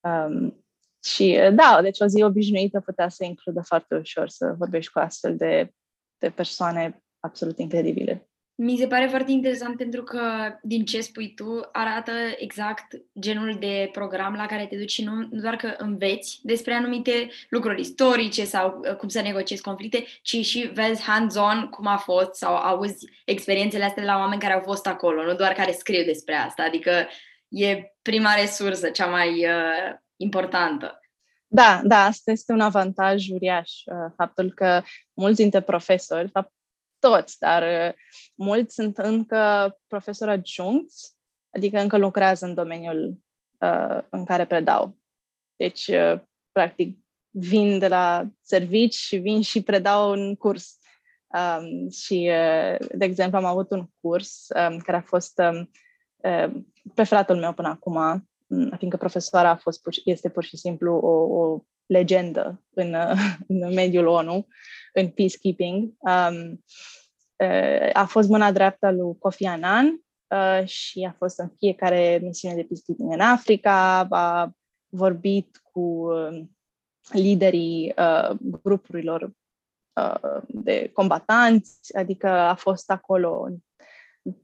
Um, 0.00 0.64
și 1.12 1.38
da, 1.52 1.78
deci 1.82 2.00
o 2.00 2.06
zi 2.06 2.22
obișnuită 2.22 2.80
putea 2.80 3.08
să 3.08 3.24
includă 3.24 3.60
foarte 3.60 3.94
ușor 3.94 4.28
să 4.28 4.54
vorbești 4.58 4.92
cu 4.92 4.98
astfel 4.98 5.36
de, 5.36 5.72
de 6.18 6.30
persoane 6.30 7.02
absolut 7.20 7.58
incredibile. 7.58 8.28
Mi 8.60 8.76
se 8.76 8.86
pare 8.86 9.06
foarte 9.06 9.30
interesant 9.30 9.76
pentru 9.76 10.02
că, 10.02 10.20
din 10.62 10.84
ce 10.84 11.00
spui 11.00 11.34
tu, 11.34 11.68
arată 11.72 12.12
exact 12.36 13.02
genul 13.20 13.56
de 13.60 13.88
program 13.92 14.34
la 14.34 14.46
care 14.46 14.66
te 14.66 14.76
duci 14.76 14.90
și 14.90 15.04
nu, 15.04 15.12
nu 15.30 15.40
doar 15.40 15.56
că 15.56 15.74
înveți 15.76 16.40
despre 16.42 16.74
anumite 16.74 17.28
lucruri 17.48 17.80
istorice 17.80 18.44
sau 18.44 18.80
uh, 18.84 18.96
cum 18.96 19.08
să 19.08 19.20
negociezi 19.20 19.62
conflicte, 19.62 20.04
ci 20.22 20.36
și 20.46 20.70
vezi 20.74 21.02
hands-on 21.02 21.68
cum 21.70 21.86
a 21.86 21.96
fost 21.96 22.34
sau 22.34 22.54
auzi 22.54 23.08
experiențele 23.24 23.84
astea 23.84 24.02
de 24.02 24.08
la 24.08 24.16
oameni 24.16 24.40
care 24.40 24.52
au 24.52 24.62
fost 24.64 24.86
acolo, 24.86 25.24
nu 25.24 25.34
doar 25.34 25.52
care 25.52 25.72
scriu 25.72 26.04
despre 26.04 26.34
asta. 26.34 26.62
Adică 26.62 27.06
e 27.48 27.92
prima 28.02 28.34
resursă, 28.34 28.88
cea 28.88 29.06
mai 29.06 29.28
uh, 29.28 29.98
importantă. 30.18 31.00
Da, 31.46 31.80
da, 31.84 32.04
asta 32.04 32.30
este 32.30 32.52
un 32.52 32.60
avantaj 32.60 33.28
uriaș, 33.28 33.72
uh, 33.84 34.12
faptul 34.16 34.52
că 34.52 34.82
mulți 35.14 35.40
dintre 35.40 35.60
profesori, 35.60 36.30
fapt, 36.30 36.52
toți, 36.98 37.38
dar 37.38 37.62
uh, 37.62 37.94
mulți 38.34 38.74
sunt 38.74 38.98
încă 38.98 39.72
profesori 39.86 40.30
adjuncți, 40.30 41.16
adică 41.54 41.80
încă 41.80 41.98
lucrează 41.98 42.46
în 42.46 42.54
domeniul 42.54 43.18
uh, 43.58 44.02
în 44.10 44.24
care 44.24 44.46
predau. 44.46 44.98
Deci, 45.56 45.86
uh, 45.86 46.20
practic, 46.52 46.98
vin 47.30 47.78
de 47.78 47.88
la 47.88 48.26
servici 48.42 48.94
și 48.94 49.16
vin 49.16 49.40
și 49.40 49.62
predau 49.62 50.10
un 50.10 50.36
curs. 50.36 50.78
Um, 51.26 51.90
și, 51.90 52.30
uh, 52.30 52.88
de 52.92 53.04
exemplu, 53.04 53.38
am 53.38 53.44
avut 53.44 53.70
un 53.70 53.86
curs 54.00 54.46
um, 54.48 54.78
care 54.78 54.96
a 54.96 55.00
fost 55.00 55.38
um, 55.38 55.70
uh, 56.16 56.62
preferatul 56.94 57.36
meu 57.36 57.52
până 57.52 57.68
acum, 57.68 57.92
mm, 57.92 58.28
fiindcă 58.76 58.96
profesoara 58.98 59.50
a 59.50 59.56
fost 59.56 59.82
pur, 59.82 59.94
este 60.04 60.28
pur 60.28 60.44
și 60.44 60.56
simplu 60.56 60.94
o, 60.94 61.40
o 61.40 61.62
legendă 61.86 62.64
în, 62.70 62.94
în 63.48 63.74
mediul 63.74 64.06
ONU, 64.06 64.46
în 64.92 65.08
peacekeeping. 65.08 65.92
Um, 65.98 66.64
uh, 67.36 67.90
a 67.92 68.04
fost 68.04 68.28
mâna 68.28 68.52
dreaptă 68.52 68.90
lui 68.90 69.18
Kofi 69.18 69.44
Annan 69.44 70.04
uh, 70.28 70.66
și 70.66 71.06
a 71.10 71.14
fost 71.18 71.38
în 71.38 71.50
fiecare 71.58 72.18
misiune 72.22 72.54
de 72.54 72.62
peacekeeping 72.62 73.12
în 73.12 73.20
Africa, 73.20 74.06
a 74.10 74.50
vorbit 74.88 75.60
cu 75.72 75.80
uh, 75.80 76.44
liderii 77.10 77.94
uh, 77.96 78.36
grupurilor 78.40 79.30
uh, 79.92 80.42
de 80.48 80.90
combatanți, 80.92 81.96
adică 81.96 82.28
a 82.28 82.54
fost 82.54 82.90
acolo 82.90 83.42
în 83.42 83.56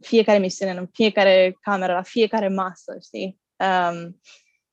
fiecare 0.01 0.39
misiune, 0.39 0.73
în 0.73 0.87
fiecare 0.93 1.57
cameră, 1.61 1.93
la 1.93 2.03
fiecare 2.03 2.49
masă, 2.49 2.97
știi? 3.03 3.43
Um, 3.57 4.21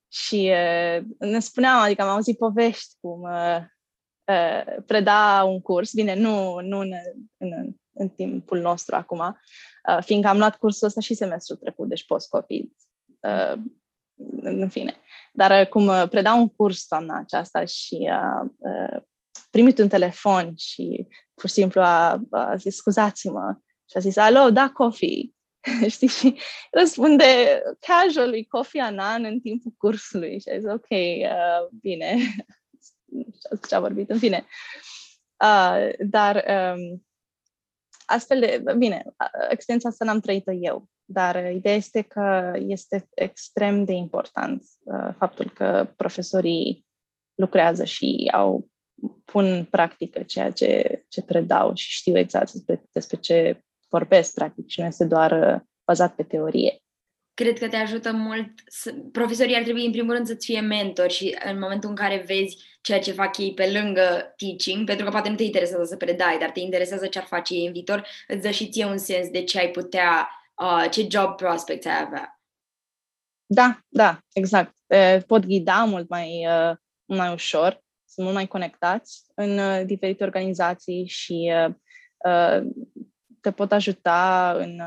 și 0.07 0.51
uh, 0.51 1.03
ne 1.19 1.39
spuneam, 1.39 1.79
adică 1.79 2.01
am 2.01 2.07
auzit 2.07 2.37
povești 2.37 2.95
cum 3.01 3.21
uh, 3.21 3.57
uh, 4.25 4.83
preda 4.85 5.43
un 5.43 5.61
curs, 5.61 5.93
bine, 5.93 6.15
nu, 6.15 6.59
nu 6.59 6.79
în, 6.79 6.91
în, 7.37 7.75
în 7.93 8.09
timpul 8.09 8.59
nostru 8.59 8.95
acum, 8.95 9.19
uh, 9.19 10.03
fiindcă 10.03 10.29
am 10.29 10.37
luat 10.37 10.57
cursul 10.57 10.87
ăsta 10.87 11.01
și 11.01 11.13
semestrul 11.13 11.57
trecut, 11.57 11.87
deci 11.87 12.05
post-COVID, 12.05 12.71
uh, 13.19 13.61
în 14.41 14.69
fine. 14.69 14.95
Dar 15.33 15.61
uh, 15.61 15.67
cum 15.67 15.87
uh, 15.87 16.03
preda 16.09 16.33
un 16.33 16.49
curs 16.49 16.85
toamna 16.85 17.17
aceasta 17.17 17.65
și 17.65 18.09
a 18.11 18.41
uh, 18.41 18.93
uh, 18.93 19.01
primit 19.49 19.79
un 19.79 19.87
telefon 19.87 20.55
și 20.55 21.07
pur 21.33 21.49
și 21.49 21.55
simplu 21.55 21.81
a, 21.81 22.21
a 22.29 22.55
zis, 22.55 22.75
scuzați-mă, 22.75 23.55
și 23.89 23.97
a 23.97 23.99
zis, 23.99 24.17
alo, 24.17 24.49
da, 24.49 24.69
Coffee. 24.69 25.29
Știi? 25.89 26.07
Și 26.07 26.39
răspunde 26.71 27.23
casually 27.79 28.45
Kofi 28.45 28.77
Annan 28.77 29.23
în 29.23 29.39
timpul 29.39 29.73
cursului 29.77 30.39
și 30.39 30.49
a 30.49 30.57
zis, 30.57 30.69
ok, 30.69 30.89
uh, 30.89 31.67
bine, 31.81 32.15
ce 33.67 33.75
a 33.75 33.79
vorbit, 33.79 34.09
în 34.09 34.17
fine. 34.17 34.45
Uh, 35.43 35.89
dar 35.99 36.45
um, 36.75 37.05
astfel 38.05 38.39
de, 38.39 38.63
bine, 38.77 39.05
experiența 39.49 39.89
asta 39.89 40.05
n-am 40.05 40.19
trăit-o 40.19 40.51
eu, 40.51 40.87
dar 41.05 41.51
ideea 41.51 41.75
este 41.75 42.01
că 42.01 42.53
este 42.67 43.09
extrem 43.13 43.83
de 43.83 43.93
important 43.93 44.63
uh, 44.83 45.13
faptul 45.17 45.49
că 45.49 45.93
profesorii 45.95 46.85
lucrează 47.35 47.83
și 47.83 48.29
au 48.33 48.69
pun 49.25 49.45
în 49.45 49.65
practică 49.65 50.23
ceea 50.23 50.51
ce, 50.51 51.03
ce 51.07 51.21
predau 51.21 51.75
și 51.75 51.91
știu 51.91 52.17
exact 52.17 52.51
despre, 52.51 52.83
despre 52.91 53.17
ce 53.17 53.63
vorbesc, 53.91 54.33
practic, 54.33 54.67
și 54.67 54.79
nu 54.79 54.85
este 54.85 55.05
doar 55.05 55.31
uh, 55.31 55.61
bazat 55.85 56.15
pe 56.15 56.23
teorie. 56.23 56.81
Cred 57.33 57.59
că 57.59 57.67
te 57.67 57.75
ajută 57.75 58.11
mult. 58.11 58.49
Să... 58.65 58.93
Profesorii 59.11 59.55
ar 59.55 59.63
trebui, 59.63 59.85
în 59.85 59.91
primul 59.91 60.13
rând, 60.13 60.27
să-ți 60.27 60.45
fie 60.45 60.59
mentori 60.59 61.13
și 61.13 61.37
în 61.45 61.59
momentul 61.59 61.89
în 61.89 61.95
care 61.95 62.23
vezi 62.27 62.57
ceea 62.81 62.99
ce 62.99 63.11
fac 63.11 63.37
ei 63.37 63.53
pe 63.53 63.71
lângă 63.71 64.33
teaching, 64.37 64.85
pentru 64.85 65.05
că 65.05 65.11
poate 65.11 65.29
nu 65.29 65.35
te 65.35 65.43
interesează 65.43 65.83
să 65.83 65.95
predai, 65.95 66.37
dar 66.39 66.51
te 66.51 66.59
interesează 66.59 67.07
ce 67.07 67.19
ar 67.19 67.25
face 67.25 67.53
ei 67.53 67.65
în 67.65 67.71
viitor, 67.71 68.07
îți 68.27 68.41
dă 68.41 68.49
și 68.49 68.69
ție 68.69 68.85
un 68.85 68.97
sens 68.97 69.29
de 69.29 69.43
ce 69.43 69.59
ai 69.59 69.69
putea, 69.69 70.29
uh, 70.55 70.89
ce 70.91 71.07
job 71.09 71.35
prospects 71.35 71.85
ai 71.85 72.01
avea. 72.05 72.39
Da, 73.45 73.79
da, 73.87 74.19
exact. 74.33 74.75
Pot 75.27 75.45
ghida 75.45 75.83
mult 75.83 76.09
mai, 76.09 76.47
uh, 76.47 76.75
mai 77.05 77.33
ușor, 77.33 77.81
sunt 78.05 78.25
mult 78.25 78.33
mai 78.33 78.47
conectați 78.47 79.23
în 79.35 79.57
uh, 79.57 79.81
diferite 79.85 80.23
organizații 80.23 81.07
și 81.07 81.51
uh, 82.25 82.61
te 83.41 83.51
pot 83.51 83.71
ajuta 83.71 84.53
în 84.57 84.79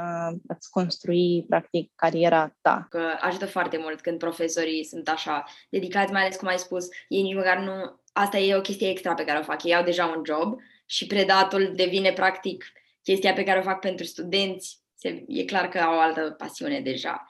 a-ți 0.48 0.70
construi, 0.70 1.44
practic, 1.48 1.92
cariera 1.94 2.57
ta. 2.61 2.86
Că 2.90 3.16
ajută 3.20 3.46
foarte 3.46 3.76
mult 3.76 4.00
când 4.00 4.18
profesorii 4.18 4.84
sunt 4.84 5.09
așa 5.09 5.44
dedicați, 5.68 6.12
mai 6.12 6.22
ales 6.22 6.36
cum 6.36 6.48
ai 6.48 6.59
spus, 6.59 6.88
ei 7.09 7.22
nici 7.22 7.34
măcar 7.34 7.59
nu... 7.59 8.02
Asta 8.12 8.38
e 8.38 8.57
o 8.57 8.61
chestie 8.61 8.88
extra 8.88 9.14
pe 9.14 9.24
care 9.24 9.38
o 9.38 9.42
fac. 9.42 9.64
Ei 9.64 9.74
au 9.74 9.84
deja 9.84 10.07
un 10.07 10.22
job 10.24 10.61
și 10.86 11.07
predatul 11.07 11.72
devine, 11.74 12.12
practic, 12.12 12.64
chestia 13.02 13.32
pe 13.32 13.42
care 13.42 13.59
o 13.59 13.62
fac 13.62 13.80
pentru 13.80 14.05
studenți. 14.05 14.82
Se, 14.94 15.24
e 15.28 15.44
clar 15.44 15.68
că 15.68 15.78
au 15.78 15.96
o 15.96 16.00
altă 16.00 16.34
pasiune 16.38 16.80
deja. 16.80 17.26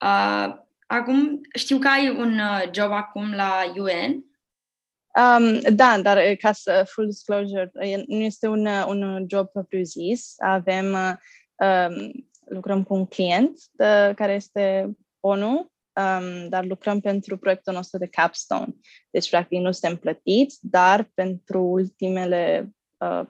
Uh, 0.00 0.54
acum, 0.86 1.40
știu 1.54 1.78
că 1.78 1.88
ai 1.88 2.08
un 2.08 2.38
uh, 2.38 2.62
job 2.72 2.90
acum 2.90 3.34
la 3.34 3.72
UN 3.76 4.27
Um, 5.18 5.60
da, 5.74 6.00
dar 6.02 6.16
eh, 6.16 6.36
ca 6.36 6.52
să 6.52 6.84
full 6.88 7.06
disclosure, 7.06 7.70
nu 8.06 8.16
este 8.16 8.46
un, 8.48 8.66
eh, 8.66 8.84
un 8.86 9.24
job 9.28 9.48
propriu-zis. 9.50 10.34
Avem, 10.38 10.96
um, 11.56 12.12
lucrăm 12.44 12.82
cu 12.82 12.94
un 12.94 13.06
client 13.06 13.58
de, 13.72 14.12
care 14.16 14.32
este 14.32 14.96
ONU, 15.20 15.72
um, 15.92 16.48
dar 16.48 16.64
lucrăm 16.64 17.00
pentru 17.00 17.38
proiectul 17.38 17.72
nostru 17.72 17.98
de 17.98 18.06
capstone. 18.06 18.74
Deci, 19.10 19.30
practic, 19.30 19.58
nu 19.58 19.72
suntem 19.72 19.98
plătiți, 19.98 20.58
dar 20.60 21.10
pentru 21.14 21.62
ultimele 21.62 22.72
uh, 22.96 23.26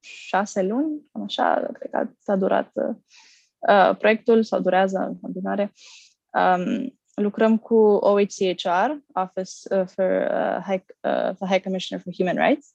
șase 0.00 0.62
luni, 0.62 1.02
cam 1.12 1.22
așa, 1.22 1.68
cred 1.72 1.90
că 1.90 2.10
s-a 2.18 2.36
durat 2.36 2.70
uh, 2.74 3.96
proiectul 3.98 4.42
sau 4.42 4.60
durează 4.60 4.98
în 4.98 5.20
continuare. 5.20 5.72
Um, 6.32 6.97
lucrăm 7.20 7.58
cu 7.58 7.74
OHCHR, 7.76 8.90
Office 9.12 9.74
uh, 9.74 9.86
for, 9.86 10.28
uh, 10.30 10.64
High, 10.64 10.82
uh, 11.00 11.36
for 11.36 11.48
High 11.48 11.62
Commissioner 11.62 12.04
for 12.04 12.12
Human 12.16 12.46
Rights, 12.46 12.74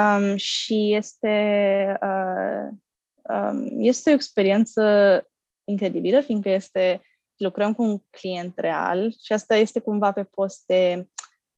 um, 0.00 0.36
și 0.36 0.94
este, 0.94 1.98
uh, 2.02 2.68
um, 3.22 3.80
este 3.80 4.10
o 4.10 4.14
experiență 4.14 4.82
incredibilă, 5.64 6.20
fiindcă 6.20 6.48
este 6.48 7.00
lucrăm 7.36 7.74
cu 7.74 7.82
un 7.82 7.98
client 8.10 8.58
real 8.58 9.14
și 9.24 9.32
asta 9.32 9.56
este 9.56 9.80
cumva 9.80 10.12
pe 10.12 10.24
post 10.24 10.62
de, 10.66 11.08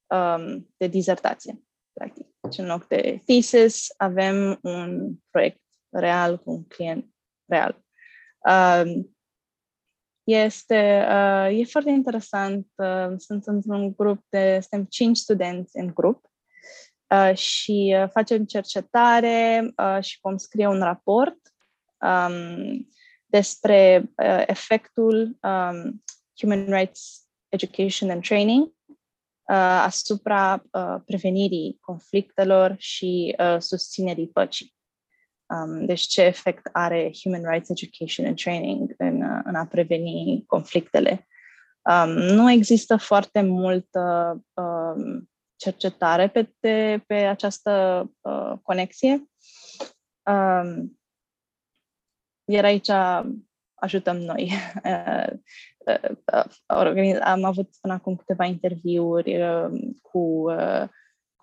um, 0.07 0.69
de 0.77 0.87
dizertație, 0.87 1.63
practic. 1.93 2.27
Deci 2.41 2.59
în 2.59 2.67
loc 2.67 2.87
de 2.87 3.23
thesis 3.25 3.87
avem 3.97 4.59
un 4.63 5.15
proiect 5.31 5.61
real 5.89 6.39
cu 6.39 6.51
un 6.51 6.65
client 6.65 7.07
real. 7.51 7.85
Um, 8.39 9.18
este 10.29 11.07
uh, 11.09 11.59
e 11.59 11.65
foarte 11.65 11.91
interesant. 11.91 12.67
Uh, 12.77 13.15
sunt 13.17 13.47
într-un 13.47 13.93
grup 13.97 14.25
de, 14.29 14.59
suntem 14.61 14.87
cinci 14.91 15.17
studenți 15.17 15.79
în 15.79 15.87
grup 15.95 16.31
uh, 17.15 17.37
și 17.37 17.97
uh, 18.03 18.09
facem 18.11 18.45
cercetare 18.45 19.73
uh, 19.77 20.03
și 20.03 20.19
vom 20.23 20.37
scrie 20.37 20.67
un 20.67 20.79
raport 20.79 21.39
um, 22.01 22.89
despre 23.27 24.11
uh, 24.17 24.43
efectul 24.47 25.39
um, 25.43 26.05
Human 26.41 26.65
Rights 26.65 27.27
Education 27.49 28.11
and 28.11 28.23
Training 28.23 28.67
uh, 28.67 29.83
asupra 29.85 30.65
uh, 30.73 30.97
prevenirii 31.05 31.79
conflictelor 31.81 32.75
și 32.79 33.35
uh, 33.39 33.57
susținerii 33.59 34.29
păcii. 34.29 34.77
Um, 35.51 35.87
deci 35.87 36.01
ce 36.01 36.23
efect 36.23 36.69
are 36.73 37.11
Human 37.23 37.51
Rights 37.51 37.71
Education 37.71 38.27
and 38.27 38.41
Training 38.41 38.95
în, 38.99 39.23
în 39.45 39.55
a 39.55 39.67
preveni 39.67 40.45
conflictele. 40.47 41.27
Um, 41.83 42.11
nu 42.11 42.51
există 42.51 42.97
foarte 42.97 43.41
multă 43.41 44.33
um, 44.55 45.31
cercetare 45.57 46.29
pe, 46.29 46.53
pe, 46.61 47.03
pe 47.07 47.15
această 47.15 48.05
uh, 48.21 48.53
conexie. 48.63 49.29
Um, 50.23 50.99
iar 52.45 52.65
aici 52.65 52.91
ajutăm 53.75 54.17
noi. 54.17 54.53
Am 57.21 57.45
avut 57.45 57.69
până 57.81 57.95
acum 57.95 58.17
câteva 58.17 58.45
interviuri 58.45 59.39
cu 60.03 60.47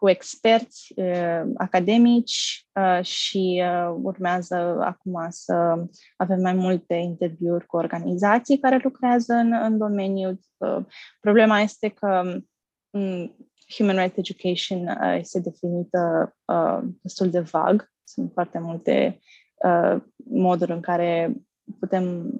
cu 0.05 0.11
experți 0.11 0.93
uh, 0.95 1.41
academici 1.57 2.65
uh, 2.73 3.03
și 3.05 3.63
uh, 3.63 3.95
urmează 4.01 4.55
acum 4.81 5.25
să 5.29 5.85
avem 6.15 6.41
mai 6.41 6.53
multe 6.53 6.93
interviuri 6.93 7.65
cu 7.65 7.77
organizații 7.77 8.59
care 8.59 8.79
lucrează 8.83 9.33
în, 9.33 9.53
în 9.53 9.77
domeniu. 9.77 10.39
Uh, 10.57 10.85
problema 11.19 11.59
este 11.59 11.89
că 11.89 12.41
um, 12.89 13.35
Human 13.77 13.97
Rights 13.97 14.17
Education 14.17 14.87
uh, 14.87 15.17
este 15.19 15.39
definită 15.39 16.35
uh, 16.45 16.79
destul 17.01 17.29
de 17.29 17.39
vag. 17.39 17.91
Sunt 18.03 18.31
foarte 18.33 18.59
multe 18.59 19.19
uh, 19.55 20.01
moduri 20.15 20.71
în 20.71 20.81
care 20.81 21.35
putem, 21.79 22.33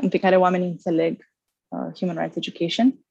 în 0.00 0.08
care 0.20 0.36
oamenii 0.36 0.68
înțeleg 0.68 1.32
uh, 1.68 1.98
Human 1.98 2.16
Rights 2.16 2.36
Education. 2.36 3.04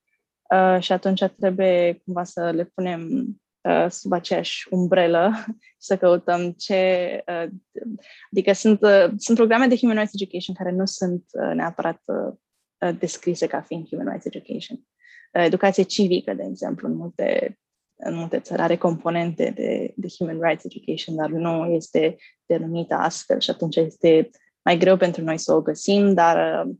Uh, 0.55 0.81
și 0.81 0.91
atunci 0.91 1.23
trebuie 1.23 2.01
cumva 2.05 2.23
să 2.23 2.51
le 2.51 2.63
punem 2.63 3.25
uh, 3.61 3.85
sub 3.89 4.11
aceeași 4.11 4.67
umbrelă 4.69 5.31
și 5.57 5.87
să 5.89 5.97
căutăm 5.97 6.51
ce. 6.51 7.23
Uh, 7.27 7.49
adică 8.31 8.53
sunt, 8.53 8.81
uh, 8.81 9.11
sunt 9.17 9.37
programe 9.37 9.67
de 9.67 9.77
Human 9.77 9.97
Rights 9.97 10.13
Education 10.13 10.55
care 10.55 10.71
nu 10.71 10.85
sunt 10.85 11.23
uh, 11.31 11.55
neapărat 11.55 12.01
uh, 12.05 12.33
uh 12.85 12.97
descrise 12.99 13.47
ca 13.47 13.61
fiind 13.61 13.87
Human 13.87 14.07
Rights 14.09 14.25
Education. 14.25 14.77
Uh, 15.33 15.43
educație 15.43 15.83
civică, 15.83 16.33
de 16.33 16.43
exemplu, 16.43 16.87
în 16.87 16.95
multe, 16.95 17.59
în 17.95 18.15
multe 18.15 18.39
țări 18.39 18.61
are 18.61 18.77
componente 18.77 19.51
de, 19.55 19.93
de 19.95 20.07
Human 20.17 20.41
Rights 20.41 20.63
Education, 20.63 21.15
dar 21.15 21.29
nu 21.29 21.65
este 21.65 22.15
denumită 22.45 22.93
astfel 22.93 23.39
și 23.39 23.49
atunci 23.49 23.75
este 23.75 24.29
mai 24.61 24.77
greu 24.77 24.97
pentru 24.97 25.23
noi 25.23 25.37
să 25.37 25.53
o 25.53 25.61
găsim, 25.61 26.13
dar 26.13 26.65
uh, 26.65 26.75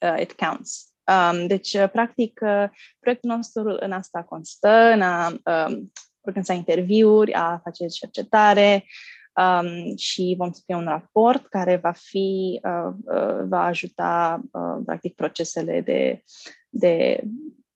uh, 0.00 0.20
it 0.20 0.32
counts. 0.32 0.93
Um, 1.06 1.46
deci, 1.46 1.72
uh, 1.72 1.90
practic, 1.92 2.40
uh, 2.42 2.64
proiectul 3.00 3.30
nostru 3.30 3.76
în 3.80 3.92
asta 3.92 4.22
constă, 4.22 4.68
în 4.68 5.02
a 5.02 5.28
um, 5.28 5.92
organiza 6.20 6.52
interviuri, 6.52 7.32
a 7.32 7.60
face 7.64 7.86
cercetare 7.86 8.84
um, 9.34 9.96
și 9.96 10.34
vom 10.38 10.52
scrie 10.52 10.76
un 10.76 10.84
raport 10.84 11.46
care 11.46 11.76
va 11.76 11.92
fi, 11.92 12.60
uh, 12.64 12.94
uh, 13.04 13.44
va 13.48 13.64
ajuta, 13.64 14.42
uh, 14.52 14.82
practic, 14.84 15.14
procesele 15.14 15.80
de, 15.80 16.22
de 16.68 17.22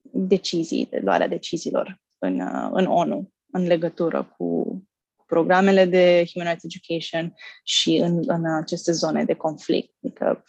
decizii, 0.02 0.86
de 0.90 1.00
luarea 1.04 1.28
deciziilor 1.28 2.00
în, 2.18 2.40
uh, 2.40 2.68
în 2.72 2.86
ONU 2.86 3.32
în 3.50 3.66
legătură 3.66 4.34
cu 4.36 4.82
programele 5.26 5.84
de 5.84 6.24
Human 6.32 6.48
Rights 6.48 6.64
Education 6.64 7.34
și 7.62 7.96
în, 7.96 8.22
în 8.26 8.54
aceste 8.54 8.92
zone 8.92 9.24
de 9.24 9.34
conflict. 9.34 9.94
Adică 10.02 10.44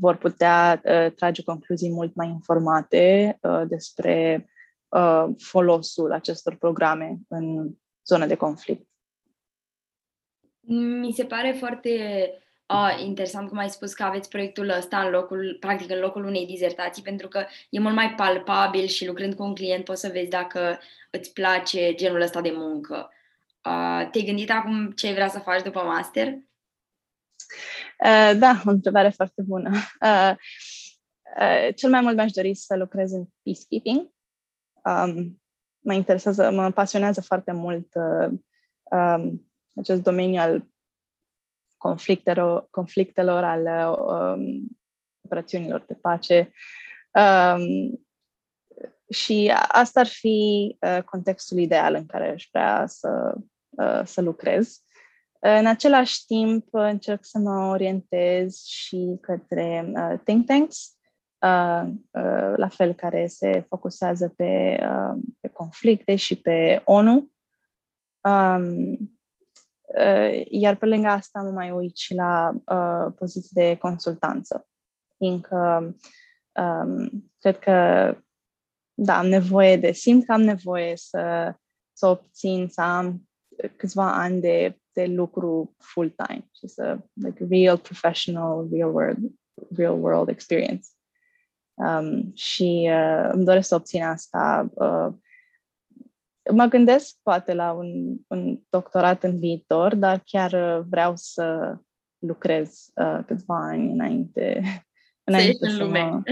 vor 0.00 0.16
putea 0.16 0.80
uh, 0.84 1.12
trage 1.12 1.42
concluzii 1.42 1.90
mult 1.90 2.14
mai 2.14 2.28
informate 2.28 3.38
uh, 3.42 3.62
despre 3.68 4.46
uh, 4.88 5.24
folosul 5.38 6.12
acestor 6.12 6.54
programe 6.54 7.18
în 7.28 7.70
zona 8.06 8.26
de 8.26 8.34
conflict. 8.34 8.88
Mi 11.00 11.12
se 11.12 11.24
pare 11.24 11.56
foarte 11.58 11.90
uh, 12.66 13.04
interesant 13.04 13.48
cum 13.48 13.58
ai 13.58 13.68
spus 13.68 13.92
că 13.92 14.02
aveți 14.02 14.28
proiectul 14.28 14.68
ăsta 14.68 15.00
în 15.00 15.10
locul, 15.10 15.56
practic 15.60 15.90
în 15.90 15.98
locul 15.98 16.24
unei 16.24 16.46
dizertații, 16.46 17.02
pentru 17.02 17.28
că 17.28 17.44
e 17.70 17.80
mult 17.80 17.94
mai 17.94 18.14
palpabil 18.14 18.86
și 18.86 19.06
lucrând 19.06 19.34
cu 19.34 19.42
un 19.42 19.54
client 19.54 19.84
poți 19.84 20.00
să 20.00 20.10
vezi 20.12 20.30
dacă 20.30 20.78
îți 21.10 21.32
place 21.32 21.94
genul 21.94 22.20
ăsta 22.20 22.40
de 22.40 22.52
muncă. 22.54 23.10
Uh, 23.64 24.08
te-ai 24.10 24.24
gândit 24.24 24.50
acum 24.50 24.90
ce 24.90 25.12
vrea 25.12 25.28
să 25.28 25.38
faci 25.38 25.62
după 25.62 25.80
master? 25.80 26.34
Uh, 28.04 28.38
da, 28.38 28.62
o 28.66 28.70
întrebare 28.70 29.08
foarte 29.08 29.42
bună. 29.42 29.70
Uh, 30.00 30.34
uh, 31.38 31.74
cel 31.74 31.90
mai 31.90 32.00
mult 32.00 32.16
mi-aș 32.16 32.30
dori 32.30 32.54
să 32.54 32.76
lucrez 32.76 33.12
în 33.12 33.24
peacekeeping. 33.42 34.10
Um, 34.84 35.40
mă 35.78 35.92
interesează, 35.92 36.50
mă 36.50 36.70
pasionează 36.70 37.20
foarte 37.20 37.52
mult 37.52 37.94
uh, 37.94 38.38
um, 38.82 39.50
acest 39.74 40.02
domeniu 40.02 40.40
al 40.40 40.68
conflictelor, 41.76 42.68
conflictelor 42.70 43.44
al 43.44 43.94
um, 43.98 44.78
operațiunilor 45.24 45.84
de 45.86 45.94
pace. 45.94 46.52
Um, 47.14 48.04
și 49.10 49.52
asta 49.68 50.00
ar 50.00 50.06
fi 50.06 50.76
uh, 50.80 51.02
contextul 51.04 51.58
ideal 51.58 51.94
în 51.94 52.06
care 52.06 52.30
aș 52.30 52.48
vrea 52.52 52.86
să, 52.86 53.34
uh, 53.68 54.00
să 54.04 54.20
lucrez. 54.20 54.80
În 55.42 55.66
același 55.66 56.26
timp, 56.26 56.68
încerc 56.70 57.24
să 57.24 57.38
mă 57.38 57.66
orientez 57.66 58.64
și 58.64 59.18
către 59.20 59.92
uh, 59.94 60.18
think 60.24 60.46
tanks, 60.46 60.96
uh, 61.38 61.82
uh, 62.10 62.52
la 62.56 62.68
fel 62.68 62.94
care 62.94 63.26
se 63.26 63.64
focusează 63.68 64.28
pe, 64.28 64.80
uh, 64.82 65.20
pe 65.40 65.48
conflicte 65.48 66.16
și 66.16 66.40
pe 66.40 66.82
ONU. 66.84 67.30
Um, 68.20 68.92
uh, 69.98 70.46
iar 70.48 70.76
pe 70.76 70.86
lângă 70.86 71.08
asta 71.08 71.42
mă 71.42 71.50
mai 71.50 71.70
uit 71.70 71.96
și 71.96 72.14
la 72.14 72.52
uh, 72.66 73.12
poziții 73.16 73.62
de 73.62 73.76
consultanță, 73.76 74.68
fiindcă 75.16 75.94
um, 76.52 77.30
cred 77.38 77.58
că 77.58 77.72
da, 78.94 79.18
am 79.18 79.26
nevoie 79.26 79.76
de, 79.76 79.92
simt 79.92 80.24
că 80.26 80.32
am 80.32 80.42
nevoie 80.42 80.96
să, 80.96 81.54
să 81.92 82.06
obțin, 82.06 82.68
să 82.68 82.80
am 82.80 83.29
câțiva 83.76 84.14
ani 84.14 84.40
de 84.40 84.80
de 84.92 85.06
lucru 85.06 85.74
full-time 85.78 86.48
și 86.58 86.66
să, 86.66 86.98
like, 87.12 87.46
real 87.50 87.78
professional, 87.78 88.68
real 88.72 88.94
world, 88.94 89.18
real 89.76 90.02
world 90.02 90.28
experience. 90.28 90.88
Um, 91.74 92.32
și 92.34 92.90
uh, 92.92 93.28
îmi 93.32 93.44
doresc 93.44 93.68
să 93.68 93.74
obțin 93.74 94.02
asta. 94.02 94.70
Uh, 94.74 95.08
mă 96.52 96.64
gândesc 96.64 97.16
poate 97.22 97.54
la 97.54 97.72
un, 97.72 98.16
un 98.26 98.60
doctorat 98.68 99.22
în 99.22 99.38
viitor, 99.38 99.94
dar 99.94 100.22
chiar 100.24 100.52
uh, 100.52 100.84
vreau 100.88 101.12
să 101.16 101.76
lucrez 102.18 102.86
uh, 102.94 103.20
câțiva 103.26 103.66
ani 103.68 103.92
înainte. 103.92 104.62
înainte 105.24 105.66
să, 105.66 105.74
să 105.74 105.82
în 105.82 105.86
lume. 105.86 106.02
Mă... 106.02 106.22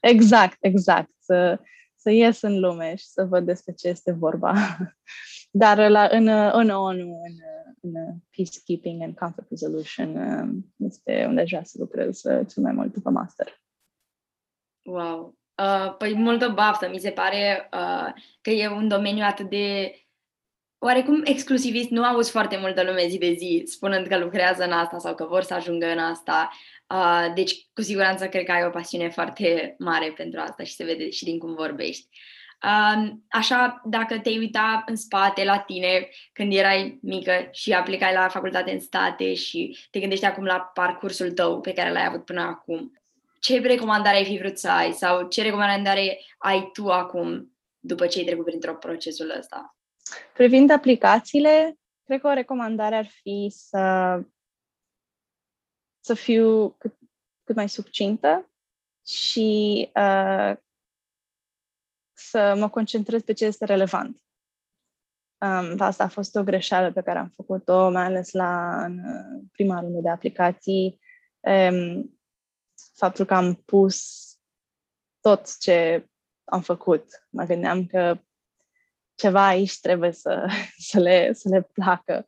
Exact, 0.00 0.56
exact. 0.60 1.10
Să, 1.18 1.60
să 1.96 2.10
ies 2.10 2.42
în 2.42 2.60
lume 2.60 2.94
și 2.94 3.06
să 3.06 3.24
văd 3.24 3.44
despre 3.44 3.72
ce 3.72 3.88
este 3.88 4.12
vorba. 4.12 4.54
Dar 5.56 5.88
la, 5.90 6.08
în, 6.10 6.28
în 6.52 6.68
ONU, 6.68 7.22
în, 7.26 7.34
în 7.80 7.92
peacekeeping 8.36 9.02
and 9.02 9.18
conflict 9.18 9.50
resolution, 9.50 10.16
um, 10.16 10.74
este 10.76 11.24
unde 11.28 11.40
aș 11.40 11.48
vrea 11.48 11.64
să 11.64 11.76
lucrez 11.78 12.22
uh, 12.24 12.46
cel 12.52 12.62
mai 12.62 12.72
mult 12.72 12.92
după 12.92 13.10
master. 13.10 13.62
Wow! 14.82 15.38
Uh, 15.62 15.94
păi 15.96 16.14
multă 16.14 16.48
baftă, 16.48 16.88
mi 16.88 16.98
se 16.98 17.10
pare 17.10 17.68
uh, 17.72 18.12
că 18.40 18.50
e 18.50 18.68
un 18.68 18.88
domeniu 18.88 19.24
atât 19.24 19.48
de 19.48 19.94
oarecum 20.78 21.22
exclusivist. 21.24 21.88
Nu 21.88 22.04
auzi 22.04 22.30
foarte 22.30 22.56
multă 22.56 22.82
lume 22.82 23.08
zi 23.08 23.18
de 23.18 23.32
zi 23.32 23.62
spunând 23.66 24.06
că 24.06 24.18
lucrează 24.18 24.64
în 24.64 24.72
asta 24.72 24.98
sau 24.98 25.14
că 25.14 25.24
vor 25.24 25.42
să 25.42 25.54
ajungă 25.54 25.86
în 25.86 25.98
asta. 25.98 26.50
Uh, 26.88 27.32
deci, 27.34 27.68
cu 27.72 27.82
siguranță, 27.82 28.28
cred 28.28 28.44
că 28.44 28.52
ai 28.52 28.64
o 28.64 28.70
pasiune 28.70 29.10
foarte 29.10 29.74
mare 29.78 30.12
pentru 30.16 30.40
asta 30.40 30.62
și 30.62 30.74
se 30.74 30.84
vede 30.84 31.10
și 31.10 31.24
din 31.24 31.38
cum 31.38 31.54
vorbești. 31.54 32.08
Așa, 33.28 33.82
dacă 33.84 34.18
te 34.18 34.30
uita 34.30 34.82
în 34.86 34.96
spate 34.96 35.44
la 35.44 35.58
tine 35.58 36.08
când 36.32 36.52
erai 36.52 36.98
mică 37.02 37.48
și 37.50 37.72
aplicai 37.72 38.14
la 38.14 38.28
facultate 38.28 38.72
în 38.72 38.80
state 38.80 39.34
și 39.34 39.78
te 39.90 40.00
gândești 40.00 40.24
acum 40.24 40.44
la 40.44 40.60
parcursul 40.60 41.32
tău 41.32 41.60
pe 41.60 41.72
care 41.72 41.92
l-ai 41.92 42.06
avut 42.06 42.24
până 42.24 42.40
acum, 42.40 42.92
ce 43.40 43.60
recomandare 43.60 44.16
ai 44.16 44.24
fi 44.24 44.38
vrut 44.38 44.58
să 44.58 44.70
ai 44.70 44.92
sau 44.92 45.28
ce 45.28 45.42
recomandare 45.42 46.20
ai 46.38 46.70
tu 46.72 46.90
acum 46.90 47.56
după 47.78 48.06
ce 48.06 48.18
ai 48.18 48.24
trecut 48.24 48.44
printr-o 48.44 48.74
procesul 48.74 49.34
ăsta? 49.38 49.76
Privind 50.32 50.70
aplicațiile, 50.70 51.78
cred 52.04 52.20
că 52.20 52.26
o 52.26 52.32
recomandare 52.32 52.96
ar 52.96 53.06
fi 53.06 53.52
să, 53.56 54.20
să 56.00 56.14
fiu 56.14 56.68
cât, 56.68 56.98
cât 57.44 57.56
mai 57.56 57.68
subcintă 57.68 58.50
și 59.06 59.90
uh, 59.94 60.56
să 62.28 62.54
mă 62.58 62.68
concentrez 62.68 63.22
pe 63.22 63.32
ce 63.32 63.44
este 63.44 63.64
relevant. 63.64 64.22
Um, 65.38 65.80
asta 65.80 66.04
a 66.04 66.08
fost 66.08 66.36
o 66.36 66.42
greșeală 66.42 66.92
pe 66.92 67.02
care 67.02 67.18
am 67.18 67.32
făcut-o, 67.36 67.90
mai 67.90 68.04
ales 68.04 68.32
la 68.32 68.84
în 68.84 69.00
prima 69.52 69.80
rundă 69.80 70.00
de 70.00 70.08
aplicații. 70.08 71.00
Um, 71.40 72.18
faptul 72.94 73.24
că 73.24 73.34
am 73.34 73.54
pus 73.54 74.24
tot 75.20 75.58
ce 75.58 76.08
am 76.44 76.60
făcut. 76.60 77.26
Mă 77.30 77.44
gândeam 77.44 77.86
că 77.86 78.18
ceva 79.14 79.46
aici 79.46 79.80
trebuie 79.80 80.12
să, 80.12 80.46
să, 80.90 80.98
le, 80.98 81.32
să 81.32 81.48
le 81.48 81.62
placă. 81.62 82.26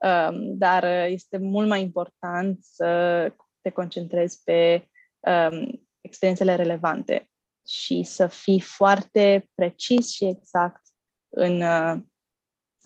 Um, 0.00 0.56
dar 0.56 0.84
este 1.08 1.36
mult 1.36 1.68
mai 1.68 1.80
important 1.80 2.58
să 2.64 3.32
te 3.60 3.70
concentrezi 3.70 4.42
pe 4.44 4.88
um, 5.20 5.88
experiențele 6.00 6.54
relevante 6.54 7.28
și 7.66 8.02
să 8.02 8.26
fii 8.26 8.60
foarte 8.60 9.48
precis 9.54 10.10
și 10.10 10.24
exact 10.24 10.82
în, 11.28 11.60
uh, 11.60 11.94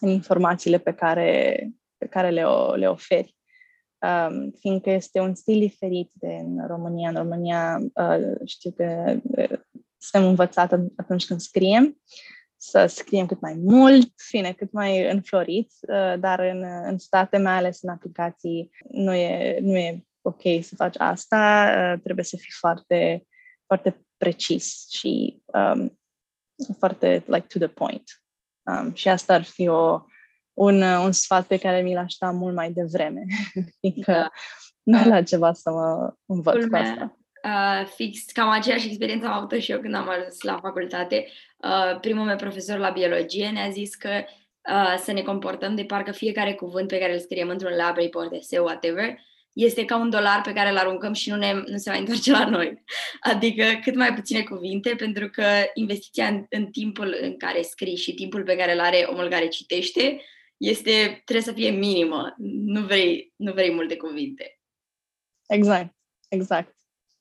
în 0.01 0.09
informațiile 0.09 0.79
pe 0.79 0.93
care, 0.93 1.71
pe 1.99 2.07
care 2.07 2.31
le, 2.31 2.45
le 2.77 2.89
oferi. 2.89 3.37
um, 3.99 4.51
fiindcă 4.59 4.91
este 4.91 5.21
un 5.21 5.35
stil 5.35 5.59
diferit 5.59 6.11
de 6.13 6.35
în 6.35 6.67
România. 6.67 7.09
În 7.09 7.15
România 7.15 7.79
uh, 7.95 8.47
știu 8.47 8.71
că 8.71 9.17
uh, 9.23 9.59
suntem 9.97 10.29
învățat 10.29 10.73
atunci 10.97 11.27
când 11.27 11.41
scriem 11.41 12.01
să 12.63 12.87
scriem 12.87 13.27
cât 13.27 13.41
mai 13.41 13.55
mult, 13.55 14.13
fine, 14.17 14.53
cât 14.53 14.73
mai 14.73 15.11
înflorit, 15.11 15.73
uh, 15.81 16.15
dar 16.19 16.41
în, 16.41 16.65
în 16.85 16.99
state, 16.99 17.39
mai 17.39 17.53
ales 17.53 17.83
în 17.83 17.89
aplicații, 17.89 18.71
nu 18.91 19.15
e, 19.15 19.59
nu 19.61 19.77
e 19.77 20.05
ok 20.23 20.43
să 20.61 20.75
faci 20.75 20.95
asta, 20.99 21.73
uh, 21.77 22.01
trebuie 22.03 22.25
să 22.25 22.37
fii 22.37 22.53
foarte, 22.59 23.27
foarte 23.67 24.05
precis 24.25 24.87
și 24.91 25.43
um, 25.45 25.99
foarte 26.79 27.25
like 27.27 27.47
to 27.47 27.59
the 27.59 27.69
point. 27.69 28.23
Um, 28.63 28.95
și 28.95 29.09
asta 29.09 29.35
ar 29.35 29.43
fi 29.43 29.69
o, 29.69 30.01
un, 30.53 30.83
un 30.83 31.13
sfat 31.13 31.47
pe 31.47 31.59
care 31.59 31.81
mi 31.81 31.95
l-aș 31.95 32.15
da 32.15 32.31
mult 32.31 32.55
mai 32.55 32.73
devreme, 32.73 33.23
fiindcă 33.81 34.13
da. 34.13 34.31
nu 34.83 35.09
la 35.09 35.23
ceva 35.23 35.53
să 35.53 35.71
mă 35.71 36.15
învăț 36.27 36.55
Culmea. 36.55 36.83
cu 36.83 36.89
asta. 36.89 37.15
Uh, 37.45 37.87
fix, 37.95 38.25
cam 38.25 38.49
aceeași 38.49 38.87
experiență 38.87 39.27
am 39.27 39.33
avut 39.33 39.61
și 39.61 39.71
eu 39.71 39.81
când 39.81 39.95
am 39.95 40.09
ajuns 40.09 40.41
la 40.41 40.59
facultate. 40.63 41.27
Uh, 41.57 42.01
primul 42.01 42.25
meu 42.25 42.37
profesor 42.37 42.79
la 42.79 42.91
biologie 42.91 43.49
ne-a 43.49 43.71
zis 43.71 43.95
că 43.95 44.25
uh, 44.73 44.95
să 44.99 45.13
ne 45.13 45.23
comportăm 45.23 45.75
de 45.75 45.85
parcă 45.85 46.13
fiecare 46.13 46.55
cuvânt 46.55 46.89
pe 46.89 46.99
care 46.99 47.13
îl 47.13 47.19
scriem 47.19 47.49
într-un 47.49 47.77
lab, 47.77 47.97
report, 47.97 48.33
eseu, 48.33 48.65
whatever, 48.65 49.19
este 49.53 49.85
ca 49.85 49.97
un 49.97 50.11
dolar 50.11 50.41
pe 50.41 50.53
care 50.53 50.71
îl 50.71 50.77
aruncăm 50.77 51.13
și 51.13 51.31
nu, 51.31 51.37
ne, 51.37 51.53
nu 51.53 51.77
se 51.77 51.91
mai 51.91 51.99
întoarce 51.99 52.31
la 52.31 52.49
noi. 52.49 52.85
Adică 53.21 53.65
cât 53.83 53.95
mai 53.95 54.15
puține 54.15 54.43
cuvinte, 54.43 54.95
pentru 54.95 55.29
că 55.29 55.45
investiția 55.75 56.27
în, 56.27 56.47
în 56.49 56.67
timpul 56.67 57.17
în 57.21 57.37
care 57.37 57.63
scrii 57.63 57.97
și 57.97 58.15
timpul 58.15 58.43
pe 58.43 58.57
care 58.57 58.73
îl 58.73 58.81
are 58.81 59.07
omul 59.09 59.29
care 59.29 59.49
citește 59.49 60.21
este, 60.57 61.23
trebuie 61.25 61.45
să 61.45 61.53
fie 61.53 61.71
minimă. 61.71 62.35
Nu 62.65 62.81
vrei, 62.81 63.33
nu 63.37 63.53
vrei 63.53 63.75
multe 63.75 63.97
cuvinte. 63.97 64.61
Exact, 65.49 65.95
exact. 66.29 66.75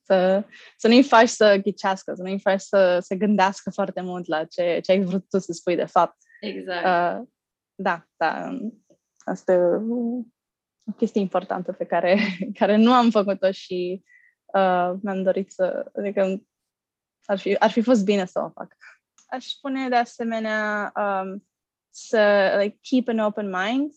Să, 0.04 0.46
să 0.78 0.88
nu-i 0.88 1.04
faci 1.04 1.28
să 1.28 1.56
ghicească, 1.64 2.14
să 2.16 2.22
nu-i 2.22 2.40
faci 2.40 2.62
să 2.62 3.00
se 3.02 3.16
gândească 3.16 3.70
foarte 3.70 4.02
mult 4.02 4.28
la 4.28 4.46
ce, 4.46 4.80
ce 4.84 4.92
ai 4.92 5.04
vrut 5.04 5.30
tu 5.30 5.40
să 5.40 5.52
spui 5.52 5.76
de 5.76 5.86
fapt. 5.86 6.18
Exact. 6.40 6.86
Uh, 6.86 7.28
da, 7.76 8.08
da. 8.18 8.58
Asta 9.18 9.52
e 9.54 9.58
o 10.90 10.96
chestie 10.98 11.22
importantă 11.22 11.72
pe 11.72 11.86
care, 11.86 12.18
care 12.60 12.76
nu 12.76 12.94
am 12.94 13.10
făcut-o 13.10 13.52
și 13.52 14.04
uh, 14.46 14.92
mi-am 15.02 15.24
dorit 15.24 15.52
să... 15.52 15.92
Adică 15.98 16.42
ar 17.26 17.40
fi, 17.40 17.56
ar 17.56 17.70
fi 17.70 17.82
fost 17.82 18.06
bine 18.06 18.26
să 18.26 18.40
o 18.40 18.50
fac. 18.50 18.76
Aș 19.28 19.46
spune 19.46 19.90
de 19.90 19.96
asemenea 19.96 20.92
um, 20.96 21.48
să 21.90 22.52
like, 22.62 22.78
keep 22.82 23.08
an 23.08 23.20
open 23.20 23.50
mind 23.50 23.94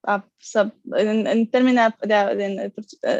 a, 0.00 0.32
să, 0.38 0.74
în, 0.82 1.26
în 1.26 1.46
termen 1.46 1.74
de, 1.74 2.06
de, 2.06 2.34
de, 2.36 2.72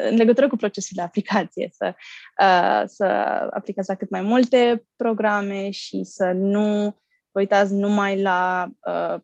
în 0.09 0.17
legătură 0.17 0.49
cu 0.49 0.57
procesul 0.57 0.93
de 0.97 1.03
aplicație, 1.03 1.71
să, 1.73 1.95
uh, 2.41 2.83
să 2.87 3.05
aplicați 3.51 3.89
la 3.89 3.95
cât 3.95 4.11
mai 4.11 4.23
multe 4.23 4.87
programe 4.97 5.71
și 5.71 6.05
să 6.05 6.33
nu 6.33 6.97
vă 7.31 7.41
uitați 7.41 7.75
numai 7.75 8.23
la 8.23 8.71
uh, 8.81 9.21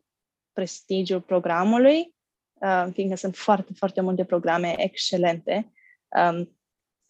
prestigiul 0.53 1.21
programului, 1.21 1.97
uh, 1.97 2.16
fiindcă 2.91 3.15
sunt 3.15 3.35
foarte, 3.35 3.73
foarte 3.73 4.01
multe 4.01 4.25
programe 4.25 4.75
excelente 4.77 5.71
um, 6.07 6.57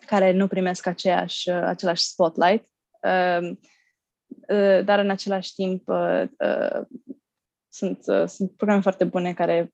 care 0.06 0.32
nu 0.32 0.48
primesc 0.48 0.86
aceeași, 0.86 1.50
uh, 1.50 1.62
același 1.64 2.04
spotlight, 2.04 2.70
uh, 3.02 3.50
uh, 4.28 4.84
dar 4.86 5.00
în 5.00 5.10
același 5.10 5.54
timp 5.54 5.88
uh, 5.88 6.24
uh, 6.40 6.82
sunt, 7.70 8.00
uh, 8.06 8.26
sunt 8.28 8.52
programe 8.52 8.82
foarte 8.82 9.04
bune 9.04 9.34
care 9.34 9.74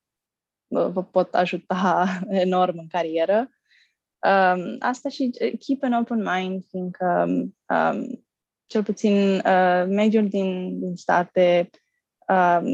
vă 0.66 1.04
pot 1.04 1.34
ajuta 1.34 2.06
enorm 2.28 2.78
în 2.78 2.86
carieră. 2.86 3.38
Um, 4.24 4.76
asta 4.78 5.08
și 5.08 5.30
uh, 5.40 5.52
keep 5.66 5.82
an 5.82 5.92
open 5.92 6.22
mind, 6.22 6.64
fiindcă 6.68 7.26
um, 7.68 8.24
cel 8.66 8.82
puțin 8.82 9.34
uh, 9.34 9.84
mediul 9.88 10.28
din, 10.28 10.78
din 10.78 10.96
state 10.96 11.70
um, 11.70 11.82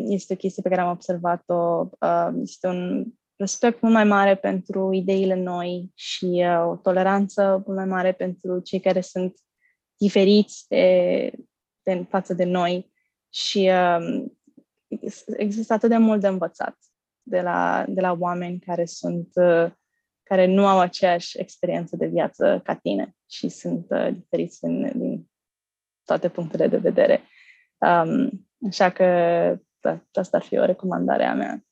este 0.08 0.32
o 0.32 0.36
chestie 0.36 0.62
pe 0.62 0.68
care 0.68 0.80
am 0.80 0.90
observat-o. 0.90 1.88
Um, 2.00 2.40
este 2.42 2.66
un 2.66 3.06
respect 3.36 3.80
mult 3.80 3.94
mai 3.94 4.04
mare 4.04 4.36
pentru 4.36 4.92
ideile 4.92 5.34
noi 5.34 5.90
și 5.94 6.24
uh, 6.24 6.66
o 6.66 6.76
toleranță 6.76 7.62
mult 7.66 7.78
mai 7.78 7.86
mare 7.86 8.12
pentru 8.12 8.60
cei 8.60 8.80
care 8.80 9.00
sunt 9.00 9.34
diferiți 9.96 10.64
de, 10.68 11.32
de 11.82 12.06
față 12.08 12.34
de 12.34 12.44
noi 12.44 12.92
și 13.32 13.70
um, 13.98 14.38
există 15.36 15.72
atât 15.72 15.88
de 15.88 15.96
mult 15.96 16.20
de 16.20 16.26
învățat 16.26 16.76
de 17.22 17.40
la, 17.40 17.84
de 17.88 18.00
la 18.00 18.16
oameni 18.18 18.58
care 18.58 18.84
sunt 18.84 19.28
uh, 19.34 19.70
care 20.22 20.46
nu 20.46 20.66
au 20.66 20.78
aceeași 20.78 21.38
experiență 21.38 21.96
de 21.96 22.06
viață 22.06 22.60
ca 22.64 22.74
tine 22.74 23.16
și 23.30 23.48
sunt 23.48 23.86
uh, 23.90 24.08
diferiți 24.14 24.60
din, 24.60 24.92
din 24.98 25.30
toate 26.04 26.28
punctele 26.28 26.68
de 26.68 26.76
vedere. 26.76 27.22
Um, 27.78 28.49
așa 28.68 28.90
că 28.90 29.04
da, 29.80 30.00
asta 30.12 30.36
ar 30.36 30.42
fi 30.42 30.58
o 30.58 30.64
recomandare 30.64 31.24
a 31.24 31.34
mea. 31.34 31.64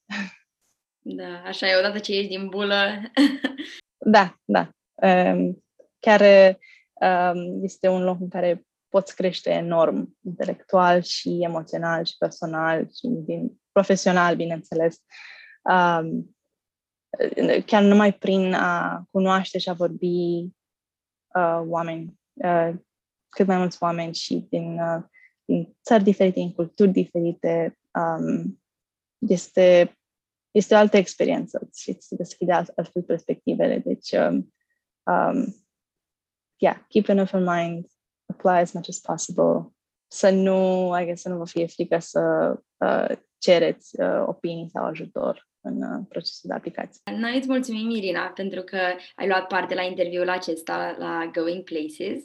Da, 1.00 1.42
așa 1.44 1.68
e, 1.68 1.78
odată 1.78 1.98
ce 1.98 2.12
ești 2.12 2.36
din 2.36 2.48
bulă. 2.48 3.02
da, 4.14 4.34
da. 4.44 4.70
Um, 4.94 5.64
chiar 5.98 6.20
um, 7.00 7.64
este 7.64 7.88
un 7.88 8.02
loc 8.02 8.20
în 8.20 8.28
care 8.28 8.66
poți 8.88 9.14
crește 9.14 9.50
enorm, 9.50 10.16
intelectual 10.24 11.02
și 11.02 11.38
emoțional 11.40 12.04
și 12.04 12.16
personal 12.18 12.86
și 12.86 13.06
din, 13.08 13.60
profesional, 13.72 14.36
bineînțeles. 14.36 14.96
Um, 15.62 16.36
chiar 17.66 17.82
numai 17.82 18.12
prin 18.12 18.54
a 18.54 19.02
cunoaște 19.10 19.58
și 19.58 19.68
a 19.68 19.72
vorbi 19.72 20.38
uh, 21.34 21.60
oameni, 21.66 22.18
uh, 22.32 22.70
cât 23.28 23.46
mai 23.46 23.56
mulți 23.56 23.82
oameni 23.82 24.14
și 24.14 24.46
din, 24.50 24.80
uh, 24.80 25.02
din 25.48 25.76
țări 25.84 26.02
diferite, 26.02 26.38
din 26.38 26.52
culturi 26.52 26.90
diferite, 26.90 27.78
um, 27.98 28.60
este, 29.18 29.98
este 30.50 30.74
o 30.74 30.76
altă 30.76 30.96
experiență 30.96 31.68
și 31.74 31.90
îți 31.90 32.14
deschide 32.14 32.52
altfel 32.52 33.02
perspectivele. 33.02 33.78
Deci, 33.78 34.10
um, 34.10 34.54
um, 35.02 35.54
yeah, 36.56 36.76
keep 36.88 37.08
an 37.08 37.18
open 37.18 37.44
mind, 37.44 37.86
apply 38.26 38.60
as 38.60 38.72
much 38.72 38.88
as 38.88 38.98
possible, 38.98 39.72
să 40.06 40.30
nu, 40.30 40.90
I 41.00 41.04
guess, 41.04 41.22
să 41.22 41.28
nu 41.28 41.36
vă 41.36 41.46
fie 41.46 41.66
frică 41.66 41.98
să 41.98 42.54
uh, 42.76 43.16
cereți 43.38 44.00
uh, 44.00 44.24
opinii 44.26 44.68
sau 44.68 44.84
ajutor 44.84 45.48
în 45.60 45.82
uh, 45.82 46.04
procesul 46.08 46.48
de 46.48 46.54
aplicație. 46.54 47.00
Noi 47.16 47.36
îți 47.36 47.48
mulțumim, 47.48 47.90
Irina, 47.90 48.26
pentru 48.26 48.62
că 48.62 48.78
ai 49.14 49.26
luat 49.26 49.46
parte 49.46 49.74
la 49.74 49.82
interviul 49.82 50.28
acesta 50.28 50.96
la 50.98 51.30
Going 51.32 51.62
Places. 51.62 52.22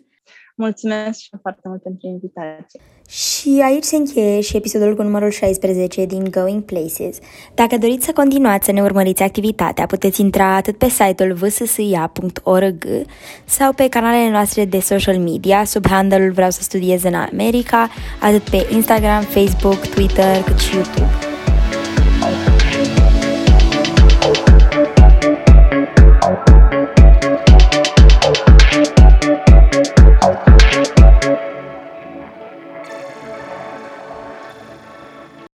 Mulțumesc 0.56 1.20
și 1.20 1.30
foarte 1.42 1.62
mult 1.68 1.82
pentru 1.82 2.08
invitație. 2.08 2.80
Și 3.10 3.62
aici 3.64 3.84
se 3.84 3.96
încheie 3.96 4.42
și 4.42 4.56
episodul 4.56 4.96
cu 4.96 5.02
numărul 5.02 5.30
16 5.30 6.06
din 6.06 6.30
Going 6.32 6.64
Places. 6.64 7.20
Dacă 7.54 7.78
doriți 7.78 8.06
să 8.06 8.12
continuați 8.14 8.66
să 8.66 8.72
ne 8.72 8.82
urmăriți 8.82 9.24
activitatea, 9.24 9.86
puteți 9.86 10.22
intra 10.22 10.56
atât 10.56 10.78
pe 10.78 10.90
site-ul 10.90 11.34
vssia.org 11.34 12.88
sau 13.46 13.74
pe 13.74 13.90
canalele 13.90 14.30
noastre 14.30 14.66
de 14.66 14.80
social 14.80 15.18
media 15.18 15.64
sub 15.64 15.88
handle-ul 15.88 16.32
Vreau 16.32 16.50
să 16.50 16.62
studiez 16.62 17.04
în 17.04 17.14
America, 17.14 17.90
atât 18.22 18.50
pe 18.50 18.68
Instagram, 18.72 19.22
Facebook, 19.22 19.78
Twitter 19.88 20.44
cât 20.44 20.60
și 20.60 20.76
YouTube. 20.76 21.33